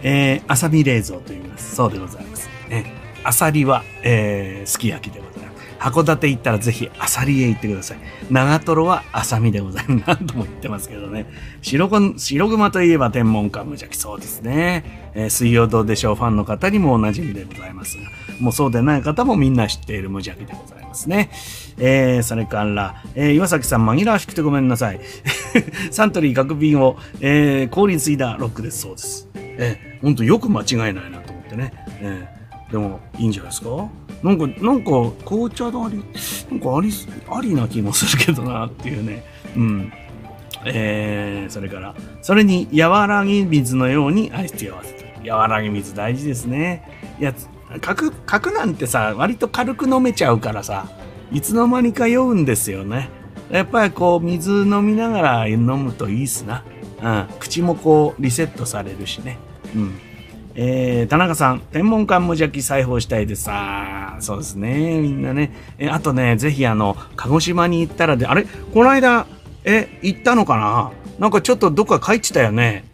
[0.03, 1.77] えー、アサビ冷蔵と言います。
[1.77, 2.49] そうでございます。
[2.69, 2.93] ね、
[3.25, 5.43] アサリは、えー、すき焼きでございます。
[5.79, 7.99] 函館行ったらぜひアサリへ行ってください。
[8.31, 10.05] 長瀞はアサミでございます。
[10.21, 11.27] 何度も言ってますけどね。
[11.63, 15.11] 白白熊といえば天文館無邪気そうですね。
[15.15, 18.05] えー、水曜どうでしょうファンの方にもおなじみでございますが。
[18.43, 21.31] もうそうでない方もみんな知っている無邪気でございますね。
[21.79, 25.01] えー、それから、えー、岩崎さん紛らわしくてごめんなさい。
[25.93, 29.29] サントリー角瓶を、えー、氷についだロックですそうです。
[29.35, 31.73] えー、ほんとよく間違いないなと思ってね。
[32.01, 33.89] えー、でもいいんじゃないですか？
[34.25, 34.91] なんか、なんか
[35.25, 35.97] 紅茶のあり、
[36.51, 36.93] なんかあり、
[37.31, 39.25] ありな気もするけどなっていうね。
[39.57, 39.93] うん。
[40.65, 45.31] えー、それから、それに和らぎ水のようにアイスティを合わせて。
[45.31, 46.83] 和らぎ水大事ですね。
[47.21, 47.35] いや、
[47.81, 50.87] 角、角なんてさ、割と軽く飲めちゃうからさ、
[51.33, 53.09] いつの間にか酔うんですよね。
[53.51, 56.65] やっぱりこう、水飲みながら飲むといいっすな。
[57.03, 57.27] うん。
[57.39, 59.39] 口もこう、リセットされるしね。
[59.75, 59.99] うん。
[60.55, 63.49] えー、田中さん、天文館無邪気裁縫したいです。
[63.51, 65.01] あそうですね。
[65.01, 65.51] みんなね。
[65.79, 68.45] えあとね、ぜひあの、鹿児島に行ったらで、あれ？
[68.75, 69.27] この間、
[69.65, 70.93] え、行ったのかな？
[71.19, 72.85] なんかちょっとどっか帰ってたよね。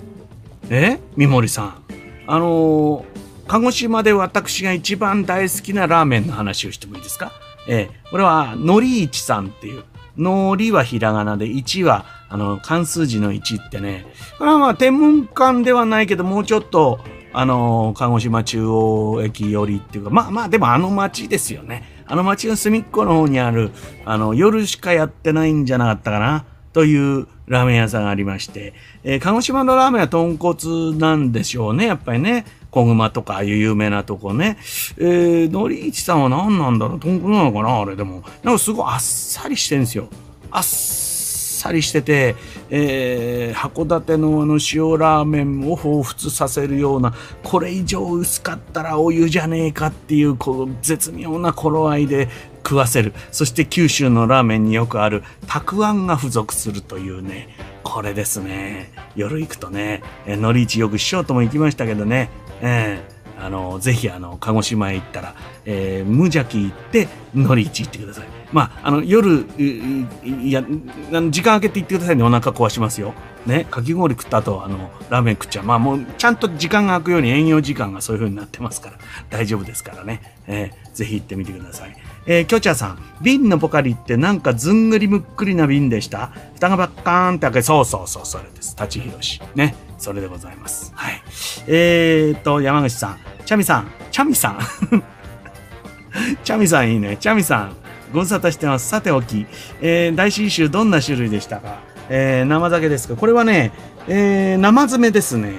[0.70, 1.00] え？
[1.16, 1.82] 三森さん。
[2.28, 3.04] あのー、
[3.48, 7.32] 鹿児島で私が一番大好きなラーメンの話をしてもいいですか？
[7.66, 9.84] えー、これは、のりいちさんっていう、
[10.16, 14.06] のりはひらがなで、1は、あの、関数字の1ってね、
[14.38, 17.00] これはまあ、天文館ではないけど、もうちょっと、
[17.32, 22.02] あの、鹿児島中央駅寄りっていうか、まあまあ、でもあの街ですよね。
[22.06, 23.70] あの街の隅っこの方にある、
[24.04, 26.44] あの、夜しかやってないんじゃなかったかな。
[26.72, 32.44] というラーメン屋さんがありまして、えー、鹿児島のラーメンは豚骨なんでしょうね、やっぱりね。
[32.70, 34.58] 小熊とか、ああいう有名なとこね。
[34.98, 36.98] えー、のりいちさんは何なんだろう？
[36.98, 37.80] 豚骨なのかな？
[37.80, 38.22] あれでも。
[38.42, 40.08] なんかすごいあっさりしてんですよ。
[40.50, 42.36] あっさりしてて、
[42.70, 52.28] えー、函館のあの塩ラーメンを彷彿させるような、これ以上薄かったらお湯じゃねえかっていう、こう、絶妙な頃合いで
[52.64, 53.12] 食わせる。
[53.32, 57.48] そして九州のラーメンによくある、たくあんが付属するというね、
[57.82, 58.92] これですね。
[59.16, 67.06] 夜行くとね、え、のり市よく師匠とも行きましたけどね、えーあの、ぜひ、あの、鹿児島へ行ったら、えー、無邪気行って、
[67.36, 68.26] のり市行ってください。
[68.52, 72.24] まあ、あの、夜、いや、時間空けて行ってくださいね。
[72.24, 73.14] お腹壊しますよ。
[73.46, 73.68] ね。
[73.70, 75.64] かき氷食った後、あの、ラーメン食っちゃう。
[75.66, 78.98] まあ、もう、ちゃんと時間が空くように営業時間がそういう風になってますから、
[79.30, 80.20] 大丈夫ですからね。
[80.48, 81.96] えー、ぜひ行ってみてください。
[82.26, 86.32] えー、キョチャさん、瓶のポカリってなんかずんぐりむっくりな瓶でした？
[86.56, 88.74] 蓋がバッカーンって開け、そうそうそう、それです。
[88.76, 89.40] 立ち広し。
[89.54, 89.76] ね。
[89.98, 90.92] それでございます。
[90.94, 91.22] はい。
[91.66, 94.58] えーと、山口さん、チャミさん、チャミさん。
[96.42, 97.16] チャミさんいいね。
[97.18, 97.76] チャミさん、
[98.12, 98.88] ご無沙汰してます。
[98.88, 99.46] さておき、
[99.80, 101.80] えー、大新酒どんな種類でしたか？
[102.08, 103.16] えー、生酒ですか？
[103.16, 103.72] これはね、
[104.06, 105.52] えー、生詰めですね。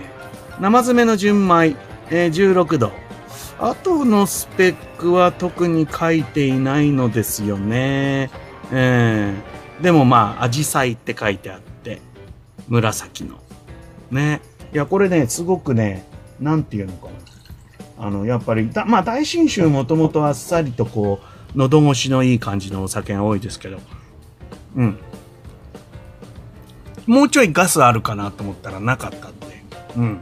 [0.60, 1.76] 生詰めの純米、
[2.10, 2.92] えー、16度。
[3.60, 8.32] あとのスペックは特に書いていないのですよね。
[8.72, 12.02] えー、でもまあ、アジサイって書いてあって、
[12.68, 13.36] 紫の。
[14.12, 14.42] ね。
[14.74, 16.06] いや、これね、すごくね、
[16.40, 18.06] なんていうのかな。
[18.06, 21.20] あの、やっぱり、まあ、大新酒もともとあっさりとこ
[21.56, 23.80] う、喉越しのいい感じのお酒が多いですけど、
[24.76, 24.98] うん。
[27.08, 29.64] もうちょいガスあるかなと思ったらなかったんで、
[29.98, 30.20] うん。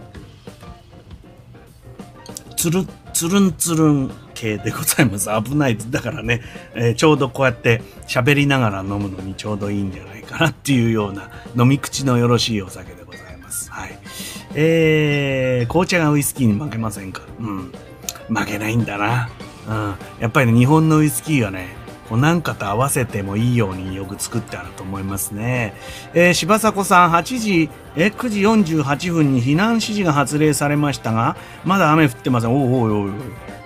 [2.56, 5.30] つる、つるんつるん系でございます。
[5.44, 5.78] 危ない。
[5.78, 6.42] だからね、
[6.76, 12.97] えー、ちょうどこうやって喋りながら飲むのにちょうどいいんじゃないかなっていうような飲み口のよろしいお酒で。
[13.70, 13.98] はい。
[14.56, 17.22] えー、紅茶がウイスキーに負けませんか？
[17.40, 17.72] うん。
[18.30, 19.30] 負けないんだな。
[19.68, 21.76] うん、やっぱりね、日本のウイスキーはね、
[22.10, 25.74] こうなんかと合わせてもいいようによく作ってあると思いますね。
[26.14, 31.36] えー、柴迫さん、8時、え、9時48分に避難指示が発令されましたが、
[31.66, 32.56] まだ雨降ってません。
[32.56, 33.12] おいおいおいおい。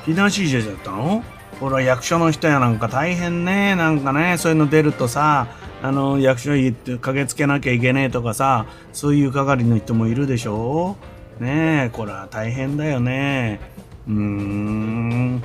[0.06, 1.24] 避難指示だったの？
[1.60, 3.76] ほら、役所の人やなんか大変ね。
[3.76, 5.46] なんかね、そういうの出るとさ、
[5.82, 10.96] あの、役所に駆けつけなきゃいけねえとかさ、そういう係の人もいるでしょ？
[11.40, 13.60] ねえ、これは大変だよね。
[14.08, 15.44] うーん。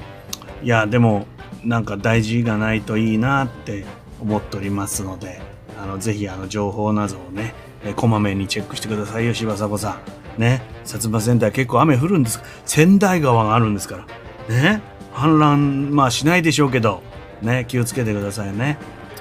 [0.62, 1.26] いやでも
[1.64, 3.84] なんか大事がないといいなって
[4.20, 5.40] 思っておりますので
[5.80, 7.54] あのぜひあの情報などをね
[7.84, 9.98] えこまめにチェックしてくださいよ柴迫さ
[10.38, 10.40] ん。
[10.40, 10.62] ね？
[10.84, 12.42] 薩摩川内結構雨降るんです。
[12.64, 14.04] 仙台川があるんですか
[14.48, 14.54] ら。
[14.54, 14.82] ね？
[15.14, 17.02] 氾濫まあしないでしょうけど。
[17.42, 17.66] ね？
[17.68, 18.78] 気をつけてくださいね。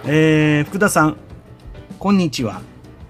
[0.07, 1.17] えー、福田さん
[1.97, 2.61] こんにちは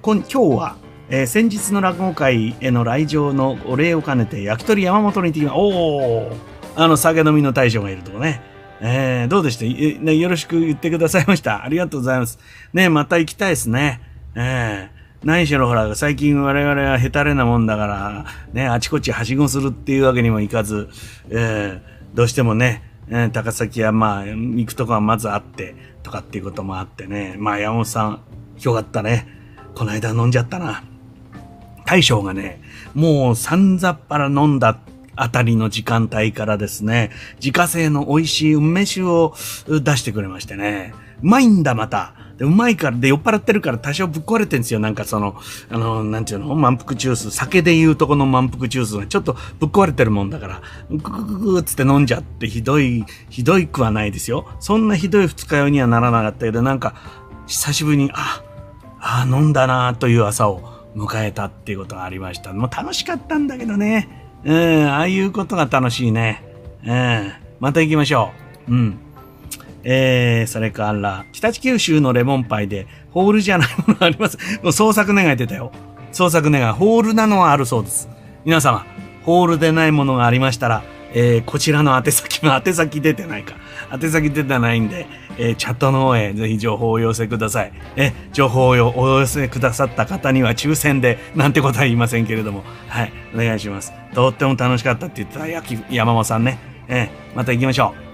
[0.02, 0.78] 今日は
[1.10, 6.32] えー、先日の落語会への来場のお礼を兼ねて焼き鳥山本に行ってきまおお
[6.78, 8.42] あの、酒飲みの大将がいるとこね。
[8.80, 9.66] えー、どうでした？
[10.04, 11.64] ね、よろしく言ってくださいました。
[11.64, 12.40] ありがとうございます。
[12.74, 14.00] ね、また行きたいですね。
[14.34, 20.90] えー、何しろほら、最近我々はヘタレなもんだから、ね、あちこちはしごするっていうわけにもいかず、
[21.30, 28.22] えー、どうしてもね、え、高崎はまあ、行くとこはまずあって、とかっていうこともあってね、まあ山本さん、
[28.62, 29.28] よかったね。
[29.76, 30.84] この間飲んじゃったな。
[31.86, 32.62] 大将がね、
[32.94, 34.80] もう散々っぱら飲んだ
[35.16, 39.34] あたりの時間帯からですね、自家製の美味しい梅酒を
[39.68, 40.94] 出してくれましてね。
[41.22, 42.14] うまいんだ、また。
[42.38, 44.80] で、うまいから、で、酔っ払ってるから多少ぶっ壊れてんですよ。
[44.80, 45.36] なんかその、
[45.70, 46.54] あの、なんていうの？
[46.56, 47.32] 満腹ジュース。
[47.32, 54.48] 酒で言うとこの満腹ジュースがちょっとぶっ壊れてるもんだから、ぐぐぐぐつって飲んじゃってひどい、ひどいくはないですよ。
[54.60, 56.96] そんなひどい二日酔いにはならなかったけど、なんか、
[57.48, 58.44] 久しぶりに、あ、
[59.00, 62.52] あ、飲んだなという朝を迎えたっていうことがありました。
[62.54, 64.10] もう楽しかったんだけどね。
[64.44, 66.44] うん、ああいうことが楽しいね。
[66.86, 68.32] うん、また行きましょ
[68.68, 68.74] う。
[68.74, 69.00] うん。
[69.88, 74.38] えー、それから、北九州のレモンパイで、ホールじゃないものあります。
[74.64, 75.72] もう創作願い出たよ。
[76.12, 76.74] 創作願い。
[76.74, 78.10] ホールなのはあるそうです。
[78.44, 78.86] 皆様、
[79.24, 80.84] ホールでないものがありましたら、
[81.14, 83.56] えー、こちらの宛先も宛先出てないか。
[83.94, 85.06] 宛先出てないんで、
[85.38, 87.72] えー、チャットの方へぜひ情報をお寄せください。
[87.96, 93.94] え、情報をお寄せくださった方には抽選で、なんてことは言いませんけれども、はい、お願いします。
[94.16, 96.58] とっても楽しかったって言ってた山本さんね。
[96.88, 98.05] えー、また行きましょう。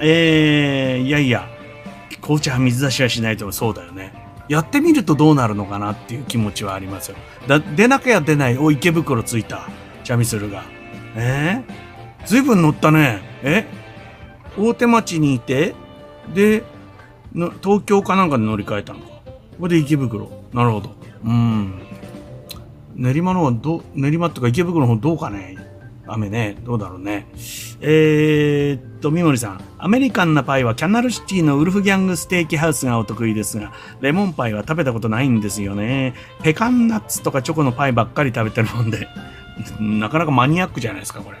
[0.00, 1.48] えー、いやいや、
[2.20, 4.12] 紅茶は水出しはしないとそうだよね。
[4.48, 7.16] やってみるとどうなるのかなっていう気持ちはありますよ。
[7.46, 9.68] だ出なきゃ出ない、お、池袋着いた。
[10.04, 10.62] チャミスルが。
[11.16, 13.20] えー、ずいぶん乗ったね。
[13.42, 13.66] え？
[14.56, 15.74] 大手町にいて、
[16.34, 16.62] で、
[17.62, 19.06] 東京かなんかで乗り換えたのか。
[19.60, 20.30] これで池袋。
[20.52, 20.94] なるほど。
[21.24, 21.74] うん。
[22.96, 25.57] 練馬の方ど、練馬とか池袋の方どうかね
[26.08, 26.56] 雨ね。
[26.64, 27.26] どうだろうね。
[27.80, 29.60] えー、っと、みもりさん。
[29.78, 36.14] アメリカンなパイはキャナルシティのウルフギャングステーキハウスがお得意ですが、レモンパイは食べたことないんですよね。
[36.42, 39.08] ペカンナッツとかチョコのパイばっかり食べてるもんで、
[39.80, 41.38] なかなかマニアックじゃないですか、これ。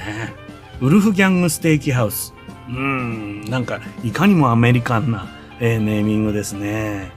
[0.00, 0.32] ね
[0.80, 2.34] ウルフギャングステーキハウス。
[2.68, 5.26] うん、なんか、いかにもアメリカンな、
[5.60, 7.10] えー、ネーミングですね。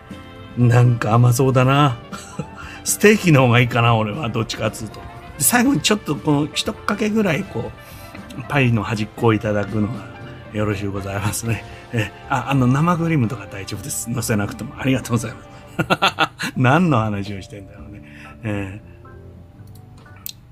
[0.58, 1.98] なんか甘そうだな。
[2.84, 4.30] ステーキの方がいいかな、俺は。
[4.30, 5.13] どっちかっつうと。
[5.38, 7.72] 最後にちょっとこの一かけぐらいこ
[8.40, 9.94] うパイの端っこをいただくのが
[10.54, 11.64] よろしゅうございますね。
[11.94, 14.10] えああの生クリームとか大丈夫です。
[14.10, 16.54] 乗せなくてもありがとうございます。
[16.58, 18.04] 何の話をしてんだろうね。
[18.44, 18.82] え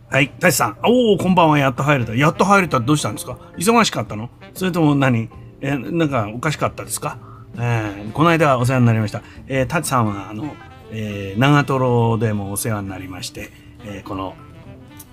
[0.09, 0.77] ー、はい、大地さん。
[0.83, 1.57] おお、こんばんは。
[1.59, 2.15] やっと入れた。
[2.15, 3.37] やっと入れたどうしたんですか？
[3.57, 4.29] 忙しかったの？
[4.53, 5.29] それとも何？
[5.61, 7.17] え、なんかおかしかったですか？
[7.57, 9.21] えー、この間はお世話になりました。
[9.47, 10.55] えー、タチさんは、あの、
[10.91, 13.51] えー、長瀞でもお世話になりまして、
[13.83, 14.35] えー、この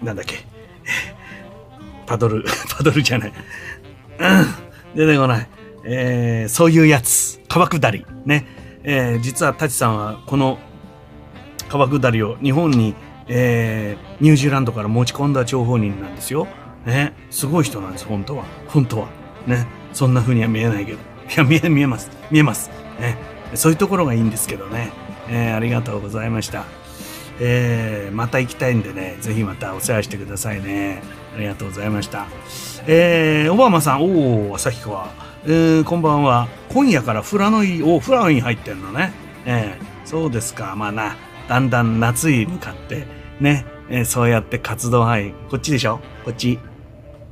[0.02, 0.36] なんだっけ？
[2.06, 2.44] パドル、
[2.76, 3.32] パドルじゃない。
[4.18, 5.48] うん、出てこない。
[5.84, 7.40] えー、そういうやつ。
[7.48, 8.04] 川下り。
[8.24, 8.46] ね。
[8.84, 10.58] えー、実はタチさんはこの
[11.68, 12.94] 川下りを日本に、
[13.28, 16.46] えー、ニュージーランドから持ち込んだ張本人なんですよ。
[16.86, 17.12] ね。
[17.30, 18.44] すごい人なんです、本当は。
[18.68, 19.08] 本当は。
[19.46, 19.66] ね。
[19.92, 20.98] そんな風には見えないけど。
[20.98, 21.00] い
[21.36, 22.10] や、見え、見えます。
[22.30, 22.70] 見えます。
[23.00, 23.16] ね。
[23.54, 24.90] そういうところがいいんですけどね。
[25.28, 26.64] えー、ありがとうございました。
[27.40, 31.02] えー、また行きたいんでね、ぜひまたお世話してくださいね。
[31.36, 32.26] ありがとうございました。
[32.86, 35.08] えー、オバマさん、おお、旭川。
[35.44, 36.48] えー、こんばんは。
[36.70, 39.12] 今夜からフラノイ、おフラノイに入ってんのね。
[39.46, 40.74] えー、そうですか。
[40.76, 41.16] まあな、
[41.48, 43.06] だんだん夏に向かって、
[43.40, 46.00] ね、えー、そうやって活動範囲、こっちでしょ？
[46.24, 46.58] こっち。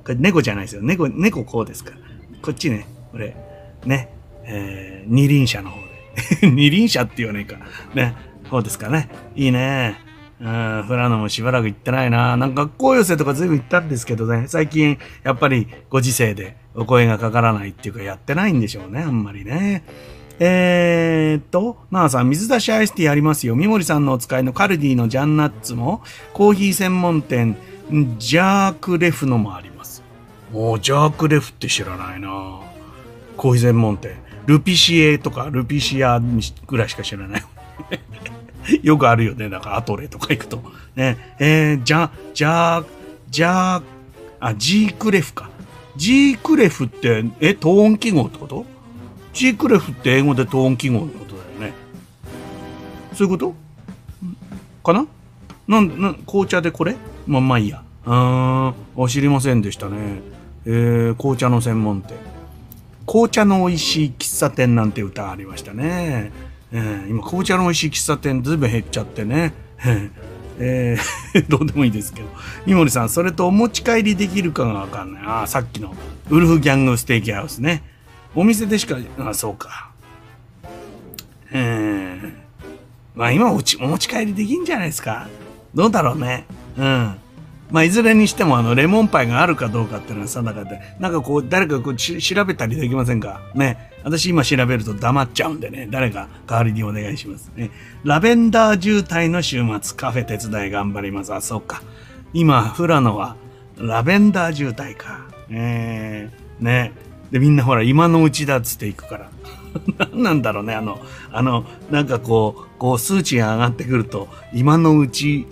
[0.05, 0.83] これ猫じゃないですよ。
[0.83, 1.97] 猫、猫こうですから。
[2.43, 3.37] こっちね、これ、
[3.85, 4.11] ね、
[4.45, 5.87] えー、二輪車の方で。
[6.49, 7.57] 二輪車って言わないか。
[7.95, 8.15] ね、
[8.51, 9.09] そうですかね。
[9.35, 9.99] いいね。
[10.39, 12.37] うん、フラノもしばらく行ってないな。
[12.37, 19.83] なんか学校寄せとか随分行ったんですけどね、最近やっぱりご時世でお声がかからないっていうかやってないんでしょうね、あんまりね。
[20.39, 23.57] えー、っと、なあさん、水出しアイスティーありますよ。
[23.57, 26.03] 三森さんのお使いのカルディのジャンナッツも、
[26.35, 27.57] コーヒー専門店、
[28.19, 30.03] ジャークレフのもあります。
[30.53, 32.61] もう、ジャークレフって知らないな
[33.39, 34.19] コーヒー専門店。
[34.45, 36.21] ルピシエとかルピシア
[36.67, 37.43] ぐらいしか知らない。
[38.83, 39.49] よくあるよね。
[39.49, 40.63] なんかアトレとか行くと。
[40.95, 41.35] ね。
[41.39, 42.85] えー、じゃ、じゃ、
[43.31, 43.83] じゃ、
[44.41, 45.51] あ、ジークレフか。
[45.97, 48.65] ジークレフって、え、トーン記号ってこと？
[49.33, 51.75] ジークレフって英語でトーン記号のことだよね。
[53.15, 53.55] そういうこと？
[54.85, 55.07] かな？
[55.69, 56.97] なん、な、紅茶でこれ？
[57.27, 57.83] まあ、まあいいや。
[58.05, 60.21] あー、知りませんでしたね。
[60.65, 62.17] えー、紅茶の専門店。
[63.07, 66.33] 紅茶の美味しい喫茶店なんて歌ありましたね。
[66.73, 69.53] えー、今、紅茶の美味しい喫茶店ずいぶん減っちゃってね。
[70.59, 72.29] えー、 どうでもいいですけど。
[72.67, 75.23] 三森さん、それとお持ち帰りできるかがわかんない。
[75.25, 75.95] ああ、さっきの
[76.31, 77.83] ウルフギャングステーキハウスね。
[78.35, 79.91] お店でしか、あそうか。
[81.53, 82.33] えー、
[83.15, 85.29] まあ今おちお持ち帰りできんじゃないですか。
[85.75, 86.47] どうだろうね。
[86.77, 87.15] うん。
[87.71, 93.41] まあ、いずれにしても、あの、レモンパイがあるかどうかっていうのは定かで、なんかこう、誰かこう調べたりできませんか？
[93.57, 93.91] ね。
[94.07, 97.73] 私今調べると黙っちゃうんでね、誰か代わりにお願いしますね。
[98.05, 101.35] ラベンダー渋滞の週末、カフェ手伝い頑張ります。
[101.35, 101.83] あ、そうか。
[102.33, 103.35] 今、富良野は、
[103.77, 105.27] ラベンダー渋滞か。
[105.51, 106.93] えー、ね。
[107.33, 109.31] で、みんなほら、今のうちだっつって行くから。
[109.99, 111.01] 何なんだろうね、あの、
[111.33, 115.49] あの、なんかこう、こう数値が上がってくると、今のうち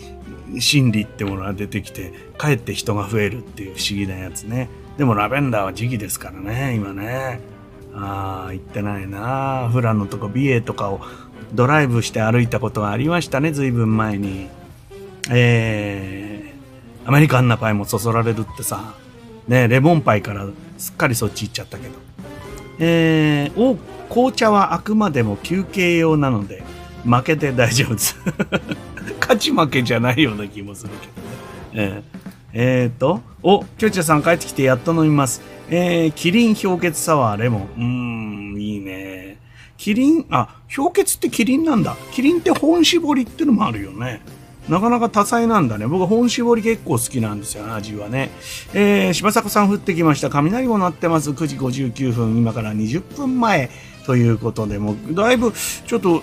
[0.60, 4.68] 心理ってものが出てきて、かえって人が増えるっていう不思議なやつね。
[4.96, 7.52] でもラベンダーは時期ですからね、今ね。
[7.96, 9.70] ああ、行ってないな。
[9.72, 11.00] 富良野とか美瑛とかを
[11.52, 14.48] ドライブして歩いたことがありましたね、ずいぶん前に。
[15.30, 18.94] えー、アメリカンなパイもそそられるってさ、
[19.48, 20.46] ね、レモンパイから
[20.76, 21.94] すっかりそっち行っちゃったけど。
[22.80, 23.76] えー、お、
[24.12, 26.64] 紅茶はあくまでも休憩用なので、
[27.04, 28.16] 負けて大丈夫です。
[29.20, 31.22] 勝ち負けじゃないような気もするけどね。
[31.72, 32.02] えー、
[32.52, 35.40] えー、と、お、きょうちゃさん帰ってきてやっと飲みます。
[35.70, 37.62] えー、キリン氷結サワーレモン。
[37.62, 37.82] うー
[38.56, 39.38] ん、いいね。
[39.76, 41.96] キリン、あ、氷結ってキリンなんだ。
[42.12, 44.20] キリンって本搾りってのもあるよね。
[44.68, 45.86] なかなか多彩なんだね。
[45.86, 48.30] 僕本搾り結構好きなんですよ、味はね。
[48.72, 50.30] えー、柴坂さん降ってきました。
[50.30, 51.30] 雷も鳴ってます。
[51.30, 53.70] 9時59分、今から20分前
[54.06, 56.22] ということで、もうだいぶ、ちょっと、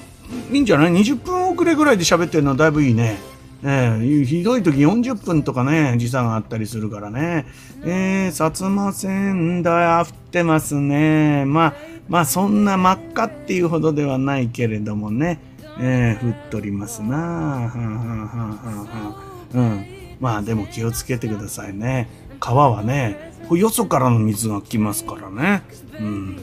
[0.51, 3.30] いいんじゃない ?20 分遅れぐらいで喋ってるのはだいぶいいね。
[3.63, 7.45] えー、ひどい時40分とかね、時差があったりするからね。
[7.83, 11.45] えー、薩摩川内降ってますね。
[11.45, 11.73] まあ、
[12.09, 15.39] まあそんな真っ赤っていうほどではないけれどもね。
[15.79, 19.09] えー、降っとりますなはんはんはんはんは
[19.53, 19.57] ん。
[19.57, 19.85] うん。
[20.19, 22.09] まあでも気をつけてくださいね。
[22.39, 25.63] 川はね、よそからの水が来ますからね。
[25.99, 26.41] うん。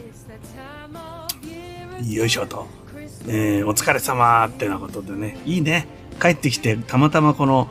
[2.08, 2.66] よいしょと。
[3.26, 5.38] えー、お疲れ様ってなことでね。
[5.44, 5.97] いいね。
[6.20, 7.68] 帰ってきて、たまたまこの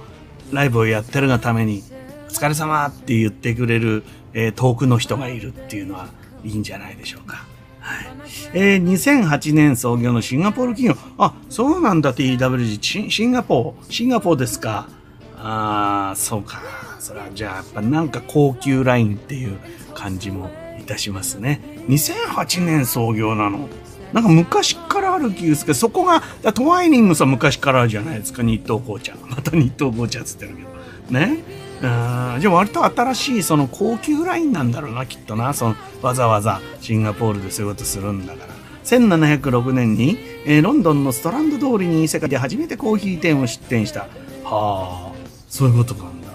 [0.52, 1.84] ライブをやってるがために、
[2.28, 4.04] お疲れ様って言ってくれる、
[4.34, 6.08] えー、遠くの人がいるっていうのは
[6.44, 7.46] いいんじゃないでしょうか。
[7.80, 8.08] はい。
[8.54, 11.02] えー、2008年創業のシンガポール企業。
[11.18, 13.10] あ、そうなんだ TWG。
[13.10, 13.94] シンガポール。
[13.94, 14.90] シンガポールですか。
[15.38, 16.62] ああ、そうか。
[17.00, 19.58] それはじゃあやっぱなんか高級ラインっていう
[19.94, 20.50] 感じも
[20.80, 21.62] いたしますね。
[21.88, 23.70] 2008年創業なの。
[24.14, 26.22] なんか昔からある気がするけど、そこが、
[26.54, 29.16] トワイニングさん昔からあるじゃないですか、日東紅茶。
[29.28, 31.20] また日東紅茶っつってるけど。
[31.20, 31.44] ね？
[31.78, 35.54] うんじゃあ割と新しいその高級ラインなんだろうな、きっとな。
[35.54, 38.54] そのわざわざシンガポールでそういうことするんだから。
[38.84, 44.08] 1706年に、えー、ロンドンのストランド通りに世界で初めてコーヒー店を出店した。
[44.44, 45.12] はあ、
[45.50, 46.28] そういうことなんだ。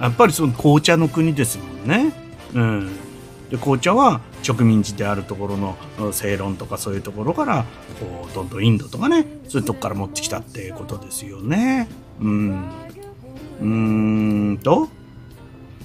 [0.00, 2.12] やっぱりその紅茶の国ですもんね。
[2.54, 2.90] うん。
[3.52, 5.76] で紅茶は植民地であるところの
[6.12, 7.66] 正論とかそういうところから
[8.00, 11.86] こうどんどんインドとかねそういうとこから持ってきたってことですよね。
[12.18, 12.70] うん。
[13.60, 13.66] うー
[14.52, 14.88] んと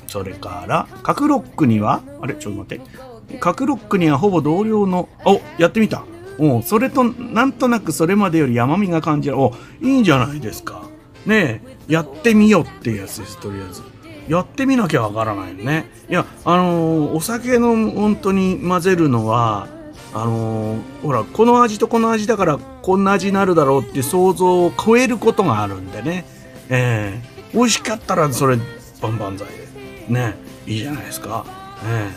[0.08, 2.36] それから角ロックにはあれ？
[2.36, 3.38] ちょっと待って。
[3.40, 6.06] 角ロックにはほぼ同僚のおやってみた。
[6.40, 9.38] おそれとなんとなくそれまでより甘みが感じる。
[9.38, 10.84] おいいんじゃないですか。
[11.26, 13.82] ねえやってみようっていうやつですとりあえず。
[14.28, 15.90] やってみなきゃわからないよね。
[16.10, 19.68] いや、あのー、お酒の本当に混ぜるのは、
[20.14, 26.26] あのー、ほら、この味とこの味だからこんな味になるだろうって想像を超えることがあるんでね。
[26.70, 28.58] えー、美味しかったらそれ、
[29.02, 29.68] バンバン剤で。
[30.10, 30.36] ね、
[30.66, 31.46] いいじゃないですか。
[31.86, 32.10] え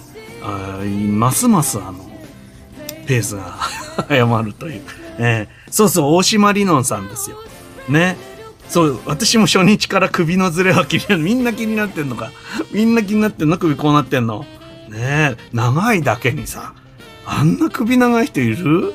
[0.42, 0.84] ー、あ
[1.16, 2.10] ますますあの、
[3.06, 3.42] ペースが
[4.08, 4.82] 早まるという。
[5.18, 7.36] えー、そうそう、大島リノンさんですよ。
[7.88, 8.16] ね。
[8.70, 11.18] そう、私も初日から首のズレは気になる。
[11.18, 12.30] みんな気になってんのか。
[12.72, 14.46] みんな気になってんの首こうなってんの。
[14.88, 16.72] ねえ、長いだけにさ、
[17.26, 18.94] あんな首長い人いる？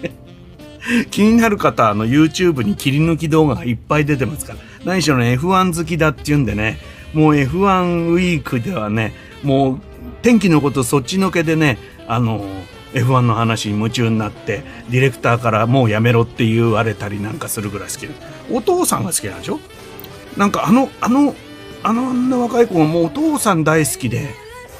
[1.10, 4.58] 気になる方、あの YouTube に切り抜き動画がいっぱい出てますから。
[4.84, 6.78] 何しろね、F1 好きだって言うんでね、
[7.14, 9.80] もう F1 ウィークではね、もう
[10.20, 12.44] 天気のことそっちのけでね、あの、
[12.92, 18.08] F1 の話に夢中になってディレクターからもうやめろって言われたりなんかするぐらい好き。
[18.50, 19.60] お父さんが好きなんでしょ？
[20.36, 21.34] なんかあのあの
[21.82, 24.34] あのあんな若い子がもうお父さん大好きで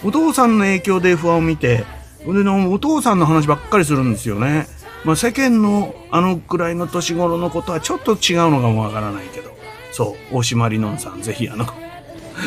[0.05, 1.85] お父さんの影響で F1 を見て
[2.24, 4.66] でのお父さんの話ばっかりするんですよね。
[5.05, 9.55] まあ、世間のあのくらいの年頃のことはちょっと違うのかもわからないけど。
[9.93, 11.65] そう大島りのんさんぜひあの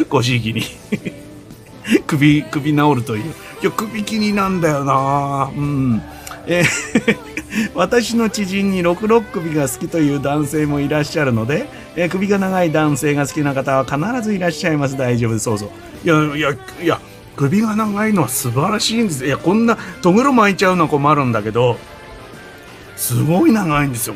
[0.09, 0.61] ごひいきに。
[2.05, 3.33] 首首治るという。
[3.61, 6.01] いや、首気になんだよなうん。
[7.75, 14.97] 私の知人に六六首が好きという男性もいらっしゃるので、えー、首が長い男性が好きな方は必ずいらっしゃいます。
[14.97, 15.43] 大丈夫です。
[15.43, 15.69] そうそう。
[16.03, 16.99] いや、いや、いや、
[17.35, 19.25] 首が長いのは素晴らしいんです。
[19.25, 21.77] いや、こんな、とぐろ巻いちゃうのは困るんだけど、
[22.95, 24.15] すごい長いんですよ。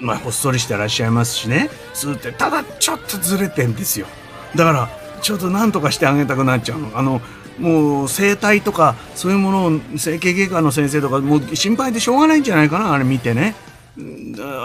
[0.00, 1.70] まあ、ほっそりしてらっしゃいますしね。
[1.92, 4.06] すーって、ただちょっとずれてんですよ。
[4.54, 4.88] だから、
[5.20, 6.90] ちょっと何とかしてあげたくなっちゃうの。
[6.94, 7.20] あの、
[7.58, 13.54] もう整体とかそういうものを整形外科の先生とかもう心配でしょうがないんじゃないかなあれ見てね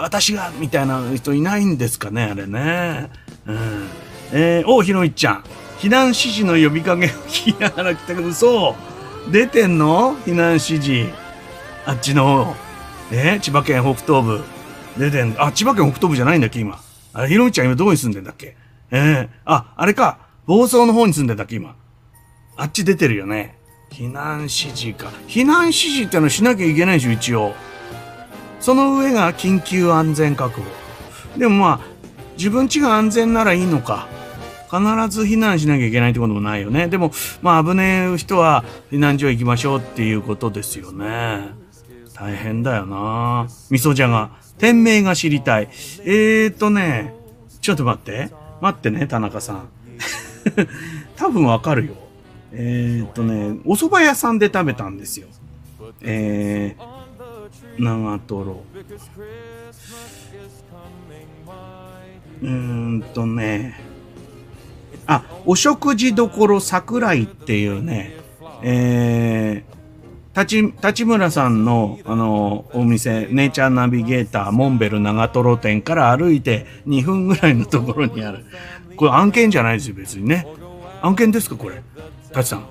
[0.02, 3.10] 私がみたいな人いないんですかねあれね、
[3.46, 3.88] うん、
[4.32, 5.44] えー、おひろいちゃん。
[5.78, 8.76] 避難指示の呼びかけを 聞きながら来たけど、そ
[9.28, 10.16] う出てんの？
[10.26, 11.08] 避難指示。
[11.86, 12.56] あっちの方。
[13.12, 14.42] えー、千葉県北東部。
[14.98, 16.78] 出てんあ、千葉県北東部じゃないんだっけ、今。
[17.14, 18.56] あれ、ひろみちゃん今どこに住んでんだっけ？
[18.90, 20.18] ええー、あ、あれか。
[20.46, 21.74] 房総の方に住んでんだっけ、今。
[22.60, 23.56] あっち出てるよね。
[23.90, 25.10] 避難指示か。
[25.26, 27.54] 避難指示ってのしなきゃいけないでしょ、一応。
[28.60, 30.66] その上が緊急安全確保。
[31.38, 31.80] でもまあ、
[32.36, 34.08] 自分家が安全ならいいのか。
[34.70, 34.78] 必
[35.08, 36.88] ず避難しなきゃいけないってこともないよね。
[36.88, 38.62] でも、まあ危ねえ人は
[38.92, 41.54] 避難所行きましょうっていうことですよね。
[42.14, 44.32] 大変だよな味噌じゃが。
[44.58, 45.70] 店名が知りたい。
[46.04, 47.14] えーとね、
[47.62, 48.30] ちょっと待って。
[48.60, 49.68] 待ってね、田中さん。
[51.16, 52.09] 多分わかるよ。
[52.52, 55.28] えーとね、お蕎麦屋さんで食べたんですよ。
[56.02, 58.64] えー、長瀞。
[62.42, 63.78] うーんとね、
[65.06, 68.16] あ、お食事処桜井っていうね、
[68.62, 78.44] えー、立立村さんの、あの、お店、ネイチャーナビゲーター、モンベル長瀞店から歩いて2分ぐらいのところにある。
[78.96, 80.46] これ案件じゃないですよ、別にね。
[81.02, 81.82] 案件ですか、これ。
[82.32, 82.64] タチさん。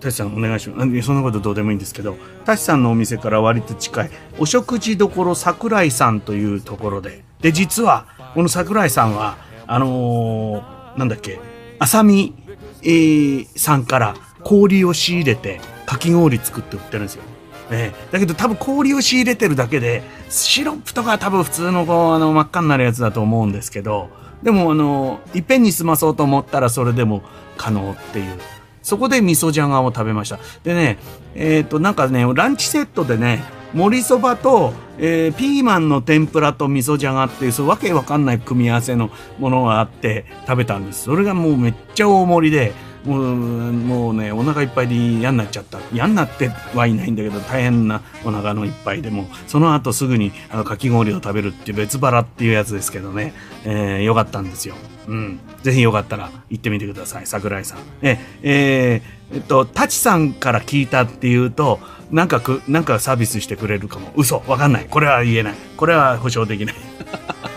[0.00, 1.02] タチさん、お願いします。
[1.02, 7.24] そんなことどうでもいいんですけど、タチさんのお店から割と近い、お食事処桜井さんというところで。
[7.40, 9.36] で、実は、この桜井さんは、
[9.66, 11.38] あのー、なんだっけ、
[11.78, 12.34] 浅見、
[12.82, 17.22] えー、さんから氷を仕入れて、かき氷作って売ってるんですよ。
[17.70, 24.10] えー、だけど多分氷を仕入れてるだけで、シロップとか多分普通のこう、あの、真っ赤になるやつだと思うんですけど、
[24.42, 27.22] でもあの、いっぺんに済まそうと思ったらそれでも
[27.56, 28.38] 可能っていう。
[28.82, 30.38] そこで味噌じゃがを食べました。
[30.64, 30.98] でね、
[31.34, 33.42] えっ、ー、と、なんかね、ランチセットでね、
[33.74, 41.04] 盛りそばと、えー、ピーマンの天ぷらと味噌じゃがっていう、そうわけわかんない組み合わせのものがあって食べたんです。
[41.04, 42.72] それがもうめっちゃ大盛りで、
[43.04, 53.34] もうもうねお腹いっぱいで嫌になっちゃった嫌になってはいないんだけど大変なお腹のいっぱいでもその後すぐにあのかき氷を食べるっていう別腹っていうやつですけどね、
[53.64, 54.74] えー、よかったんですよ。
[55.08, 55.40] うん。
[55.62, 57.26] ぜひよかったら行ってみてください。
[57.26, 57.78] 桜井さん。
[58.02, 61.80] え、えー、えっと、タチさんから聞いたっていうと、
[62.10, 64.12] なんかく、なんかサービスしてくれるかも。
[64.16, 64.42] 嘘。
[64.46, 64.86] わかんない。
[64.88, 65.54] これは言えない。
[65.76, 66.74] これは保証できない。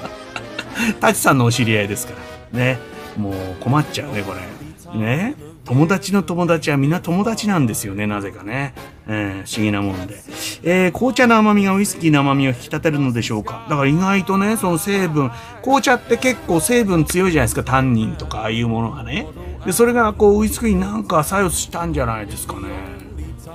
[0.99, 2.13] タチさんのお知り合いですか
[2.53, 2.59] ら。
[2.59, 2.79] ね。
[3.17, 4.54] もう困っちゃうね、これ。
[4.95, 5.35] ね。
[5.65, 8.75] 友達の友達はみんな友達なんですよね、なぜかね。
[9.07, 10.15] えー、不思議なもんで。
[10.63, 13.65] えー、紅茶の甘みがウイスキーの甘みを引き立てるのでしょうか。
[13.67, 15.31] だから意外とね、その成分、
[15.63, 19.27] 紅茶って結構成分強いじゃないですか、タンニンとかああいうものがね。
[19.65, 22.61] で、それがこうウイスキーになんか作用したんじゃないですかね。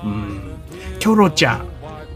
[0.04, 0.40] うん。
[0.98, 1.66] キョロちゃん。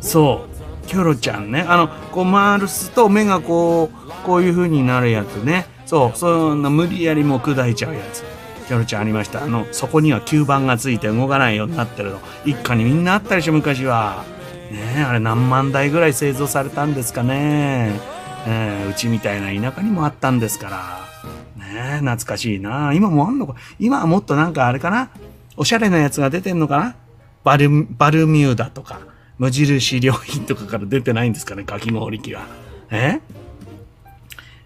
[0.00, 0.46] そ
[0.84, 0.88] う。
[0.88, 1.64] キョロちゃんね。
[1.68, 5.66] あの、こう回すと目がこう、こういう風になるやつね。
[5.86, 6.18] そう。
[6.18, 8.33] そんな無理やりも砕いちゃうやつ。
[8.66, 9.44] キョロちゃんありました。
[9.44, 12.20] あの、そこには吸盤がついて動かないようになってるの。
[12.44, 14.24] 一家にみんなあったでしょ、昔は。
[14.70, 18.00] ねえ、あれ何万台ぐらい製造されたんですかね。
[18.46, 21.62] えー、うちみたいな田舎にもあったんですから。
[21.62, 22.92] ねえ、懐かしいな。
[22.92, 25.10] 今もあんのか今はもっとなんかあれかな
[25.56, 26.96] おしゃれなやつが出てんのかな
[27.44, 29.00] バル、バルミューダとか、
[29.38, 32.42] 無印良品とかから出てないんですかね、かき氷機は。
[32.90, 33.20] え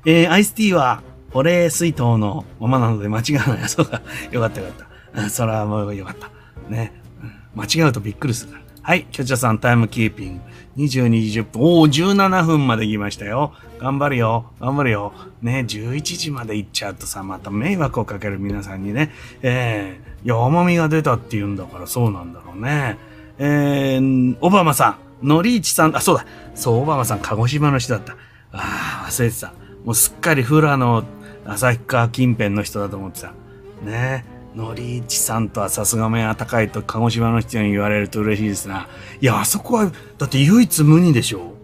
[0.04, 0.24] え？
[0.26, 3.68] ー、アイスティーは、保冷水筒のままなので間違わない。
[3.68, 4.02] そうか。
[4.30, 5.30] よかったよかった。
[5.30, 6.30] それはもうよかった。
[6.68, 6.92] ね。
[7.54, 8.64] 間違うとびっくりするから。
[8.82, 9.04] はい。
[9.12, 10.42] キョチャさんタイムキーピング。
[10.78, 11.62] 22時10分。
[11.62, 13.52] おお、17分まで来ましたよ。
[13.78, 14.52] 頑張るよ。
[14.60, 15.12] 頑張るよ。
[15.42, 19.12] ね、11時まで行っちゃうとさ、また迷惑をかける皆さんにね。
[19.42, 22.96] えー、いや、甘みが出たって言うんだからそうなんだろうね。
[23.38, 25.26] えー、オバマさん。
[25.26, 26.24] ノリーチさん、あ、そうだ。
[26.54, 28.12] そう、オバマさん、鹿児島の人だった。
[28.52, 29.52] ああ、忘れてた。
[29.84, 31.04] もうすっかりフラの
[31.48, 33.32] 旭川近辺の人だと思ってた。
[33.82, 38.88] ねえのりいちさんとはさすが目が高いと鹿児島の人に言われると嬉しいですな。
[39.20, 41.54] いや、あそこは、だって唯一無二でしょ。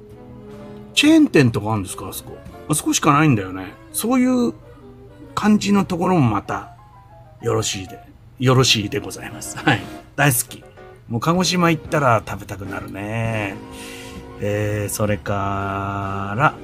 [0.95, 2.39] チェーン店とかあるんですかあそこ。
[2.69, 3.73] あそこしかないんだよね。
[3.93, 4.55] そういう
[5.35, 6.77] 感じのところもまた、
[7.43, 7.99] よろしいで、
[8.39, 9.59] よろしいでございます。
[9.63, 9.83] はい。
[10.17, 10.63] 大好き。
[11.09, 13.57] もう鹿児島行ったら食べたくなるね。
[14.41, 16.55] えー、それから、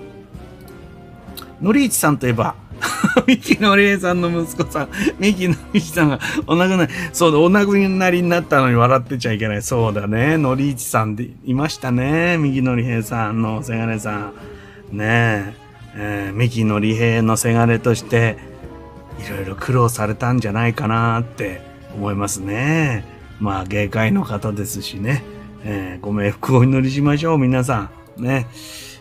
[1.61, 2.55] のりいちさんといえば、
[3.27, 4.89] ミキのりえさんの息子さん、
[5.19, 9.62] ミキのりさんがお亡くなり、そうだ、お亡くなりになったのに笑ってちゃいけない。
[9.62, 10.36] そうだね。
[10.36, 12.39] のりいちさんでいましたね。
[12.39, 14.32] ミキのりえさんのせがれさ
[14.93, 14.97] ん。
[14.97, 15.55] ねえ、
[15.97, 18.39] えー、ミキのりえのせがれとして、
[19.24, 21.61] いろいろ苦労されたんじゃないかなって
[21.94, 23.05] 思いますね。
[23.39, 25.23] まあ、芸界の方ですしね。
[25.65, 28.23] えー、ご冥福をお祈りしましょう、皆さん。
[28.23, 28.47] ね。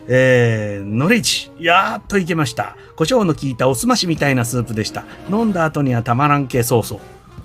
[0.08, 2.76] えー、のりち、やーっといけました。
[2.96, 5.04] 胡椒の効いたおすましみたいなスープでした。
[5.30, 7.00] 飲んだ後にはたまらん系そうそ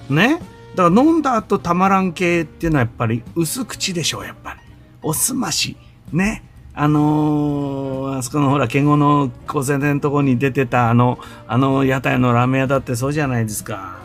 [0.10, 0.14] う。
[0.14, 0.42] ね？
[0.76, 4.60] だから飲んだ後たまらん系っていうのはやっぱり薄口でしょう、やっぱり。
[5.02, 5.78] おすまし。
[6.12, 6.44] ね？
[6.74, 14.00] あのー、あそこのほら、ケゴの交差点のとこに出てたあの、あの屋台のラーメン屋だってそうじゃないですか。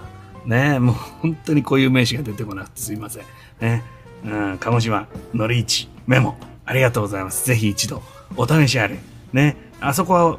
[0.46, 0.78] ね？
[0.78, 3.24] もう本当にこういう名詞が出てこなくてすいません。
[3.60, 3.82] ね？
[4.24, 6.36] うん、鹿児島、のり市、メモ、
[6.66, 7.46] ありがとうございます。
[7.46, 8.02] ぜひ一度、
[8.36, 8.98] お試しあれ。
[9.32, 9.56] ね。
[9.80, 10.38] あそこは、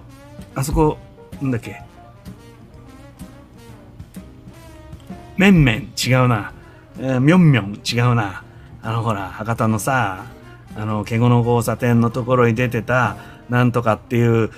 [0.56, 0.98] あそこ、
[1.42, 1.82] なんだっけ。
[5.38, 6.54] めんめん違うな。
[7.20, 8.44] みょんみょん違うな。
[8.84, 10.26] あのほら、博多のさ、
[10.76, 13.18] あの、ケゴの交差点のところに出てた、
[13.50, 14.52] なんとかっていう、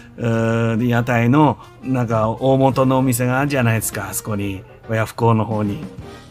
[0.77, 4.63] う屋台の、なんか、大元のお店があるじゃないですか、あそこに。
[4.89, 5.79] 親不孝の方に。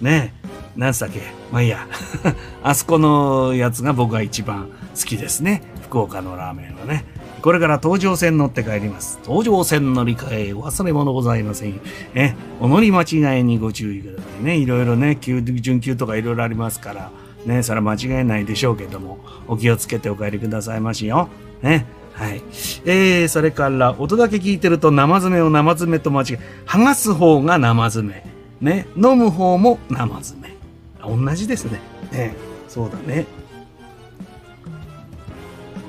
[0.00, 0.34] ね。
[0.76, 1.20] なんつったっけ
[1.50, 1.86] まあいいや。
[2.62, 5.62] あそこのやつが僕が一番好きですね。
[5.92, 7.04] 福岡のラーメンはね。
[7.42, 9.18] これから東上線乗って帰ります。
[9.26, 11.78] 東上線乗り換え、忘れ物ございません。
[12.14, 12.34] ね。
[12.60, 14.56] お乗り間違いにご注意くださいね。
[14.56, 17.10] いろいろね、急、準急とかいろいろありますから。
[17.44, 21.28] ね、それは間違いないでしょうけども、お気をつけてお帰りくださいましよ。
[21.60, 21.84] ね。
[22.14, 22.42] はい。
[22.86, 28.24] えー、それから、音だけ聞いてると生爪を生爪と間違え、剥がす方が生爪。
[28.62, 28.86] ね。
[28.96, 30.56] 飲む方も生爪。
[31.02, 31.80] 同じですね。
[32.12, 32.34] ね。
[32.66, 33.26] そうだね。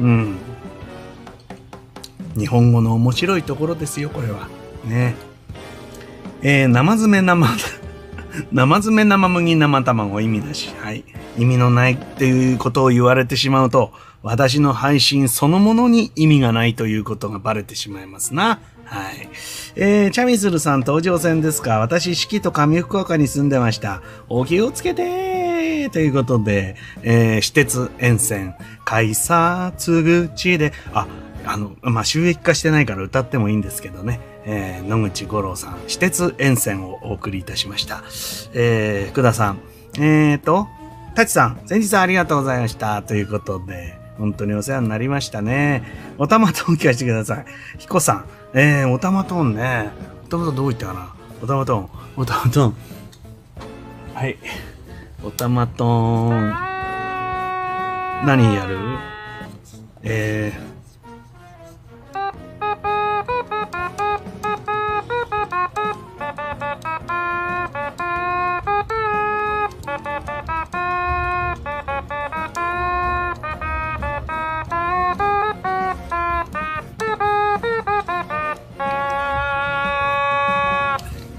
[0.04, 0.38] うん。
[2.38, 4.50] 日本語の面白いところですよ、これは。
[4.86, 5.16] ね。
[6.42, 7.48] えー、生爪生、
[8.52, 11.06] 生爪生麦生卵意味だし、はい。
[11.38, 13.92] 意味のないっていうことを言われてしまうと、
[14.24, 18.60] 私の配信そのものに意味がないということがバレてしまいますな。
[18.86, 19.30] はい。
[19.76, 21.80] えー、チャミスルさん登場戦ですか？
[21.80, 24.02] 私、四季と上福岡に住んでました。
[24.28, 25.43] お気をつけて
[25.92, 31.08] ということで、えー、私鉄沿線、改札口で、あ、
[31.46, 34.20] あの、まあ、収益化してないから歌ってもいいんですけどね。
[34.46, 38.04] えー、野口五郎さん、私鉄沿線をお送りいたしました。
[38.54, 39.60] えー、福田さん、
[39.98, 40.68] えーと、
[41.16, 43.02] タチさん、先日はありがとうございました。
[43.04, 45.84] ということで、本当にお世話になりましたね。
[46.18, 47.46] おたまトーン聞かせてください。
[47.78, 49.92] ヒコさん、えー、おたまトーンね。
[50.26, 52.76] おたまトーンどう言ったかなおたまトーン、おたまトーン。
[54.14, 54.38] はい。
[55.26, 56.54] おたまトーン。
[58.26, 58.78] 何やる？
[60.04, 60.74] えー、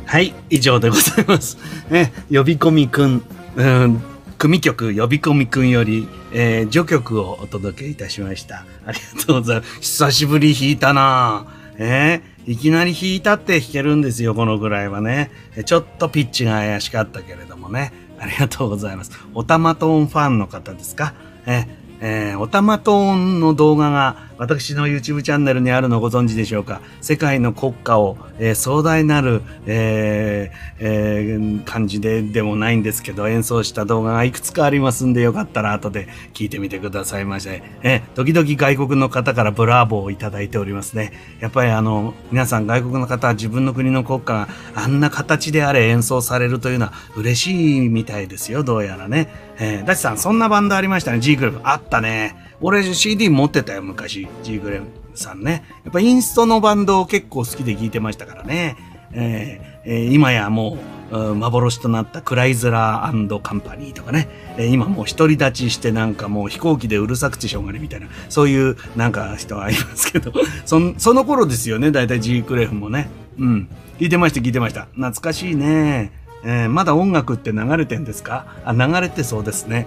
[0.06, 1.58] はい、以上でございます。
[1.90, 3.22] ね、呼び込みくん、
[3.56, 4.02] うん、
[4.36, 8.66] 組曲呼び込みくんより、えー、序曲をお届けいたしました。
[8.84, 9.80] ありがとうございます。
[9.80, 15.30] 久しぶり弾いたなえー、いきなり弾いたって弾けるんですよ、このぐらいはね。
[15.64, 17.92] ちょっとピッチが怪しかったけれどもね。
[18.18, 19.10] ありがとうございます。
[19.34, 21.14] おたまトーンファンの方ですか？
[21.46, 21.66] えー
[22.00, 26.80] えー、おたまトーンの動画が私の YouTube チャンネルにあるのご存知でしょうか？
[27.00, 37.62] 世界の国歌を、えー、壮大なる、えーえー、感じででもないんですけど演奏した動画がいくつかありますんでよかったら後で聞いてみてくださいませ。
[37.82, 41.12] えー、時々外国の方からブラボーをいただいておりますね。
[41.40, 49.28] やっぱりあの皆さん外国の方は自分の国の国歌があんな形であれ演奏されるというのは嬉しいみたいですよ、どうやらね。
[49.58, 51.68] えー、ダチさん、そんなバンドありましたね、G グループ。
[51.68, 52.43] あったね。
[52.60, 54.28] 俺 CD 持ってたよ、昔。
[54.42, 55.64] G グレムさんね。
[55.84, 58.76] やっぱインストのバンドを結構好きで聴いてましたからね。
[59.12, 60.78] えー、えー、今やも
[61.10, 64.28] う、幻となったクライズラーカンパニーとかね、
[64.58, 70.32] え、今もう独り立ちしてなんかもう飛行機でうるさくてしょうがないみたいな、そういうなんか人はいますけど、
[70.64, 73.08] そその頃ですよね、だいたい G クレフもね。
[73.38, 73.68] うん。
[73.98, 74.88] 聞いてました、聞いてました。
[74.94, 76.23] 懐かしいね。
[76.46, 78.46] えー、まだ音楽って流れてんですか？
[78.64, 79.86] あ、流れてそうですね。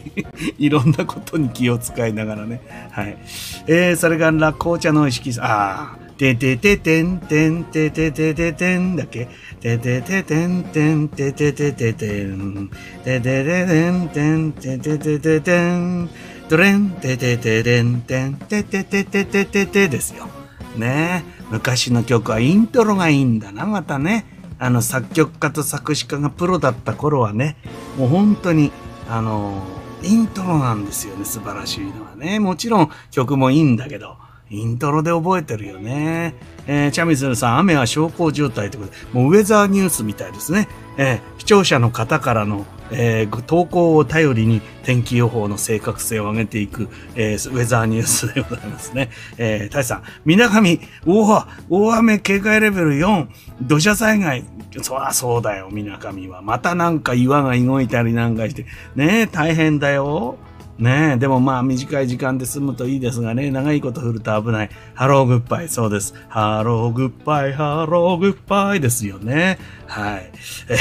[0.58, 2.60] いろんなことに気を使いながらね。
[2.90, 3.18] はい。
[3.66, 9.28] えー、それから紅茶の意識、ああ、ててててんてんてててててんだっけ？
[9.60, 12.70] ててててんてんてててててん
[13.04, 16.10] ててててんてんてててててん
[16.48, 20.28] ドレンててててんてんてててててててですよ。
[20.76, 24.24] ね昔の曲はイントロがいいんだな、またね。
[24.60, 27.56] あの、作曲家と作詞家がプロだった頃はね、
[27.96, 28.70] もう本当に、
[29.08, 29.62] あの、
[30.02, 32.38] イントロなんですよね、素晴らしいのはね。
[32.38, 34.18] もちろん曲もいいんだけど、
[34.50, 36.34] イントロで覚えてるよね。
[36.66, 40.68] えー、チャミスルさん、雨は小康状態ってことで、もうウェザーニュースみたいですね。
[40.98, 49.10] えー、視聴者の方からの、えー、投稿を頼りに天気予報の正確性を上げていく、えー、ウェザーニュースでございますね。
[49.38, 53.26] えー、大さん、水上、大大雨警戒レベル4、
[53.62, 54.44] 土砂災害、
[54.82, 56.42] そらそうだよ、水上は。
[56.42, 60.36] またなんか岩が動いたりなんかして、ねえ大変だよ。
[60.80, 64.70] ねえ、でもまあ短い時間で済むといいですがね、長いこと降ると危ない。
[64.94, 66.14] ハローグッバイ、そうです。
[66.28, 69.58] ハローグッバイ、ハローグッバイですよね。
[69.86, 70.32] はい。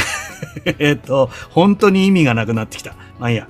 [0.80, 2.95] えっと、本当に意味がなくなってきた。
[3.19, 3.47] まあいいや。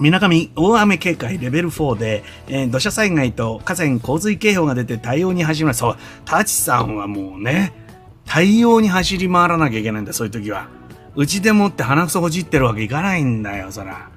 [0.00, 5.80] みなかみ大雨警戒レベル4で、えー、土砂災害と河川洪水警報が出て対応に走ります。
[5.80, 7.74] そう、タチさんはもうね、
[8.24, 10.68] 対応に走り回らなきゃいけないんだ、そういう時は。
[11.16, 14.08] うちでもって鼻くそほじってるわけいかないんだよ、そら。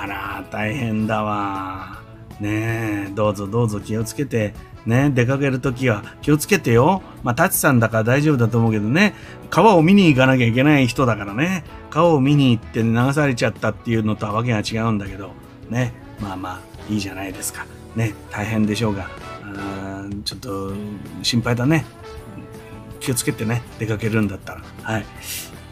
[0.00, 2.00] あら、大変だわ。
[2.40, 4.54] ねえ、どうぞどうぞ気をつけて、
[4.86, 7.02] ね、出かけるときは気をつけてよ。
[7.22, 9.14] まあ、タチさんだから大丈夫だと思うけどね、
[9.50, 15.32] 川を見に行かなきゃいけない人だからね、川を見に行って流されちゃったっていうのとはわけが違うんだけど、
[15.68, 16.60] ね、まあまあ、
[16.90, 17.66] いいじゃないですか。
[17.94, 19.06] ね、大変でしょうが、
[19.54, 20.72] あちょっと
[21.22, 21.84] 心配だね。
[23.00, 24.62] 気をつけてね、出かけるんだったら。
[24.82, 25.04] はい。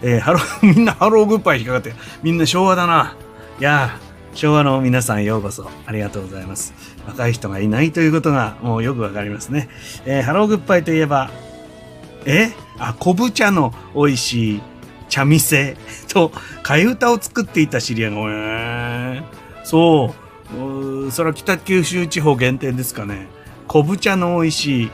[0.02, 3.16] えー、ハロー、みんなハローグッバイ引っかかって、みんな昭和だな。
[3.58, 3.98] いや
[4.34, 6.72] 昭和の皆さんようこそありがとうございます。
[7.06, 9.68] 若い人がいないということがもうよくわかりますね。
[10.04, 11.30] えー、ハローグッバイといえば、
[12.24, 12.52] え？
[12.78, 14.62] あ、昆布茶の美味しい
[15.08, 15.76] 茶店？
[16.08, 16.28] と
[16.62, 20.14] 替え歌を作っていた知り合いが、えー、そ
[21.06, 23.28] う、それは北九州地方限定ですかね。
[23.66, 24.90] 昆布茶の美味しい。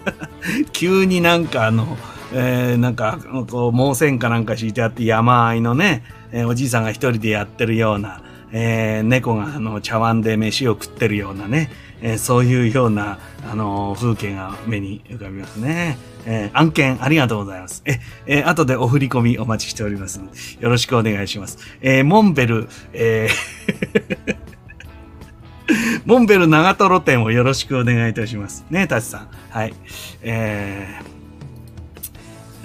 [0.72, 1.96] 急になんかあの、
[2.32, 3.18] えー、なんか、
[3.48, 6.02] こう、盲線かなんか敷いてあって山あいのね、
[6.32, 8.22] えー、おじいさんが一人でやってるような、
[8.52, 11.70] えー、猫があの茶碗で飯を食ってるようなね、
[12.00, 13.18] えー、そういうような、
[13.50, 15.98] あの風景が目に浮かびますね。
[16.26, 17.82] えー、案件ありがとうございます。
[17.86, 20.20] え、えー、後でお振り込みお待ちしております、
[20.60, 21.58] よろしくお願いします。
[21.80, 24.36] えー、モンベル、えー
[26.06, 28.64] モンベル長瀞店をよろしくお願いいたします。
[28.70, 29.28] ね、タチさん。
[29.50, 29.74] はい。
[30.22, 31.04] えー、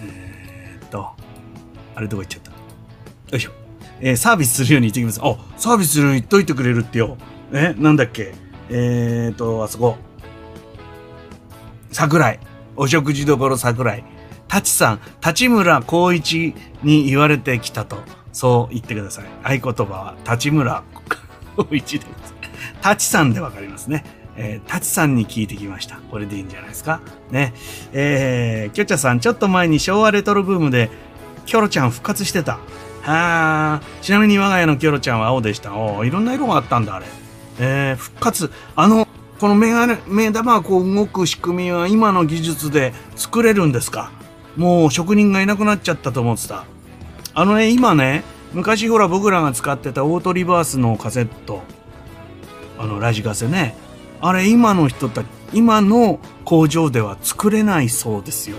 [0.04, 1.10] えー、っと、
[1.96, 2.52] あれどこ行っちゃった？
[2.52, 2.58] よ
[3.38, 3.61] いしょ。
[4.02, 5.22] えー、サービスするように言ってきます。
[5.24, 7.18] あ、サービスするように言っといてくれるってよ。
[7.54, 8.34] え、なんだっけ？
[8.70, 9.98] えーと、あそこ。
[11.92, 12.40] 桜井。
[12.76, 14.04] お食事処桜井。
[14.48, 17.98] タチさん、立村光一に言われてきたと、
[18.34, 19.60] そう言ってください。
[19.60, 20.84] 合言葉は、立村
[21.58, 22.34] 光一です。
[22.82, 24.04] タチさんでわかりますね。
[24.36, 25.98] えー、タチさんに聞いてきました。
[26.10, 27.02] これでいいんじゃないですか？
[27.30, 27.54] ね。
[27.94, 30.90] えー、キョチャさん、ちょっと前に昭和レトロブームで、
[31.46, 32.60] キョロちゃん復活してた。
[33.02, 35.76] はちなみに我が家のキョロちゃんは青でした。
[35.76, 37.06] おいろんな色があったんだ、あれ。
[37.60, 38.52] えー、復活。
[38.76, 39.08] あの、
[39.40, 44.12] この目が目玉がこう動く仕組みは今の技術で作れるんですか？
[44.56, 46.66] もう職人がいなくなっちゃったと思ってた。
[47.34, 48.24] あのね、今ね、
[48.54, 51.64] 昔ほら僕らが使ってたオートリバースのカセット、
[52.78, 53.76] あの、ラジカセね。
[54.20, 58.58] あれ今の人たち、今の工場では作れないそうですよ。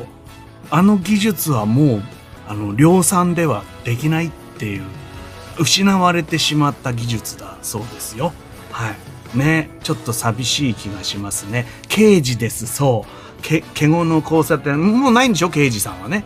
[0.70, 2.02] あの技術はもう
[2.53, 4.83] あの量産ではできないっていう
[5.59, 8.35] 失われてしまった技術だそうですよ。
[8.70, 8.91] は
[9.35, 9.39] い。
[9.39, 11.66] ね、ちょっと寂しい気がしますね。
[11.89, 13.43] 刑事です、そう。
[13.43, 16.24] け、ケゴの交差点、もうないんでしょ、刑事さんはね。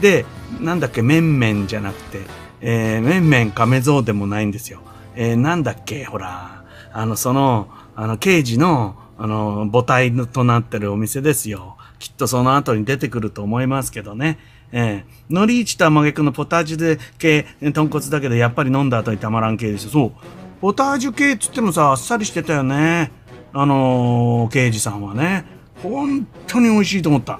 [0.00, 0.24] で、
[0.62, 2.20] なんだっけ、メンメンじゃなくて、
[2.62, 4.80] えー、メンメン亀蔵でもないんですよ。
[5.14, 11.76] えー、なんだっけ、ほら、あの、その、あの、刑事の、あの、母体となってるお店ですよ。
[11.98, 14.38] きっとその後に出てくると思いますけどね。
[14.72, 19.90] ええー、海苔市と甘げくのポタージュで系、豚骨だけどやっぱり飲んだ後にたまらん系ですよ。
[19.90, 20.12] そう。
[20.60, 23.12] ポタージュ系っつってもさ、あっさりしてたよね。
[23.52, 25.44] あのー、刑事さんはね。
[25.82, 27.38] 本当に美味しいと思った。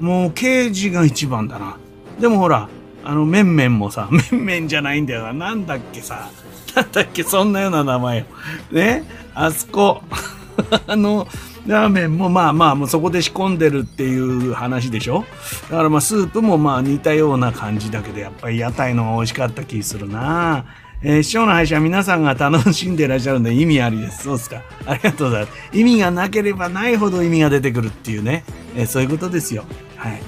[0.00, 1.76] もう刑事が一番だな。
[2.20, 2.68] でもほら、
[3.04, 5.32] あの、麺々もさ、 麺々じゃないんだよな。
[5.32, 6.30] なんだっけさ。
[6.74, 8.24] なんだっけ、そんなような名前よ。
[8.70, 9.04] ね？
[9.34, 10.02] あそこ。
[10.86, 11.26] あの、
[11.66, 15.24] ラーメンもまあまあ、もうそこで仕込んでるっていう話でしょ？
[15.70, 20.64] だからまあスープもまあ似たような感じだけど、やっぱり屋台の方が美味しかった気するな
[21.00, 24.24] えー、師匠の配信は皆さんが楽しんでいらっしゃるんで意味ありです。
[24.24, 24.62] そうですか。
[24.84, 25.58] ありがとうございます。
[25.72, 28.44] 意味がなければないほど意味が出てくるっていうね。
[28.74, 29.64] えー、そういうことですよ。
[29.96, 30.20] はい。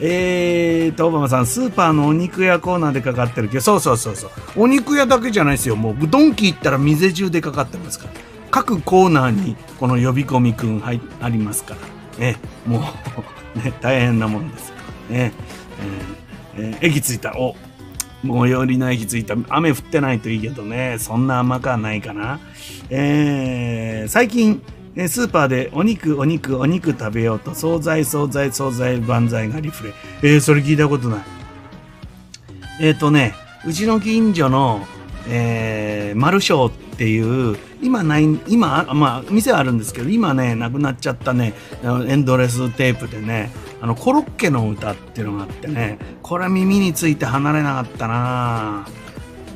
[0.00, 4.30] えーと、オバマさん、スーパーのお肉屋コーナーでかかってるけど、そうそうそうそう。
[4.56, 5.76] お肉屋だけじゃないですよ。
[5.76, 8.12] もう、ドンキ行ったら店中でかかってますから。
[8.54, 12.84] 各コーナーにこの呼び込みくん入ありますから、ね、も
[13.56, 14.76] う ね、大変なもんですね。
[15.08, 15.32] えー
[16.58, 17.36] えー、駅着いた。
[17.36, 17.56] お
[18.22, 19.34] 最寄りの駅着いた。
[19.48, 22.38] 雨降ってないといいけどね、そんな甘くはないかな。
[22.90, 24.62] えー、最近、
[25.08, 29.92] スーパーでお肉、お肉、お肉食べようと、惣菜、惣菜、惣菜、万歳がリフレ。
[30.22, 31.20] えー、それ聞いたことない。
[32.80, 33.34] えっ、ー、とね、
[33.66, 34.86] うちの近所の、
[35.28, 48.86] えー、マルショーっていう、今ない、今、まあ、店はあるんですけど、今ね、なくなっちゃったね、エンドレステープでね、あの、コロッケの歌っていうのがあってね、これは耳について離れなかったな。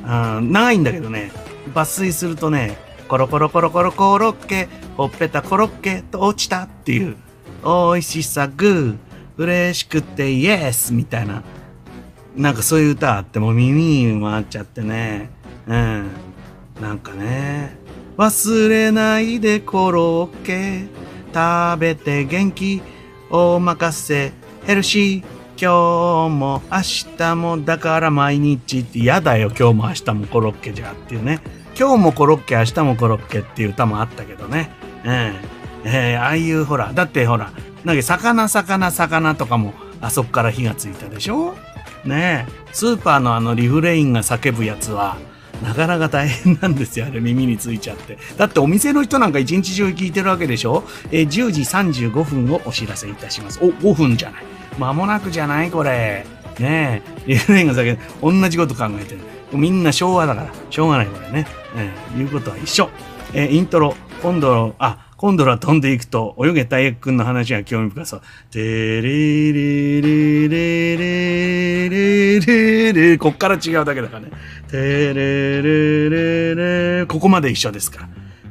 [0.05, 1.31] あ長いんだけどね、
[1.73, 2.77] 抜粋するとね、
[3.07, 4.67] コロコロコロコロコロッケ、
[4.97, 7.17] ほっぺたコロッケと落ちたっていう、
[7.63, 11.43] 美味しさグー、嬉しくてイエスみたいな、
[12.35, 15.29] なんかそういう歌あっても耳に回っちゃってね、
[15.69, 16.09] うん。
[16.81, 17.77] なんかね、
[18.17, 20.87] 忘れないでコロッケ、
[21.33, 22.81] 食べて元気、
[23.29, 24.33] お任せ、
[24.65, 25.23] ヘルシー、
[25.61, 29.49] 今日も明日もだから毎日って嫌だよ。
[29.49, 31.41] 今日も明日もコロッケじゃっていうね。
[31.77, 34.71] 今日もコロッケ明日もコロッケっていう歌もあったけどね。
[35.05, 35.33] え
[35.83, 36.91] ええー、ああいうほら。
[36.93, 37.51] だってほら
[37.85, 41.55] なんか魚魚魚とかもあそこから火がついたでしょ？
[42.05, 42.51] ねえ。
[42.71, 45.17] スーパーのあのリフレインが叫ぶやつは
[45.63, 48.17] なかなか大変なんですよ、あれ耳についちゃって。
[48.37, 50.83] だってお店の人なんか一日中聞いてるわけでしょ？
[51.11, 53.59] え、10時35分をお知らせいたします。
[53.61, 54.43] お、5分じゃない。
[54.77, 56.25] 間もなくじゃないこれ。
[56.59, 57.23] ねえ。
[57.27, 59.21] リフレインが先同じこと考えてる。
[59.51, 60.53] みんな昭和だから。
[60.69, 61.47] しょうがないこれね。
[61.75, 62.89] えー、言うことは一緒。
[63.33, 68.21] え、イントロ、今度、あ、今度は飛んでいくと、泳げ大役くんの話が興味深そう。
[68.51, 74.31] てれれれれれれれれこっから違うだけだからね。
[74.69, 74.77] て
[75.13, 78.07] れれれれここまで一緒ですか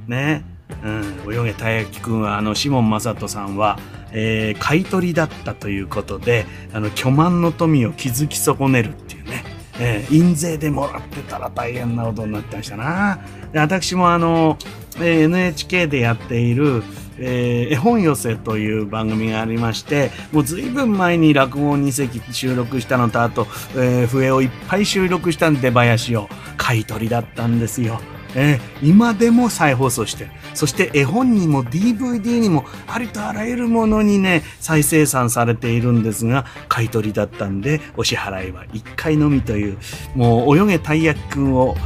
[0.08, 0.14] ら。
[0.14, 0.44] ね。
[0.84, 1.34] うん。
[1.34, 3.78] 泳げ大役くんは、あの、シモン正人さんは、
[4.12, 9.42] えー、買い取りだったということで、あの、巨万の富を築き損ねるっていうね。
[9.80, 13.20] えー、印税でもらってたら大変なことになってましたな。
[13.52, 14.58] で私もあの、
[14.96, 16.82] えー、NHK でやっている、
[17.18, 23.46] えー、絵本寄せという番組がありまして、もうずいぶん前に落語2席収録したのと、あと、
[23.76, 28.00] えー、笛をいっぱい収録したんで、林を買い取りだったんですよ。
[28.34, 30.28] えー、今でも再放送して。
[30.54, 39.78] そして絵本にも DVD にもありとあらゆるものにね、再生産されているんですが、買い取りだったんで、お支払いは1回のみという、
[40.14, 41.76] もう泳げたい焼きくんを、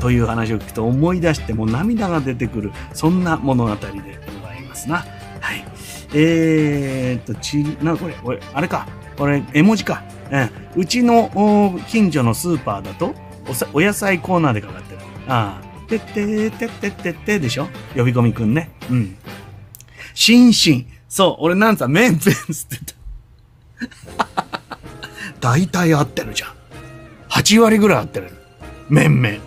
[0.00, 4.96] という話を聞くと思い出してもう涙が出てくる、そんな物語でございますな。
[5.40, 5.64] はい。
[6.12, 8.86] えー、っと、ち、な、これ、これ、あれか。
[9.16, 10.02] これ、絵文字か。
[10.30, 10.50] うん。
[10.76, 13.14] うちの近所のスーパーだと
[13.74, 15.00] お、お野菜コーナーでかかってる。
[15.28, 15.69] ああ。
[15.90, 18.70] てっててってっててでしょ呼び込みくんね。
[18.90, 19.16] うん。
[20.14, 20.86] シンシン。
[21.08, 22.78] そう、俺なんさ、メンペンスって
[23.80, 24.44] 言った。
[25.40, 26.50] 大体合ってるじゃん。
[27.30, 28.30] 8割ぐらい合ってる。
[28.88, 29.40] メンメン。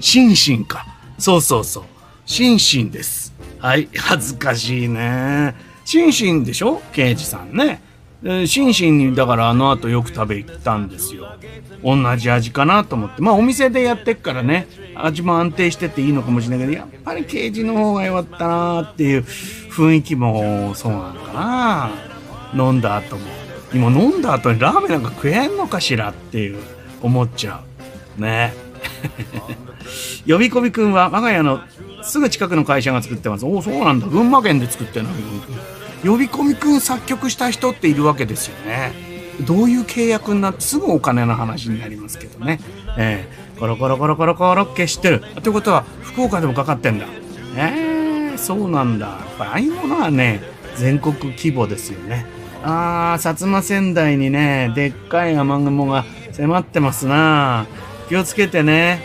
[0.00, 0.86] シンシンか。
[1.18, 1.84] そうそうそう。
[2.26, 3.32] シンシンです。
[3.58, 3.88] はい。
[3.96, 5.54] 恥ずかしいね。
[5.84, 7.82] シンシンでしょ刑事さんね。
[8.22, 11.28] 心身にだからあの後よく食べ行ったんですよ。
[11.82, 13.22] 同じ味かなと思って。
[13.22, 21.90] まあお店でやってっからね味も安定してていいのかもしれないけどやっぱりケージの方が良かったなっていう雰囲気もそうなのかな。
[22.66, 23.22] 飲んだ後も。
[23.72, 26.58] 今飲んだ後にラーメンなんか食えんのかしらっていう
[27.00, 27.62] 思っちゃ
[28.18, 28.20] う。
[28.20, 28.52] ね。
[30.28, 31.60] 呼び込みくんは我が家の
[32.02, 33.46] すぐ近くの会社が作ってます。
[33.46, 34.06] おおそうなんだ。
[34.06, 35.10] 群馬県で作ってるの？
[35.10, 38.92] 呼び込みくん呼び込みくん作曲した人っているわけですよね。
[39.46, 42.60] どういう契約になってすぐお金の話になりますけどね。
[42.98, 45.22] えー、コロコロコロコロコロッケ知ってる。
[45.38, 47.06] ってことは福岡でもかかってんだ。
[47.56, 49.06] えー、そうなんだ。
[49.06, 50.42] やっぱああいうものはね、
[50.76, 52.26] 全国規模ですよね。
[52.62, 57.66] あー、薩摩仙台にね、でっかい雨雲が迫ってますな
[58.08, 59.02] 気をつけてね。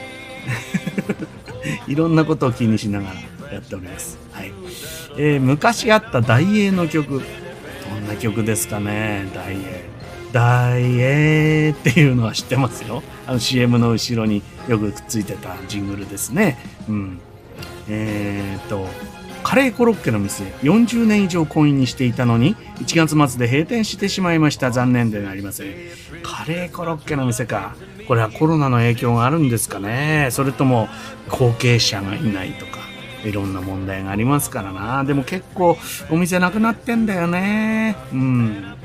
[1.87, 3.07] いろんなことを気にしなが
[3.47, 4.24] らやっております。
[5.17, 7.21] えー、昔あった大英の曲。
[7.89, 9.85] どんな曲ですかね、大英。
[10.31, 13.01] 大英っていうのは知ってますよ。
[13.25, 16.57] あの CM の後ろによくくっついてたジングルですね。
[16.89, 17.19] うん。
[17.87, 18.87] えー、っと、
[19.43, 24.71] カレーコロッケの店、40年以上婚姻にしていたのに、1月末で閉店してしまいました。
[24.71, 25.67] 残念でなりません。
[26.23, 27.75] カレーコロッケの店か。
[28.07, 30.29] これはコロナの影響があるんですかね？
[30.31, 30.89] それとも
[31.29, 32.84] 後継者がいないとか。
[33.25, 35.03] いろんな問題がありますからな。
[35.03, 35.77] でも結構
[36.09, 37.95] お店なくなってんだよね。
[38.13, 38.75] うん。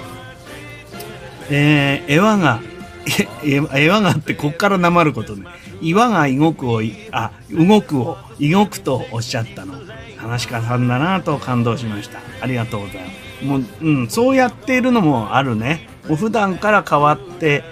[1.51, 2.61] えー、岩が、
[3.79, 5.47] 岩がってこっからなまることね。
[5.81, 9.75] 岩が動くを、あ、動くを、動くとおっしゃったの。
[10.17, 12.21] 話し家さんだなと感動しました。
[12.41, 13.45] ありがとうございます。
[13.45, 15.89] もう、うん、そうやっているのもあるね。
[16.09, 17.65] もう普段から変わって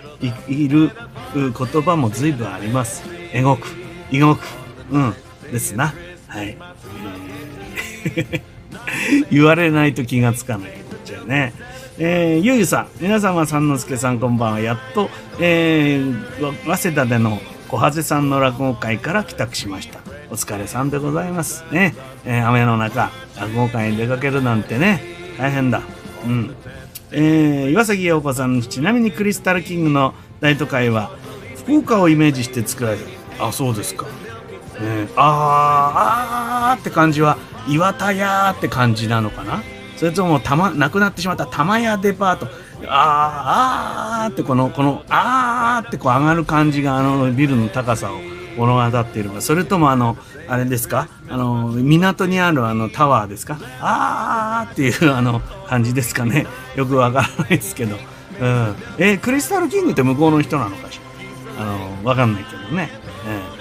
[0.49, 0.90] いる
[1.35, 3.05] 言葉も随分あります。
[3.35, 3.69] 動く、
[4.12, 4.40] 動く、
[4.90, 5.15] うん、
[5.53, 5.95] ですな。
[6.28, 6.56] はい。
[9.30, 10.70] 言われないと気がつかない。
[10.70, 11.52] こっちはね。
[11.98, 14.60] えー、ゆうゆさん、皆様、三之助さんこんばんは。
[14.60, 15.10] やっと、
[15.40, 20.00] えー、早稲田での小はぜさんの落語会から帰宅しました。
[20.30, 21.64] お疲れさんでございます。
[21.72, 21.94] ね。
[22.24, 25.02] えー雨の中、落語会に出かけるなんてね、
[25.38, 25.82] 大変だ。
[26.24, 26.55] うん。
[27.10, 31.10] えー岩崎陽子さん、ちなみにクリスタルキングの大都会は、
[31.56, 33.02] 福岡をイメージして作られる。
[33.40, 34.06] あ、そうですか。
[35.16, 37.36] あー、あーって感じは、
[37.68, 39.62] 岩田屋って感じなのかな？
[39.96, 42.46] それとも、たま、なくなってしまった玉屋デパート。
[42.86, 48.20] あー、あーってこの、この、あーってこう上がる感じが、あのビルの高さを
[48.56, 51.09] 物語っているか、それともあの、あれですか？
[51.28, 53.59] あの、港にあるあのタワーですか？
[53.80, 56.46] あーっていうあの感じですかね。
[56.76, 57.96] よくわからないですけど。
[57.96, 58.76] うん。
[58.98, 61.00] えークリスタルキングって向こうの人なのかし
[61.59, 61.64] ら？
[61.64, 62.90] あの、わかんないけどね。
[63.26, 63.57] えー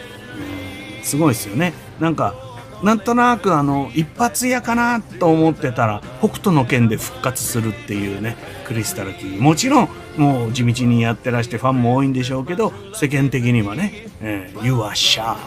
[1.07, 1.73] すごいですよね。
[1.99, 2.35] なんか、
[2.83, 8.35] なんとなくあの、一発屋かなと思ってたら、北斗の剣で復活するっていうね、
[8.65, 9.41] クリスタルキング。
[9.41, 15.37] もちろん、もう地道にやってらしてファンも多いんでしょうけど、世間的にはね、えー、You are Shark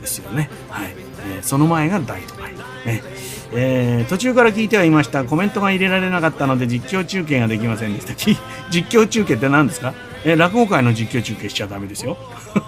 [0.00, 0.50] ですよね。
[0.68, 0.94] はい。
[1.34, 2.52] えーその前が大都会。
[2.84, 3.02] ね。
[3.54, 5.24] えー途中から聞いてはいました。
[5.24, 8.14] コメントが入れられなかったので実況中継ができませんでした。
[8.70, 9.94] 実況中継って何ですか？
[10.24, 12.16] え落語会の実況中継しちゃダメですよ。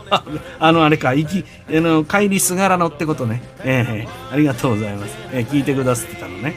[0.58, 3.42] あの、あれか、行き、あの、帰りすがらのってことね。
[3.62, 5.16] えーありがとうございます。
[5.32, 6.54] えー聞いてくださってたのね。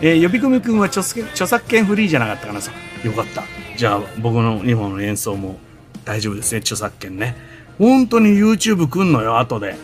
[0.00, 2.72] えー、呼び込みくんは著作権フリーじゃなかったかなさ。
[3.04, 3.42] よかった。
[3.76, 5.58] じゃあ、僕の日本の演奏も
[6.04, 7.36] 大丈夫ですね、著作権ね。
[7.78, 9.76] 本当に YouTube 来んのよ、後で。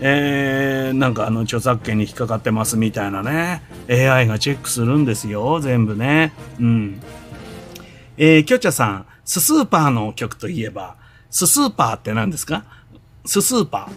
[0.00, 3.62] えー、なんかあの著作権に引っかかってますみたいなね。
[3.88, 6.32] AI がチェックするんですよ、全部ね。
[6.60, 7.00] うん。
[8.16, 10.96] えー、きょちゃさん、ススーパーの曲といえば、
[11.28, 12.64] ススーパーって何ですか？
[13.26, 13.90] ススーパ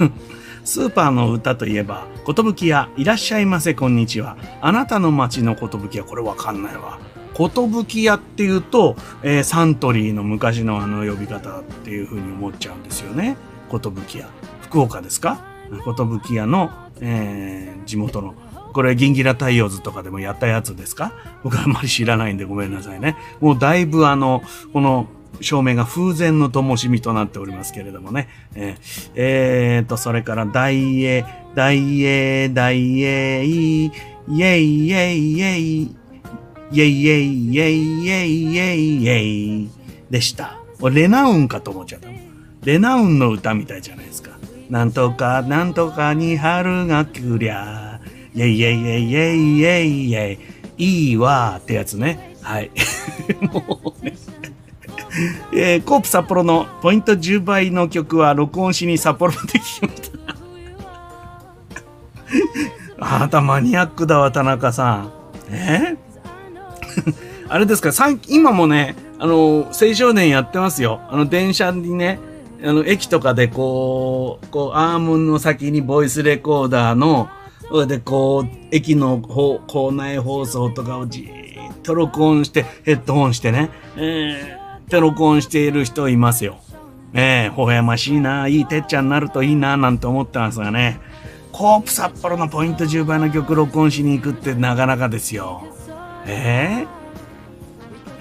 [0.00, 0.10] ー。
[0.66, 4.36] スーパーの歌といえば、ことぶき屋、いらっしゃいませ、こんにちは。
[4.60, 6.98] あなたの街のことぶき屋、これわかんないわ。
[7.32, 13.36] ことぶき屋っていうと、えーサントリーの昔のあの呼び方っていう風に思っちゃうんですよね。
[13.68, 14.26] ことぶき屋。
[14.62, 15.38] 福岡ですか？
[15.84, 18.34] ことぶき屋の、えー地元の。
[18.72, 21.12] これ、ギンギラ太陽図とかでもやったやつですか？
[21.44, 23.16] 僕はあんまり知らないんでごめんなさいね。
[23.40, 24.42] もうだいぶあの、
[24.72, 25.06] この、
[25.40, 28.28] 照明が風前の灯火となっておりますけれどもね。
[28.54, 31.24] えーえーと、それから、大英、
[31.54, 33.90] 大英、大英、イェイ
[34.28, 39.70] イェイイェイイェイ、イェイイェイイェイイェイイェイイ
[40.10, 40.58] でした。
[40.92, 42.08] レナウンかと思っちゃった。
[42.64, 44.30] レナウンの歌みたいじゃないですか。
[44.70, 47.91] なんとか、なんとかに春が来りゃ、
[48.34, 50.38] イェイイェイイェイイェイイェイイェイ、
[50.78, 52.36] いいわーってやつね。
[52.42, 52.70] はい。
[53.52, 54.14] もうね。
[55.52, 60.22] えーコープ札幌のポイント10倍の曲は録音しに札幌まで聞きました。
[62.98, 65.12] あなたマニアックだわ、田中さん。
[65.50, 65.96] え
[67.48, 67.90] あれですか、
[68.28, 71.00] 今もね、あの、青少年やってますよ。
[71.10, 72.18] あの、電車にね、
[72.64, 77.28] あの、駅とかでこう、こう、アームの先にボイスレコーダーの、
[77.86, 86.58] でこう、駅の方校内放送とかをじーっと録音して、ヘッドホンしてね、えー、って録音している人いますよ。
[87.14, 91.00] ええ微笑ましいな、いいてっちゃんになるといいな、なんて思ってますがね。
[91.52, 95.62] コープ札幌のポイント10倍の曲録音しに行くってなかなかですよ。
[96.26, 97.01] ええ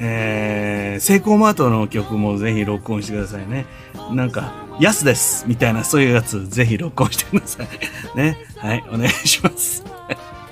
[0.03, 3.67] えー、セイコーマートの曲もぜひ録音してくださいね。
[4.11, 7.67] なんか、ヤスですみたいなそういうやつぜひ録音してください。
[8.17, 8.37] ね。
[8.57, 9.85] はい、お願いします。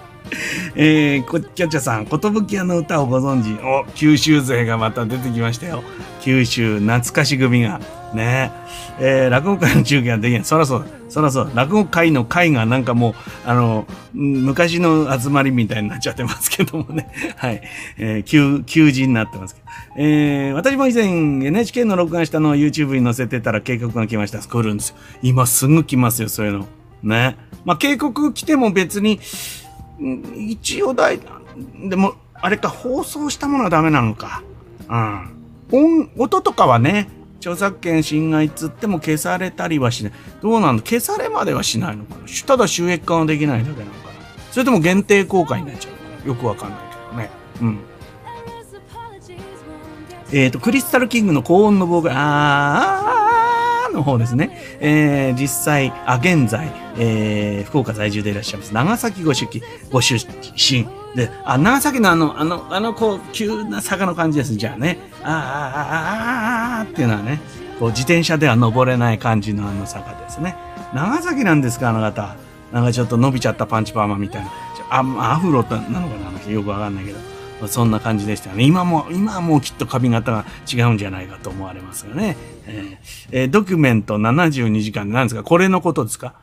[0.76, 3.59] えー、こきょちゃさん、ことぶき屋の歌をご存知。
[3.63, 5.84] お、九州勢がまた出てきましたよ。
[6.21, 7.81] 九州懐かし組が。
[8.14, 8.52] ね
[8.99, 10.45] えー、落語会の中継ができない。
[10.45, 11.52] そらそう、そらそう。
[11.56, 13.14] 落語会の会がなんかもう、
[13.45, 17.10] あの、昔の集まりみたいになっちゃってますけどもね。
[17.38, 17.61] はい。
[17.98, 19.68] えー、休、休人になってますけど。
[19.98, 24.40] えー、私も以前 NHK の録画したのを YouTube に載せてたら警告が来ました。
[24.40, 24.95] 来るんですよ。
[25.22, 26.68] 今すぐ来ますよ、そういうの。
[27.03, 27.38] ね。
[27.64, 29.19] まあ、警告来ても別に、
[30.36, 31.19] 一応大、
[31.88, 34.44] でも、あれか、放送したものはダメなのか。
[34.90, 35.40] うん。
[35.72, 40.13] 音、音とかはね、著作権侵害っつっても消されたりはしない。
[40.41, 40.83] どうなんだ？
[40.83, 42.21] 消されまではしないのかな？
[42.45, 44.13] ただ収益化はできないだけなのかな？
[44.51, 46.25] それとも限定公開になっちゃうのかな？
[46.27, 47.29] よくわかんないけどね。
[47.61, 47.79] うん。
[50.31, 53.28] えっ、と、クリスタルキングの高音のボーあー、
[53.91, 54.77] の方ですね。
[54.79, 58.73] えー、実際、あ、現在、えー、福岡在住でいらっしゃいます。
[58.73, 60.25] 長崎ご出勤、ご出
[60.55, 60.87] 身。
[61.15, 64.55] で、あ、長崎のあの、あの、あの、こう、急な坂の感じです。
[64.55, 64.97] じゃあね。
[65.23, 67.41] あーあー、あーあーあーっていうのはね、
[67.79, 70.55] こう、自転車では登れない感じのあの坂ですね。
[70.93, 72.35] 長崎なんですか、あの方。
[72.71, 74.51] なんかちょっと伸びちゃったパンチパーマみたいな。
[74.89, 74.99] あ、
[75.33, 77.19] アフロなのかなよくわかんないけど。
[77.68, 78.64] そんな感じでしたね。
[78.64, 82.38] 今も、今はもうきっと髪型が違うんじゃないかと思われますがね。
[82.65, 82.98] えー
[83.31, 85.44] えードキュメント72時間で何ですか？
[85.44, 86.36] これのことですか？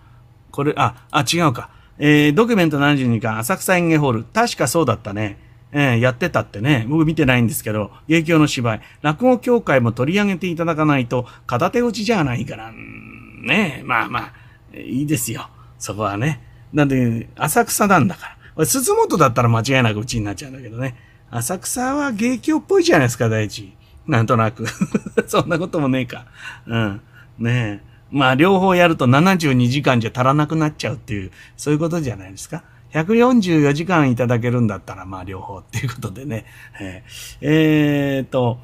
[0.51, 1.71] これ、あ、あ、違うか。
[1.99, 4.25] えードキュメント72時間、浅草演芸ホール。
[4.25, 5.39] 確かそうだったね。
[5.73, 6.87] えーやってたってね。
[6.89, 8.81] 僕見てないんですけど、芸協の芝居。
[9.03, 12.73] 落語協会も取り上げていただかないと、片手落ちじゃないから。
[12.73, 14.33] ねまあまあ、
[14.77, 15.49] いいですよ。
[15.79, 16.43] そこはね。
[16.73, 18.37] なんで、浅草なんだから。
[18.55, 20.97] これ鈴本だったら間違いなくうちになっちゃうんだけどね。
[21.31, 23.73] 浅草は芸協っぽいじゃないですか、第一。
[24.07, 24.67] なんとなく。
[25.27, 26.27] そんなこともねえか。
[26.67, 27.01] うん。
[27.39, 27.97] ねえ。
[28.11, 32.63] まあ、両方やると72時間じゃ足らなくなっちゃうっていう、そういうことじゃないですか。
[32.93, 36.45] 144時間いただけるんだったら、まあ、両方っていうことでね。
[36.81, 38.59] えー、えーと、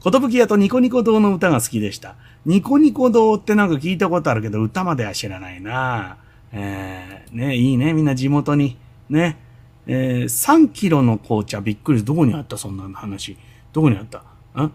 [0.00, 2.14] ことぶき屋とニコニコ堂の歌が好きでした。
[2.46, 6.18] ニコニコ堂ってなんか聞いたことあるけど、歌までは知らないな
[6.52, 8.76] えー、ね、いいね、みんな地元に。
[9.10, 9.38] ね。
[9.86, 12.02] えー、3キロの紅茶、びっくり。
[12.04, 12.56] どこにあった？
[12.56, 13.36] そんな話。
[13.72, 14.18] どこにあった？
[14.18, 14.72] ん？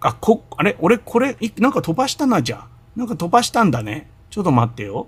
[0.00, 0.76] あ、こ、あれ？
[0.80, 2.68] 俺これ、なんか飛ばしたな、じゃあ。
[2.96, 4.10] なんか飛ばしたんだね。
[4.30, 5.06] ちょっと待ってよ。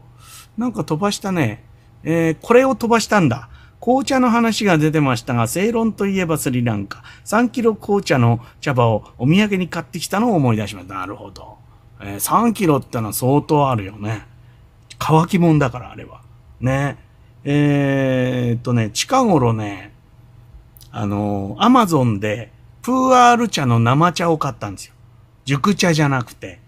[0.56, 1.64] なんか飛ばしたね。
[2.04, 3.48] えー、これを飛ばしたんだ。
[3.80, 7.02] 紅茶の話が出てましたが、正論といえばスリランカ。
[7.24, 10.94] 3キロ紅茶の茶葉をお土産に買ってきたのを思い出しました。
[10.94, 11.58] なるほど。
[12.00, 14.26] えー、3キロってのは相当あるよね。
[14.98, 16.22] 乾きもんだから、あれは。
[16.60, 16.98] ね。
[17.50, 19.94] えー、っとね、近頃ね、
[20.90, 22.52] あの、アマゾンで、
[22.82, 24.94] プーアール茶の生茶を買ったんですよ。
[25.46, 26.60] 熟茶じゃなくて、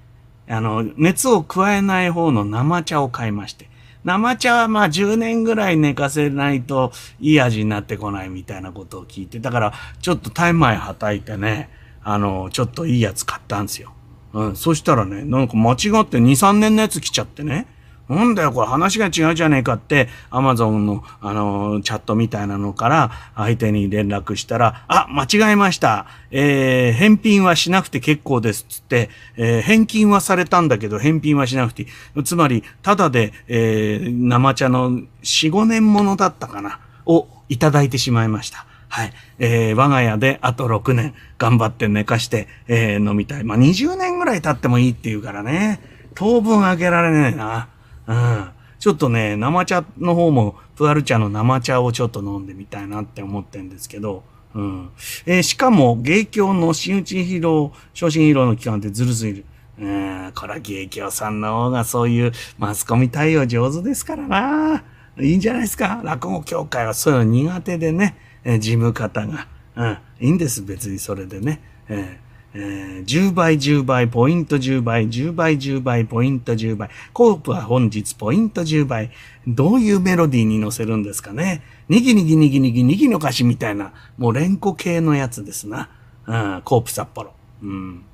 [0.48, 3.68] あの、熱を加えない方の生茶を買いまして。
[4.04, 11.68] 生茶はまあ10年ぐらい寝かせないといい味になってこないみたいなことを聞いて、だからちょっとタイマイはたいてね、
[12.02, 13.92] あの、ちょっといいやつ買ったんですよ。
[14.32, 17.66] うん、そしたらね、なんか間違って2、3年のやつ来ちゃってね。
[18.14, 26.06] なんだよ、これ話が違うじゃねえかって、アマゾンの、あの、チャットみたいなのから相手に連絡したら、あ、間違えました。
[26.32, 28.66] えー、返品はしなくて結構です。
[28.68, 31.86] つって、えー、返金はされたんだけど、返品はしなくて。
[32.24, 38.66] つまり、ただで、えー、生茶の4、5年ものだったかな、をいただいてしまいました。
[38.88, 39.12] はい。
[39.38, 43.44] えー、我が家であと6年頑張って寝かして、えー、飲みたい。
[43.44, 45.80] まあ、20年ぐらい経ってもいいっていうからね。
[46.16, 47.68] 当分あげられねえな。
[48.10, 48.50] うん。
[48.78, 54.24] ちょっとね、生茶の方も、プアル茶の生茶をちょっと飲んでみたいなって思ってんですけど、
[54.54, 54.90] うん。
[55.26, 59.44] えーしかも、芸協の新内披露、昇進披露の期間ってずるすぎる。
[59.78, 64.82] うん、これは芸協さんの方がそういうマスコミ対応上手ですからな。
[65.18, 66.00] いいんじゃないですか。
[66.04, 69.46] 落語協会はそういうの苦手でね、えー事務方が。
[69.76, 71.62] うん、いいんです、別にそれでね。
[71.88, 76.90] えーえー10倍10倍、ポイント10倍、10倍10倍、ポイント10倍。
[77.12, 79.10] コープは本日ポイント10倍。
[79.46, 81.62] どういうメロディーに乗せるんですかね。
[81.88, 85.90] にぎにぎにぎにぎにぎの歌詞みたいな、もう連呼系のやつですな。
[86.26, 87.32] うん、コープ札幌。
[87.62, 88.04] うん。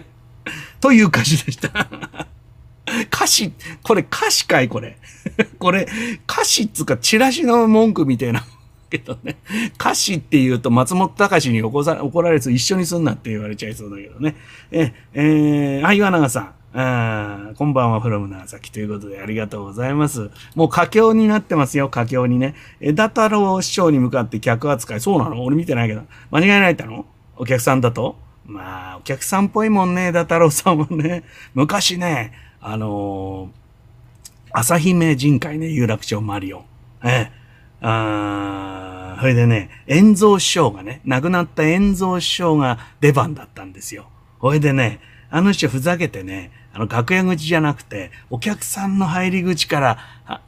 [0.80, 1.88] という歌詞でした。
[3.12, 4.98] 歌詞、これ歌詞かいこれ。
[5.58, 5.86] これ、
[6.28, 8.44] 歌詞っつうかチラシの文句みたいな。
[8.98, 9.36] けどね。
[9.78, 14.36] 歌詞って言うと松本隆に怒さ怒られず一緒にすんなって言われちゃいそうだけどね。
[14.70, 16.54] え、えー、あ、岩永さん。
[16.76, 20.30] あこんばんは、フロム長崎ということでありがとうございます。
[20.56, 22.54] もう佳境になってますよ、佳境にね。
[22.80, 25.00] 枝太郎師匠に向かって客扱い。
[25.00, 25.44] そうなの？
[25.44, 26.02] 俺見てないけど。
[26.30, 27.06] 間違いないったの？
[27.36, 28.16] お客さんだと？
[28.46, 31.22] まあ、お客さんっぽいもんね、枝太郎さんもね。
[31.54, 33.64] 昔ね、あのー
[34.56, 36.64] 朝姫人会ね、有楽町マリオン。
[37.04, 37.43] ええ。
[37.86, 44.06] あーそれでね、遠蔵師匠がね、亡くなった遠蔵師匠が出番だったんですよ。
[44.40, 45.00] それでね、
[45.30, 49.98] あの人ふざけてね、あの楽屋口じゃなくて、お客さんの入り口から、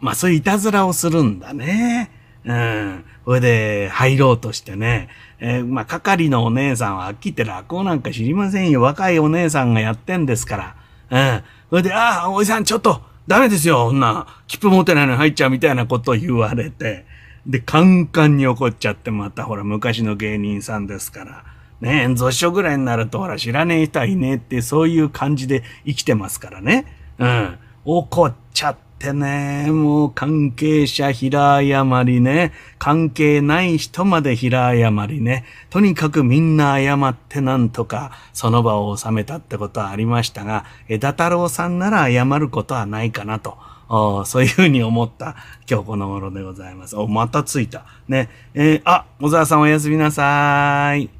[0.00, 2.10] まあそういういたずらをするんだね。
[2.44, 3.04] うん。
[3.24, 5.08] それで、入ろうとしてね。
[5.40, 8.80] えーまあ、係のお姉さんははっきって落語なんか知りませんよ。
[8.80, 10.76] 若いお姉さんがやってんですか
[11.10, 11.34] ら。
[11.34, 11.42] うん。
[11.70, 13.90] それで、ああ、おじさんちょっと、ダメですよ。
[13.90, 17.04] そんな、切符持ってないのに入っちゃうみたいなことを言われて。
[17.46, 21.44] で、カンカンに怒っちゃって、またほら、昔の芸人さんですから。
[21.80, 26.86] ねえ、演奏師匠ぐらいになると、ほら、知らねえ人はいねえって、そういう感じで生きてますからね。
[27.18, 27.58] うん。
[27.84, 43.56] 怒っちゃってね、もう関係者平謝りね、関係ない人まで平謝りね、とにかくみんな謝ってなんとかその場を収めたってことはありましたが、枝太郎さんなら謝ることはないかなと。
[43.88, 45.36] そういうふうに思った
[45.70, 46.96] 今日この頃でございます。
[46.96, 47.84] お、また着いた。
[48.08, 48.28] ね。
[48.54, 51.10] えーあ、小沢さんおやすみなさい。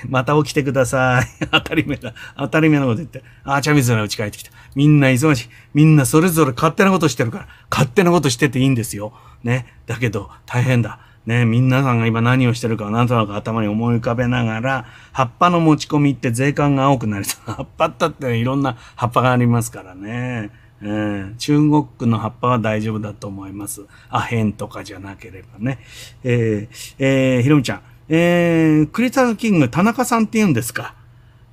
[0.08, 1.26] また起きてください。
[1.50, 2.12] 当たり前だ。
[2.36, 3.22] 当たり前のこと言って。
[3.44, 4.50] あ、茶水のうち帰ってきた。
[4.74, 5.48] みんな忙しい。
[5.74, 9.12] みんなそれぞれ勝手なことしてるから、勝手なことしてていいんですよ。
[9.42, 9.66] ね。
[9.86, 11.00] だけど、大変だ。
[11.26, 17.50] ね、皆さんが今何をしてるかなんとなく頭に思い浮かべながら、葉っぱの持ち込みって税関が青くなりそう。
[17.50, 20.50] 葉っぱだっていろんな葉っぱがありますからね。
[20.82, 21.58] えー、中
[21.98, 23.86] 国の葉っぱは大丈夫だと思います。
[24.10, 25.78] アヘンとかじゃなければね。
[26.22, 27.82] えー、えー、ひろみちゃん。
[28.08, 30.94] えー、クリスタルキング、田中さんって言うんですか？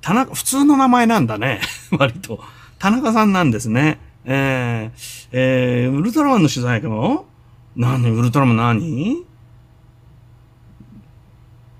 [0.00, 1.60] 田中、普通の名前なんだね。
[1.98, 2.40] 割と。
[2.78, 3.98] 田中さんなんですね。
[4.26, 7.26] えー、えー、ウルトラマンの取材かも
[7.76, 8.10] 何？
[8.10, 9.24] ウルトラマン何？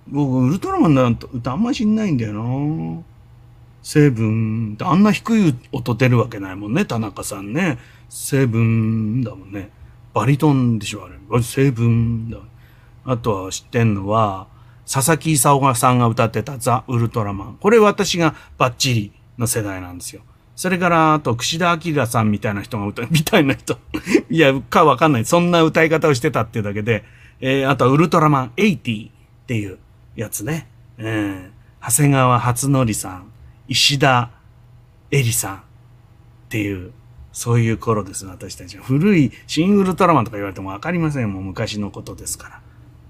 [0.09, 3.03] 僕、ウルトラマンの歌あんまり知んないんだよな。
[3.85, 4.78] セブン。
[4.81, 7.78] あんな低い音出るわけないもんね、田中さんね。
[8.09, 9.70] セブンだもんね。
[10.15, 11.43] バリトンでしょ、あれ。
[11.43, 12.39] セブンだ。
[13.05, 14.48] あとは知ってんのは、
[14.90, 17.59] 佐々木勲さんが歌ってたザ・ウルトラマン。
[17.61, 20.23] これ私がバッチリの世代なんですよ。
[20.56, 23.77] それから、あと、串田明さんみたいな人が歌う、 みたいな人。
[24.31, 25.27] いや、かわかんない。
[25.27, 27.05] そんな歌い方をしてたっていうだけで、
[27.40, 29.11] えー、あとはウルトラマン80っ
[29.47, 29.78] ていう
[30.16, 30.69] やつね。
[30.97, 33.34] えー、長谷川初則さん、
[33.69, 34.31] 石田
[35.11, 35.61] 恵里さんっ
[36.49, 36.93] ていう、
[37.32, 38.85] そういう頃です、私たちは。
[38.85, 41.32] 古い新ウルトラマンとか言われてもわかりません。
[41.32, 42.61] もう昔のことですから。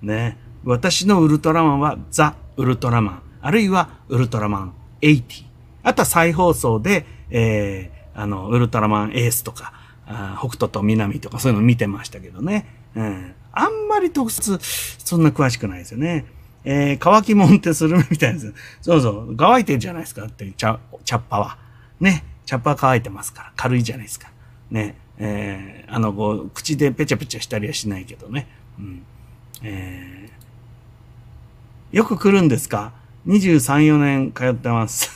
[0.02, 0.38] ね。
[0.64, 5.44] 私のウルトラマンはザ・ウルトラマン、あるいはウルトラマン80。
[5.82, 9.74] あとは再放送で、えー、あの、ウルトラマンエースとか、
[10.06, 12.66] あ北斗と南とかそういうの見てましたけどね。
[12.94, 13.34] うん。
[13.52, 16.24] あんまり特撮、そんな詳しくないですよね。
[16.64, 18.54] えー、乾きもんってするみたいです。
[18.80, 21.58] そうそう、乾いてるじゃないですかって、茶、茶っ葉は。
[22.00, 22.24] ね。
[22.46, 23.52] 茶っ葉乾いてますから。
[23.56, 24.30] 軽いじゃないですか。
[24.70, 24.96] ね。
[25.18, 28.48] えー、あの、こう、口でペチャペチャしたりはしないけどね。
[28.78, 29.02] うん。
[29.62, 32.92] えー、よく来るんですか
[33.26, 35.10] ?23、4年通ってます。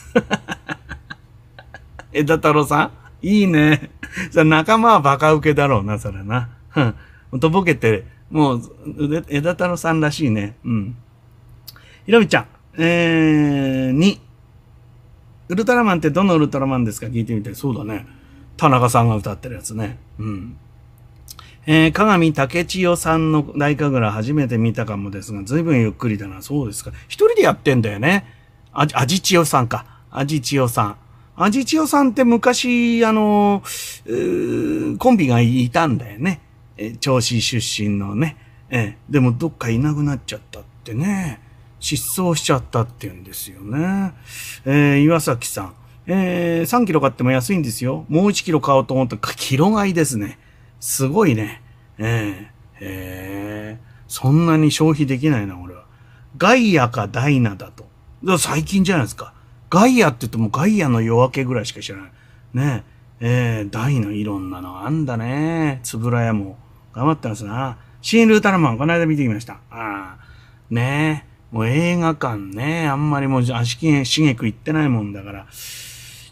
[2.13, 2.93] 枝太郎さ
[3.23, 3.27] ん？
[3.27, 3.91] いいね。
[4.31, 6.51] さ、仲間はバカ受けだろうな、それな。
[7.33, 7.41] うん。
[7.41, 8.63] とぼけて、もう、
[9.29, 10.57] 枝太郎さんらしいね。
[10.65, 10.97] うん。
[12.09, 12.47] ひろみちゃん、
[12.79, 14.19] えー、に、
[15.49, 17.07] ウルトラマンってどのウルトラマンですか？
[17.09, 17.55] 聞いてみて。
[17.55, 18.07] そうだね。
[18.57, 19.99] 田中さんが歌ってるやつね。
[20.19, 20.57] うん。
[21.67, 26.41] えー、鏡竹千代さんの大神楽初めて見たかもですが、ずいぶんゆっくりだな。
[26.41, 26.93] そうですか。
[27.09, 28.25] 一人でやってんだよね。
[28.73, 29.85] あ、味千代さんか。
[30.11, 30.97] 味千代さん。
[31.37, 33.63] 味千代さんって昔、あの、
[34.99, 36.41] コンビがいたんだよね。
[36.79, 38.39] え、銚子出身のね。
[38.71, 41.47] え、でもどっかいなくなっちゃったってね。
[41.81, 44.13] 失踪しちゃったって言うんですよね。
[44.65, 45.75] えー、岩崎さん。
[46.07, 48.07] えー、3キロ買っても安いんですよ。
[48.09, 50.39] もう1キロ買おうと思ったら、キロ買いですね。
[50.81, 51.63] すごいね。
[51.99, 52.47] えー、
[52.81, 55.85] えー、そんなに消費できないな、俺は。
[56.37, 57.87] ガイアかダイナだと。
[58.25, 59.35] だ最近じゃないですか。
[59.71, 62.11] ガイアって言ってもガイアの夜明けぐらいしか知らない。
[62.55, 62.85] ね
[63.21, 65.81] え、えー、ダイナいろんなのあんだね。
[65.83, 66.59] つぶらやも。
[66.95, 67.79] 頑張ってますな。
[68.01, 69.55] シーン・ルータラマン、この間見てきました。
[69.55, 70.17] ああ。
[70.71, 71.28] ねえ。
[71.51, 75.47] もう映画館ね、あんまりもう足しげく行ってないもんだから、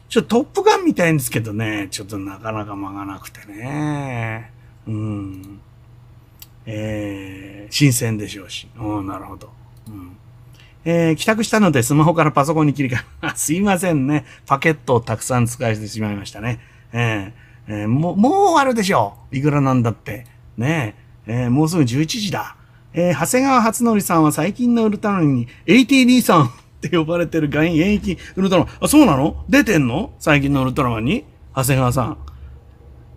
[0.09, 4.53] ちょっとトップガンみたいんですけどね、ちょっとなかなか間がなくてね。
[4.87, 5.61] うん。
[6.67, 8.69] えー、新鮮でしょうし。
[8.79, 9.51] うん、なるほど。
[9.89, 10.17] うん。
[10.85, 14.25] えー、帰宅したのでスマホからパソコンに切り替え、 すいませんね。
[14.47, 16.61] パケットをたくさん使いしてしまいましたね。
[16.93, 19.37] えー、えー、もう、もう終わるでしょう。
[19.37, 20.27] いくらなんだって。
[20.57, 20.95] ね
[21.27, 22.57] え、えー、もうすぐ11時だ。
[22.99, 26.51] えー、長谷川初則さんは最近のウルトラマンに ATD さんっ
[26.81, 28.75] て呼ばれてる現役ウルトラマン。
[28.81, 29.45] あ、そうなの？
[29.51, 30.15] 出てんの？
[30.19, 31.27] 最近のウルトラマンに？
[31.55, 32.19] 長谷川さん。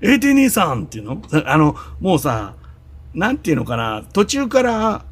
[0.01, 1.21] AT2 さんっていうの？
[1.45, 2.55] あの、もうさ、
[3.13, 5.05] なんていうのかな、途中から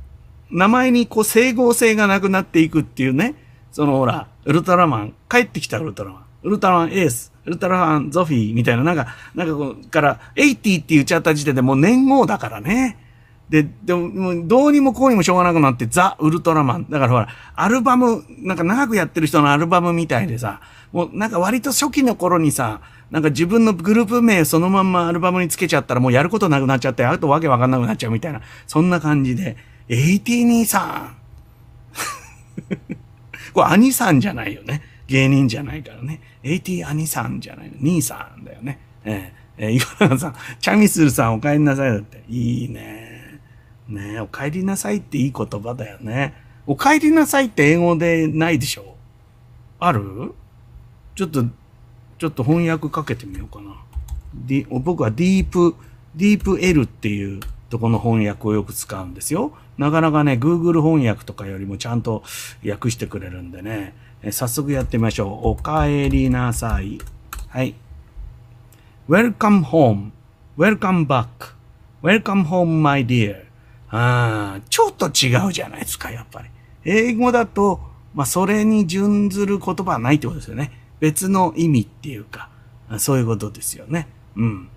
[0.51, 3.35] 名前にこう整合性がなくなっていくっていうね。
[3.71, 12.97] そのほら、ウルトラマン、帰ってきたウルトラマン、ウルトラマンエース、ウルトラマンゾフィーみたいな、なんか、なんかこう、から、80って言っちゃった時点でもう年号だからね。
[13.49, 16.87] で、でも、どうにもこうにもしょうがなくなって、ザ・ウルトラマン。
[16.89, 20.59] だからほら、アルバム、なんか長くやってる人のアルバムみたいでさ、
[20.91, 29.55] もうなんか割と初期の頃にさ、なんか自分のグループ名そのまんまアルバムにつけちゃったらもうやることなくなっちゃって、あとわけわかんなくなっちゃうみたいな、そんな感じで、
[29.87, 31.15] AT さん。
[33.53, 34.81] これ兄さんじゃないよね。
[35.07, 36.19] 芸人じゃないからね。
[36.43, 37.75] AT 兄さんじゃないの。
[37.79, 38.79] 兄さんだよね。
[39.05, 42.23] えー、えー、岩永さん、チャミスルさんお帰りなさいだって。
[42.27, 43.06] いいね。
[43.89, 46.33] ねえ、お帰りなさいっていい言葉だよね。
[46.65, 48.95] お帰りなさいって英語でないでしょ？
[49.79, 50.33] ある？
[51.15, 51.45] ちょっと、
[52.19, 53.75] ちょっと翻訳かけてみようかな。
[54.69, 55.75] 僕はディープ、
[56.15, 57.39] ディープ L っていう
[57.69, 59.53] とこの翻訳をよく使うんですよ。
[59.77, 62.23] なかなかね、Google 翻訳とかよりもちゃんと
[62.67, 63.95] 訳してくれるんでね。
[64.21, 65.47] え早速やってみましょう。
[65.49, 66.99] お帰りなさい。
[67.47, 67.75] はい。
[69.07, 70.11] Welcome home.
[70.57, 71.27] Welcome back.
[72.03, 73.46] Welcome home, my dear.
[73.89, 76.49] あちょっと違うじゃないですか、やっぱり。
[76.83, 77.79] 英語だと、
[78.13, 80.71] まあ、それに準ずる言葉はないってことですよね。
[80.99, 82.49] 別の意味っていうか、
[82.97, 84.07] そういうことですよね。
[84.35, 84.69] うん。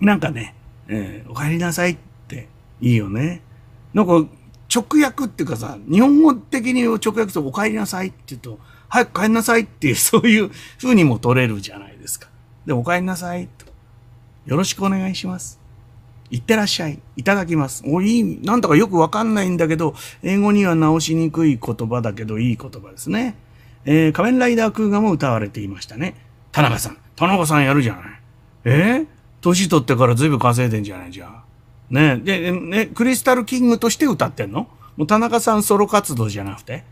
[0.00, 0.54] なんかね、
[0.88, 1.96] えー、お帰りなさいっ
[2.28, 2.48] て
[2.80, 3.42] いいよね。
[3.94, 4.26] なんか、
[4.74, 8.58] 直訳っていうかさ、日本語的に直訳するとお帰りなさいって言うと、
[8.88, 10.50] 早く帰りなさいっていう、そういう
[10.80, 12.28] 風にも取れるじゃないですか。
[12.66, 13.66] で、お帰りなさいと。
[14.46, 15.61] よろしくお願いします。
[16.32, 16.98] いってらっしゃい。
[17.16, 17.84] いただきます。
[17.86, 23.36] お、いい、なんだかよくわかんないんだけど、英語には直しにくい言葉だけど、いい言葉ですね。
[23.84, 26.16] えー、仮面ライダークーガも歌われていましたね。
[26.50, 26.96] 田中さん。
[27.16, 28.02] 田中さんやるじゃない。
[28.64, 29.06] えー、
[29.42, 31.42] 年取ってから随分稼いでんじゃないじゃん。
[31.90, 34.68] ねで、ね、クリスタルキングとして歌ってんの？
[34.96, 36.84] もう田中さんソロ活動じゃなくて？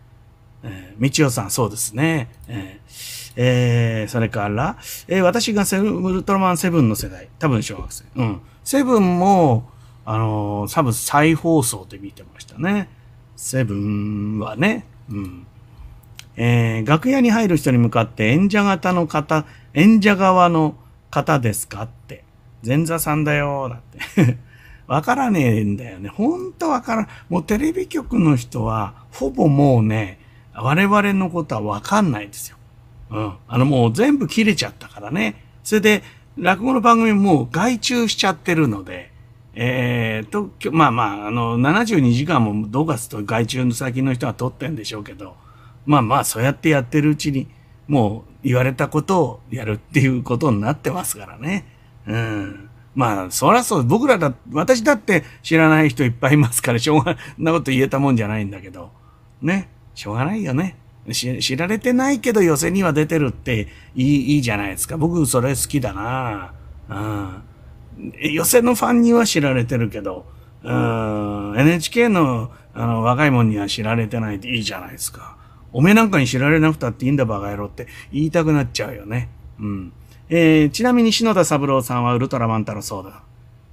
[0.62, 2.28] えー、道夫さん、そうですね。
[2.48, 2.90] えー、
[3.42, 4.76] えー、それから、
[5.08, 7.30] えー、私がセウルトラマンセブンの世代。
[7.38, 8.04] 多分小学生。
[8.14, 8.40] うん。
[8.64, 9.70] セブンも、
[10.04, 12.90] あのー、多分再放送で見てましたね。
[13.36, 14.84] セブンはね。
[15.08, 15.46] うん。
[16.36, 20.74] えー、楽屋に入る人に向かって演者型の方、演者側の
[21.10, 22.24] 方ですかって。
[22.62, 24.36] 前座さんだよ、だって。
[24.86, 26.10] わからねえんだよね。
[26.10, 27.08] ほんとわからん。
[27.30, 30.18] もうテレビ局の人は、ほぼもうね、
[30.52, 32.58] 我々のことはわかんないですよ。
[33.10, 33.34] うん。
[33.46, 35.44] あのもう全部切れちゃったからね。
[35.62, 36.02] それで、
[36.36, 39.10] 落語の番組もう外注しちゃってるので、
[39.54, 45.36] えー、と、まあまあ、あの、72時間もどうかすと外注の先の人は取ってんでしょうけど、
[45.86, 47.48] まあまあ、そうやってやってるうちに、
[47.88, 51.66] もう言われたことをやるっていうことになってますからね。
[52.06, 52.70] うん。
[52.94, 58.92] まあ、そらそう、僕らだ、私だって知らない人いっぱいいますから、しょうがなこと言えたもんじゃないんだけど、
[59.42, 59.68] ね。
[59.94, 60.76] しょうがないよね。
[61.12, 64.96] 知られてないけど寄せには出てるっていいいいじゃないですか。
[64.96, 66.52] 僕それ好きだな
[66.88, 67.42] うん。
[68.32, 70.24] 寄せのファンには知られてるけど、
[70.62, 75.36] うん、NHK のあの若い者には知られてないっていいじゃないですか。
[75.72, 79.28] おめえなんかに知られなくたっていいんだバカ野郎って言いたくなっちゃうよね。
[79.58, 79.92] うん。
[80.28, 83.22] えー、ちなみに篠田三郎さんはウルトラマン太郎そうだ。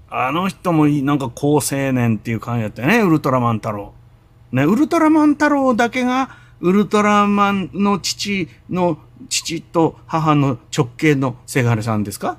[0.09, 3.93] あの人もなんか高青年っていう感じだったよね、ウルトラマン太郎。
[4.51, 6.29] ね、ウルトラマン太郎だけが
[6.59, 8.97] ウルトラマンの父の、
[9.29, 12.37] 父と母の直系のセガレさんですか？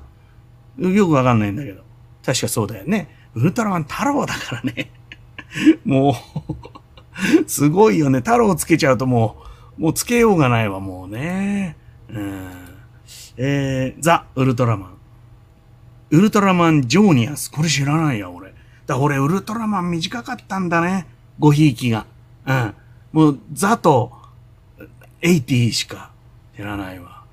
[0.77, 1.83] よくわかんないんだけど。
[2.25, 3.09] 確かそうだよね。
[3.35, 4.91] ウルトラマン太郎だからね。
[5.83, 6.15] も
[7.45, 8.19] うすごいよね。
[8.19, 9.37] 太郎つけちゃうとも
[9.77, 11.75] う、もうつけようがないわ、もうね。
[12.09, 12.49] うん、
[13.37, 14.93] えー、ザ・ウルトラマン。
[16.11, 17.51] ウルトラマン・ジョーニアス。
[17.51, 18.53] これ知らないや、俺。
[18.85, 21.07] だ俺、ウルトラマン短かったんだね。
[21.37, 22.05] ごひいきが。
[22.45, 22.73] うん。
[23.11, 24.11] もう、ザと、
[25.21, 26.11] エイティしか
[26.55, 27.23] 減らないわ。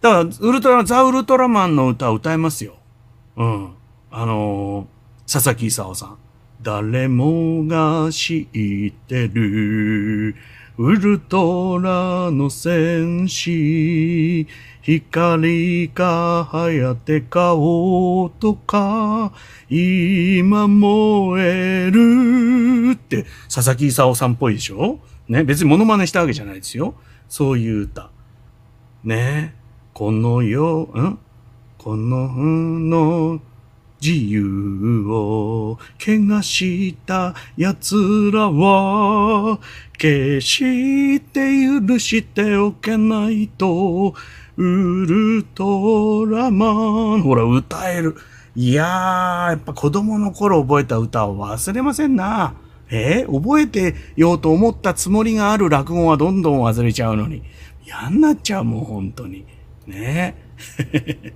[0.00, 2.76] だから、ウルトラ、ザ・ウルトラマンの歌歌えますよ。
[3.36, 3.74] うん。
[4.10, 6.18] あのー、佐々木勲さん。
[6.62, 10.34] 誰もが知ってる。
[10.76, 14.46] ウルトラの戦士。
[14.90, 19.34] 光輝って顔とか、
[19.68, 24.98] 今燃えるって、佐々木勲さんっぽいでしょ？
[25.28, 26.94] ね、別にモノマネしたわけじゃないですよ。
[27.28, 28.10] そういう歌。
[29.04, 29.54] ね
[29.92, 31.18] この世、ん？
[31.76, 32.32] この
[32.78, 33.42] の
[34.00, 39.60] 自由を怪我した奴らは
[39.98, 44.14] 決して許しておけないと
[44.60, 47.22] ウルトラマン。
[47.22, 48.16] ほら、歌える。
[48.56, 52.54] いやー、やっぱ子供の頃覚えた歌を忘れませんな。
[52.90, 57.44] えー、覚えてようと思ったつもりがある落語はどんどん忘れちゃうのに。
[57.86, 59.46] 嫌になっちゃう、もう本当に。
[59.86, 60.34] ね
[60.92, 61.34] え。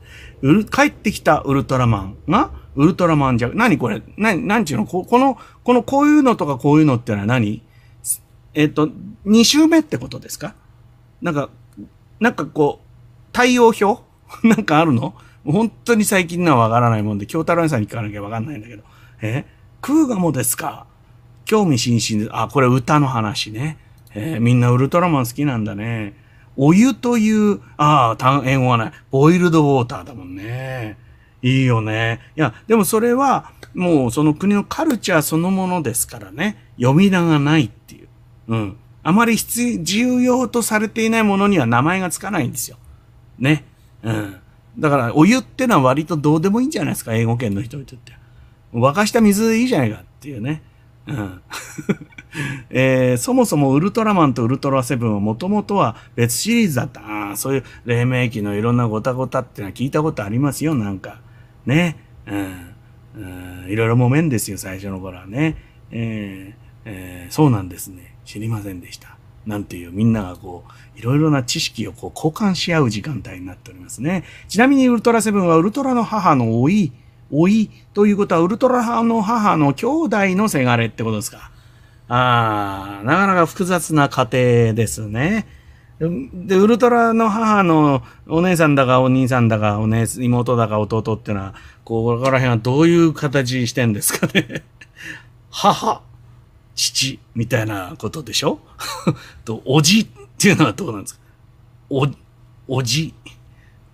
[0.68, 4.02] 帰ってきたウルトラマンが、ウルトラマンじゃ、何これ？
[4.16, 4.86] な、なんちゅうの？
[4.86, 7.62] ここの、このこういうのとかこういうのってのは何？
[8.54, 8.88] えっと、
[9.24, 10.56] 二週目ってことですか？
[11.20, 11.50] なんか、
[12.18, 12.91] なんかこう、
[13.32, 14.02] 対応表？
[14.44, 15.14] なんかあるの？
[15.44, 18.82] 本当に最近のはわからないもんで、京太郎さんに聞かなきゃわかんないんだけど。
[19.22, 19.44] え？
[19.80, 20.86] クーガモですか？
[21.44, 23.78] 興味津々で、あ、これ歌の話ね。
[24.14, 26.14] えー、みんなウルトラマン好きなんだね。
[26.56, 28.92] お湯という、ああ、単英語はない。
[29.10, 30.98] ボイルドウォーターだもんね。
[31.42, 32.20] いいよね。
[32.36, 36.62] いや、でもそれは、もうその国のカルチャーそのものですからね。
[36.76, 38.09] 読み名がないっていう。
[38.48, 38.76] うん。
[39.02, 42.76] あまり必、重要とされていないものには名前がつかないんですよ。
[43.43, 43.64] ね。
[44.02, 44.36] うん。
[44.78, 48.12] だから、お湯ってのは割とどうでもいいんじゃないですか、英語圏の人にとって。
[48.73, 50.62] 沸かした水でいいじゃないかっていうね。
[51.06, 51.43] うん。
[52.70, 57.32] えー、そもそもウルトラマンとウルトラセブンはもともとは別シリーズだった。
[57.32, 61.20] あそういう黎明期のいろんなごたごたってのは聞いたことありますよ、なんか。
[61.66, 61.97] ね。
[62.27, 62.73] うん。
[63.14, 65.56] うん、いろいろ揉めんですよ、最初の頃はね。
[65.90, 68.16] えーえーそうなんですね。
[68.24, 69.16] 知りませんでした。
[69.47, 74.24] なんていう、みんながこう、いろいろな知識をこう交換し合う時間帯になっておりますね。
[74.48, 76.93] ちなみにウルトラセブンはウルトラの母の老い、
[77.31, 81.51] 老いということはウルトラ派の母の兄弟のせがれってことですか？
[82.09, 85.47] ああ、なかなか複雑な家庭ですね。
[85.98, 91.55] で、ウルトラの母のお姉さんだかお兄さんだかお姉、妹だか弟っていうのは、
[91.85, 94.62] ここら辺はどういう形してんですかね？
[95.51, 96.02] 母、
[96.74, 98.59] 父、みたいなことでしょ？
[99.47, 100.10] と、おじ
[100.43, 101.20] っていうのはどうなんですか？
[101.89, 102.09] お、
[102.66, 103.14] おじ、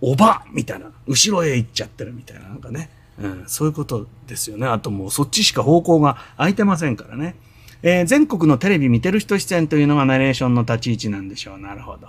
[0.01, 0.91] おば、みたいな。
[1.07, 2.89] 後ろへ行っちゃってるみたいな、なんかね。
[3.21, 4.67] うん、そういうことですよね。
[4.67, 7.37] あともうそっちしか方向が空いてませんからね。
[7.83, 11.59] えー全国のテレビ見てる人出演というのがナレーションの立ち位置なんでしょう。
[11.59, 12.09] なるほど。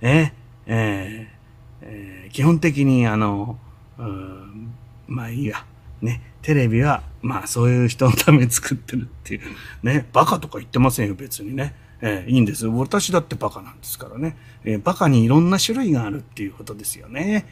[0.00, 0.32] え
[0.66, 3.58] えーえー基本的にあの、
[3.96, 4.74] うん
[5.06, 5.64] まあいいや。
[6.02, 6.20] ね。
[6.42, 9.42] テレビは、まあそういう人のために作ってるっていう。
[9.82, 10.08] ね。
[10.12, 11.76] バカとか言ってませんよ、別にね。
[12.00, 12.76] えーいいんですよ。
[12.78, 14.36] 私だってバカなんですからね。
[14.64, 17.46] えーバカにいろんな種類があるっていうことですよね。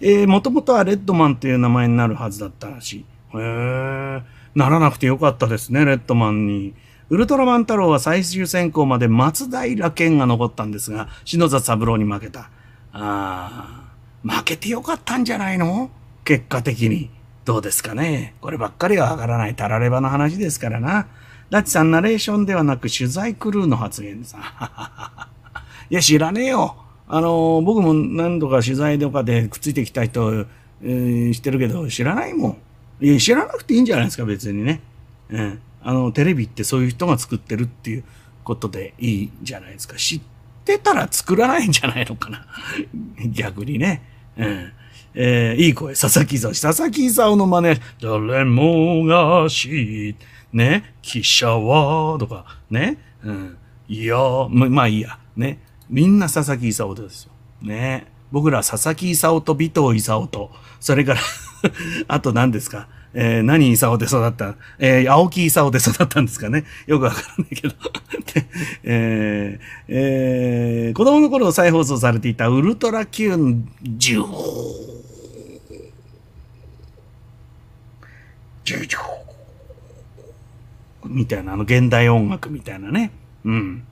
[0.00, 3.04] えー、もともとはレッドマンという名前になるはずだったらしい。
[3.34, 4.22] へえ。
[4.54, 6.74] ならなくてよかったですね、レッドマンに。
[7.08, 12.50] ウルトラマン太郎は最終選考まで松平健が残ったんですが、篠田三郎に負けた。
[12.92, 13.84] あ
[14.24, 15.90] あ、負けてよかったんじゃないの？
[16.24, 17.10] 結果的に。
[17.44, 18.34] どうですかね。
[18.40, 21.06] こればっかりはわからないたらればの話ですからな。
[21.52, 24.34] ラッチさん、ナレーションではなく取材クルーの発言です。
[25.90, 26.76] いや、知らねえよ。
[27.06, 30.46] あの、僕も何度か取材とかでくっついてきた人、
[30.82, 32.48] えー知ってるけど、知らないも
[33.00, 33.04] ん。
[33.04, 34.80] いや、知らなくていいんじゃないですか、別にね。
[35.28, 35.58] うん。
[35.82, 38.04] あの、テレビってそういう人が作ってるっていう
[38.44, 39.96] ことでいいんじゃないですか。
[39.96, 40.20] 知っ
[40.64, 42.46] てたら作らないんじゃないのかな。
[43.30, 44.00] 逆にね。
[44.38, 44.72] うん。
[45.14, 46.58] えーいい声、佐々木勲。
[46.58, 52.98] 佐々木勲の真似、誰もが知ってね、記者は、とか、ね。
[53.24, 53.56] うん。
[53.88, 54.16] いや、
[54.50, 55.18] ままあいいや。
[55.36, 55.60] ね。
[55.88, 57.32] みんな佐々木勲ですよ。
[57.62, 58.06] ね。
[58.30, 60.50] 僕ら佐々木勲と尾藤勲と、
[60.80, 61.20] それから、
[62.08, 62.88] あと何ですか？
[63.14, 64.54] えー何勲で育った？
[64.78, 66.64] えー青木勲で育ったんですかね？
[66.86, 67.74] よくわからないけど。
[68.84, 73.36] えーえー子供の頃再放送されていたウルトラ Q
[73.82, 74.26] ジュー
[78.64, 78.98] ジュジュ
[81.06, 83.10] みたいな、あの現代音楽みたいなね。
[83.44, 83.84] うん。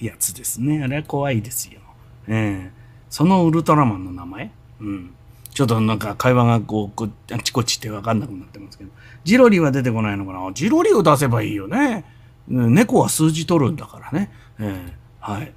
[0.00, 0.82] やつですね。
[0.82, 1.80] あれは怖いですよ。
[2.28, 2.78] ええ
[3.10, 4.50] そのウルトラマンの名前？
[4.80, 5.14] うん。
[5.50, 8.90] ちょっとなんか会話がこう、こあっちこっちってわかんなくなってますけど。
[9.24, 10.52] ジロリは出てこないのかな？
[10.52, 12.04] ジロリを出せばいいよね。
[12.50, 14.30] うん猫は数字取るんだからね。
[14.60, 15.52] ええはい。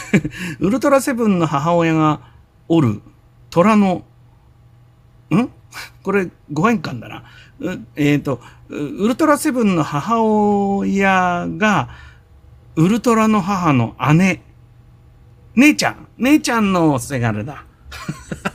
[0.60, 2.20] ウルトラセブンの母親が
[2.68, 3.02] おる
[3.50, 4.04] 虎の、
[5.30, 5.48] ん？
[6.02, 7.24] これ、ご変換だな。
[7.60, 8.40] うえっ、と、
[8.72, 11.90] ウルトラセブンの母親が、
[12.76, 14.42] ウルトラの母の姉。
[15.54, 16.08] 姉ちゃん。
[16.16, 17.66] 姉ちゃんのせがれだ。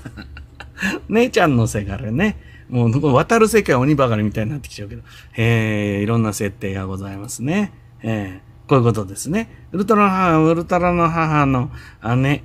[1.07, 2.37] 姉ちゃんのせがれね。
[2.67, 5.03] もう、渡る世界鬼ばかりみたいになってきちゃうけど。
[5.35, 7.71] えー、いろんな設定がございますね。
[8.01, 9.67] えー、こういうことですね。
[9.71, 11.69] ウルトラの母、ウルトラの母の
[12.15, 12.43] 姉。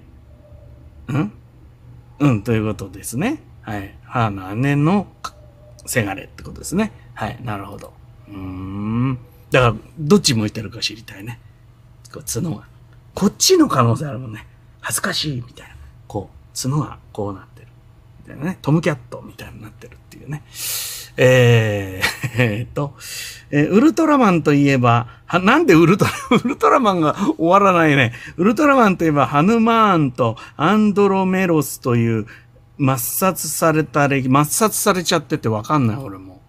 [1.11, 1.33] ん？
[2.21, 3.43] うん、ということですね。
[3.63, 3.97] はい。
[4.05, 5.07] 母の姉の
[5.87, 6.93] せがれってことですね。
[7.15, 7.39] はい。
[7.43, 7.93] なるほど。
[8.29, 9.19] うん。
[9.51, 11.39] だから、どっち向いてるか知りたいね。
[12.13, 12.67] こう角が。
[13.15, 14.47] こっちの可能性あるもんね。
[14.81, 15.77] 恥ずかしいみたいな。
[16.07, 17.69] こう、角がこうなってる。
[18.23, 18.59] みたいなね。
[18.63, 20.43] トムキャットみたいになってるっていうね。
[21.17, 22.95] えー、 えーと、
[23.51, 26.11] えーウルトラマンといえば、は、なんでウルトラ、
[26.43, 28.13] ウルトラマンが終わらないね。
[28.37, 32.27] ウルトラマンといえば、ハヌマーンとアンドロメロスという
[32.79, 36.42] 抹殺された歴、抹殺されちゃっててわかんない、俺も。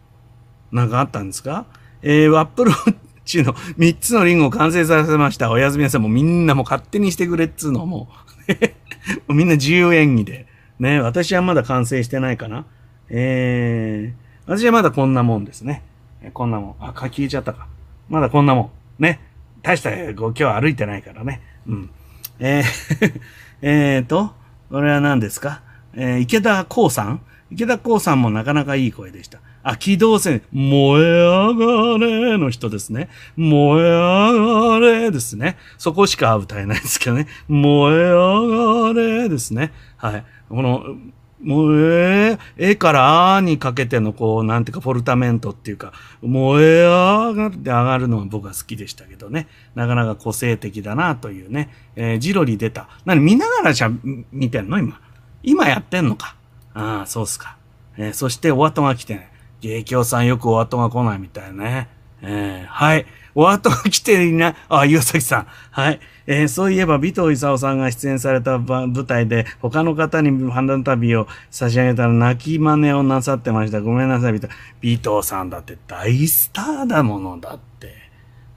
[0.74, 1.66] なんかあったんですか？
[2.02, 5.50] えー、ワップルウォッチの3つのリンゴを完成させました。
[5.52, 6.02] おやすみなさい。
[6.02, 8.10] もうみんなもう勝手にしてくれっつうのも
[8.50, 8.52] う、
[9.28, 10.48] もうみんな自由演技で。
[10.80, 12.66] ね、私はまだ完成してないかな。
[13.10, 15.84] えー、私はまだこんなもんですね。
[16.34, 16.76] こんなもん。
[16.80, 17.68] あ、書き入れちゃったか。
[18.10, 19.04] まだこんなもん。
[19.04, 19.22] ね。
[19.62, 21.42] 大した、こう今日歩いてないからね。
[21.68, 21.90] うん。
[22.40, 23.22] えー、
[23.62, 24.34] えーと、
[24.70, 25.62] これは何ですか？
[25.94, 27.22] えー池田光さん？
[27.52, 29.40] 池田光さんもなかなかいい声でした。
[29.64, 33.10] あ、機動戦、燃え上がれの人ですね。
[33.38, 35.58] 燃え上がれですね。
[35.78, 37.28] そこしか歌えないですけどね。
[37.48, 39.72] 燃え上がれですね。
[39.98, 40.26] はい。
[40.50, 40.84] この、
[41.42, 45.92] 燃え、えからあにかけてのこう、なんていうか、ポルタメントっていうか、
[46.22, 49.48] 燃え上がって上がるのは僕は好きでしたけどね。
[49.76, 51.70] なかなか個性的だなというね。
[51.96, 52.88] えージロリ出た。
[53.06, 53.92] 何見ながらしゃ、
[54.32, 54.78] 見てんの？
[54.78, 55.00] 今。
[55.42, 56.36] 今やってんのか。
[56.74, 57.58] ああ、そうっすか。
[57.98, 59.33] えーそしてお後が来てなね。
[59.64, 61.88] 芸協さんよくお後が来ないみたいね。
[62.22, 63.06] えー、はい。
[63.34, 64.56] お後が来ていない。
[64.68, 65.48] あ、岩崎さん。
[65.72, 66.02] はい。
[66.28, 73.80] えー、そういえば、尾藤勲さんが出演された舞台で、他の方にダン旅を差し上げたら泣き真似をなさってました。
[73.80, 77.94] ごめんなさい、尾藤さんだって大スターだものだって。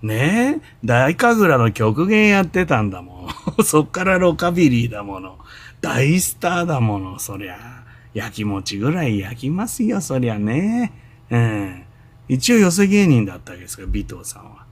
[0.03, 3.29] ねえ大神楽の極限やってたんだも
[3.59, 3.63] ん。
[3.65, 5.39] そっからロカビリーだもの。
[5.81, 7.76] 大スターだもの、そりゃ。
[8.17, 10.91] 焼き餅ぐらい焼きますよ、そりゃね。
[11.29, 11.85] うん。
[12.29, 14.67] 一応寄せ芸人だったわけですから、尾藤さんは。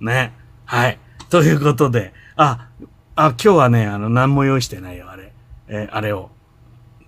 [0.00, 0.06] うん。
[0.06, 0.34] ね。
[0.66, 0.98] はい。
[1.30, 2.68] ということで、あ、
[3.16, 5.32] あ、今日はね、あの、何も用意してないよ、あれ。
[5.68, 6.28] えー、あれを。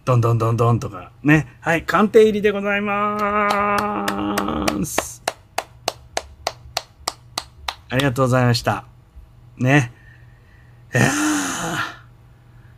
[0.06, 1.12] どんどんどんどんとか。
[1.22, 1.59] ね。
[1.60, 5.22] はい、鑑定入りでございまーす。
[7.90, 8.86] ありがとうございました。
[9.59, 9.93] ね。
[10.94, 11.06] いやー、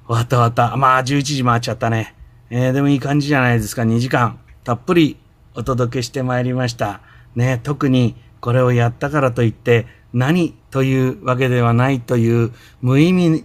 [0.08, 0.76] 終わった終わった。
[0.76, 2.16] まあ、11時回っちゃったね。
[2.56, 3.82] えー、でもいい感じじゃないですか。
[3.82, 5.16] 2時間、たっぷり
[5.56, 7.00] お届けしてまいりました。
[7.34, 13.44] ね、特にこれをやったからといって、何というわけではないという無意味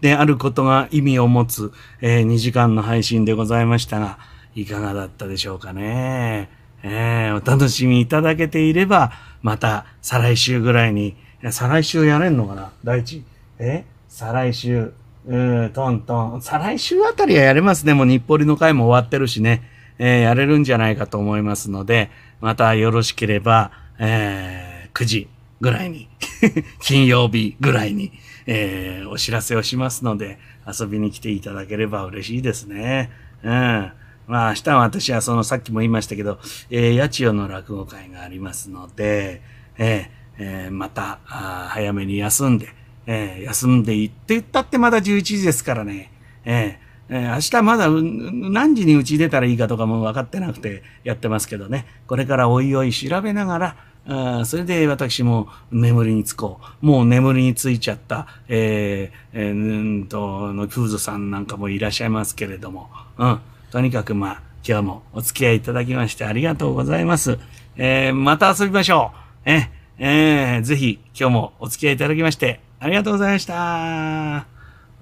[0.00, 4.20] であることが意味を持つ、えー、2時間の配信でございましたが、
[4.54, 6.48] いかがだったでしょうかね。
[6.84, 9.10] えー、お楽しみいただけていれば、
[9.42, 11.16] また再来週ぐらいに、
[11.50, 12.70] 再来週やれんのかな？
[12.84, 13.24] 第一？
[13.58, 13.84] え？
[14.08, 14.92] 再来週、
[15.26, 16.42] うん、トントン。
[16.42, 17.94] 再来週あたりはやれますね。
[17.94, 19.62] もう日暮里の回も終わってるしね。
[19.98, 22.10] えー、やれるんじゃないかと思いますので、
[22.40, 25.28] またよろしければ、えー、9時
[25.60, 26.08] ぐらいに
[26.80, 28.12] 金曜日ぐらいに、
[28.46, 33.10] えー、お知らせをしますので、遊びに来ていただければ嬉しいですね。
[33.42, 33.92] うん。
[34.26, 36.38] まあ、明日は私はその、さっきも言いましたけど、
[36.70, 39.42] えー、八千代の落語会がありますので、
[39.76, 42.68] えー、えー、また、早めに休んで、
[43.06, 46.10] えー、休んでいって言ったってまだ11時ですからね、
[46.44, 53.76] えーえー、明日まだ何時にうち出たらいいかとかも分かってなくてやってますけどね、これからおいおい調べながら、
[54.06, 56.86] あそれで私も眠りにつこう。
[56.86, 63.40] もう眠りについちゃった、えー、えー、んと、の、フーズさんなんかもいらっしゃいますけれども、うん。
[63.70, 67.38] とにかくまあ、今日もお付き合いいただきましてありがとうございます。
[67.76, 69.12] えー、また遊びましょ
[69.46, 69.50] う。
[69.50, 74.46] え、えー、ぜひ今日もお付き合いいただきましてありがとうございました。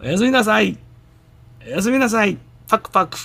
[0.01, 0.79] おやすみなさい。
[1.67, 2.39] おやすみなさい。
[2.69, 3.19] パクパク。